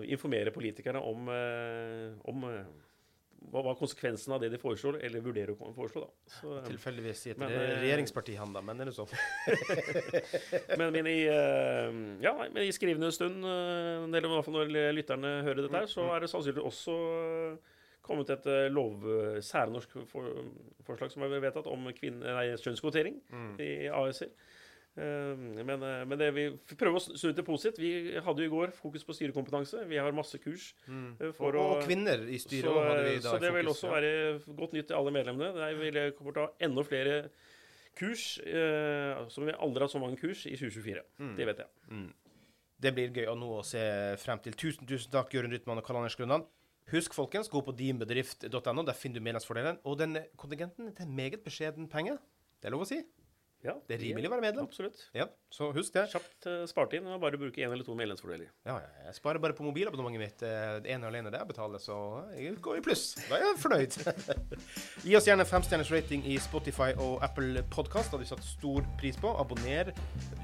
informere 0.03 0.51
politikerne 0.51 0.99
om, 1.01 1.29
om 2.25 2.65
hva 3.51 3.63
var 3.65 3.75
konsekvensen 3.79 4.33
av 4.35 4.39
det 4.43 4.51
de 4.53 4.57
foreslår, 4.61 4.99
eller 5.03 5.23
vurderer 5.25 5.55
å 5.57 5.71
foreslå. 5.73 6.03
da. 6.05 6.11
Så, 6.29 6.51
eh, 6.59 6.67
Tilfeldigvis 6.69 7.23
i 7.25 7.31
et 7.33 7.37
Men, 7.41 7.49
re- 7.49 7.63
eh, 7.71 7.79
regjeringsparti, 7.81 8.35
han 8.37 8.53
da, 8.53 8.61
men 8.61 8.79
er 8.79 8.85
det 8.85 8.93
sånn? 8.93 9.09
men, 10.77 10.91
men, 10.93 11.07
i, 11.09 11.19
eh, 11.25 11.91
ja, 12.23 12.33
men 12.53 12.61
i 12.63 12.71
skrivende 12.75 13.11
stund, 13.15 13.43
eh, 13.43 14.05
eller 14.05 14.27
i 14.29 14.33
hvert 14.35 14.45
fall 14.47 14.57
når 14.59 14.71
lytterne 14.95 15.33
hører 15.47 15.63
dette, 15.65 15.73
her, 15.83 15.89
så 15.91 16.05
er 16.15 16.23
det 16.25 16.29
sannsynligvis 16.31 16.69
også 16.69 16.95
eh, 17.17 17.77
kommet 18.05 18.29
et 18.33 18.47
eh, 18.49 18.67
lov, 18.73 19.03
særnorsk 19.45 19.97
for, 20.09 20.29
forslag 20.87 21.11
som 21.13 21.25
er 21.27 21.35
vedtatt 21.43 21.67
om 21.71 21.89
kvinne, 21.97 22.21
nei, 22.37 22.47
kjønnskvotering 22.61 23.19
Mm. 23.31 23.53
i 23.61 23.71
AS-er. 23.89 24.31
Eh, 24.97 25.35
Men, 25.63 25.81
eh, 25.83 26.03
men 26.05 26.17
det 26.19 26.33
vi 26.35 26.49
prøver 26.75 26.97
å 26.99 27.17
snu 27.17 27.31
det 27.33 27.45
positivt. 27.45 27.77
Vi 27.79 28.19
hadde 28.19 28.43
jo 28.43 28.49
i 28.49 28.51
går 28.51 28.71
fokus 28.75 29.03
på 29.07 29.13
styrekompetanse. 29.15 29.85
Vi 29.87 29.95
har 29.97 30.11
masse 30.11 30.37
kurs. 30.43 30.73
Mm. 30.87 31.15
Eh, 31.21 31.31
for 31.31 31.55
og, 31.55 31.77
og 31.77 31.77
å- 31.83 31.85
kvinner 31.87 32.27
i 32.27 32.37
styret 32.37 32.67
Så, 32.67 32.73
hadde 32.83 33.03
vi 33.07 33.15
da 33.19 33.29
så 33.29 33.39
det 33.39 33.41
det 33.47 33.53
vil 33.55 33.71
også 33.71 33.89
være 33.89 34.55
godt 34.57 34.73
nytt 34.73 34.87
til 34.87 34.95
alle 34.97 35.11
medlemmene. 35.11 35.53
Der 35.55 35.75
vil 35.79 36.11
kommer 36.17 36.33
til 36.33 36.41
å 36.43 36.47
ha 36.47 36.53
enda 36.59 36.83
flere 36.83 37.29
kurs, 37.95 38.39
eh, 38.45 39.27
som 39.29 39.45
vi 39.45 39.51
aldri 39.53 39.79
har 39.79 39.87
hatt 39.87 39.91
så 39.95 39.99
mange 40.01 40.17
kurs 40.19 40.45
i 40.45 40.55
2024. 40.55 41.03
Mm. 41.19 41.35
Det 41.37 41.45
vet 41.45 41.57
jeg. 41.57 41.67
Mm. 41.89 42.13
Det 42.81 42.93
blir 42.95 43.11
gøy 43.13 43.27
å 43.29 43.37
nå 43.37 43.49
å 43.59 43.63
se 43.65 44.15
frem 44.17 44.39
til. 44.41 44.53
Tusen, 44.53 44.87
tusen 44.87 45.11
takk, 45.11 45.29
Jørund 45.31 45.53
Rytman 45.53 45.77
og 45.77 45.85
Karl 45.85 45.97
Anders 46.01 46.15
Grønland. 46.17 46.45
Husk, 46.91 47.13
folkens, 47.13 47.47
gå 47.47 47.61
på 47.63 47.71
dinbedrift.no. 47.77 48.83
Der 48.83 48.93
finner 48.97 49.19
du 49.19 49.21
medlemsfordelen. 49.21 49.77
Og 49.85 49.97
den 49.99 50.17
kontingenten 50.35 50.93
til 50.97 51.07
meget 51.07 51.43
beskjeden 51.45 51.87
penge. 51.87 52.17
Det 52.59 52.67
er 52.67 52.71
lov 52.75 52.81
å 52.81 52.87
si. 52.89 53.03
Ja, 53.63 53.75
Det 53.87 53.93
er 53.93 53.99
rimelig 54.01 54.25
å 54.25 54.31
være 54.33 54.41
medlem. 54.41 54.65
Absolutt. 54.65 54.97
Ja, 55.13 55.27
så 55.53 55.67
husk 55.75 55.93
det. 55.93 56.07
Kjapt 56.09 56.47
uh, 56.49 56.63
spart 56.69 56.95
inn. 56.97 57.05
og 57.05 57.19
Bare 57.21 57.37
bruke 57.37 57.61
én 57.61 57.69
eller 57.69 57.85
to 57.85 57.93
medlemsfordeler. 57.97 58.47
Ja, 58.65 58.79
ja, 58.81 58.87
jeg 59.07 59.17
sparer 59.19 59.37
bare 59.43 59.53
på 59.53 59.65
mobilabonnementet 59.67 60.21
mitt. 60.23 60.41
eh, 60.47 60.79
Det 60.81 60.89
ene 60.95 61.05
og 61.05 61.11
alene 61.13 61.29
det 61.33 61.37
jeg 61.43 61.49
betaler, 61.51 61.77
så 61.83 61.97
jeg 62.33 62.55
går 62.65 62.79
i 62.79 62.83
pluss. 62.87 63.03
Da 63.29 63.37
er 63.37 63.45
jeg 63.45 63.59
fornøyd. 63.61 63.99
Gi 65.05 65.15
oss 65.19 65.27
gjerne 65.29 65.45
femstjerners 65.45 65.91
rating 65.93 66.25
i 66.25 66.39
Spotify 66.41 66.89
og 66.97 67.21
Apple 67.27 67.61
Podkast. 67.69 68.09
Det 68.09 68.17
hadde 68.17 68.25
vi 68.25 68.31
satt 68.33 68.47
stor 68.49 68.87
pris 68.97 69.19
på. 69.21 69.35
Abonner, 69.43 69.93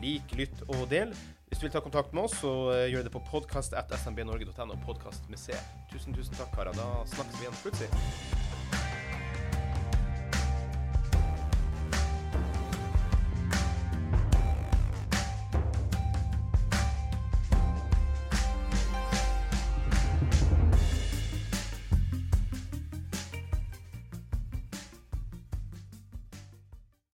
lik, 0.03 0.37
lytt 0.37 0.61
og 0.69 0.85
del. 0.93 1.15
Hvis 1.47 1.61
du 1.61 1.65
vil 1.65 1.73
ta 1.73 1.81
kontakt 1.81 2.13
med 2.13 2.27
oss, 2.27 2.37
så 2.43 2.51
eh, 2.75 2.85
gjør 2.93 3.07
det 3.07 3.13
på 3.15 3.23
podkast.smbnorge.no. 3.31 4.77
Podkast 4.85 5.25
med 5.31 5.39
C. 5.41 5.55
Tusen, 5.93 6.13
tusen 6.13 6.37
takk, 6.37 6.53
karer. 6.53 6.75
Da 6.77 6.89
snakkes 7.15 7.39
vi 7.41 7.47
igjen 7.47 7.59
plutselig. 7.63 8.46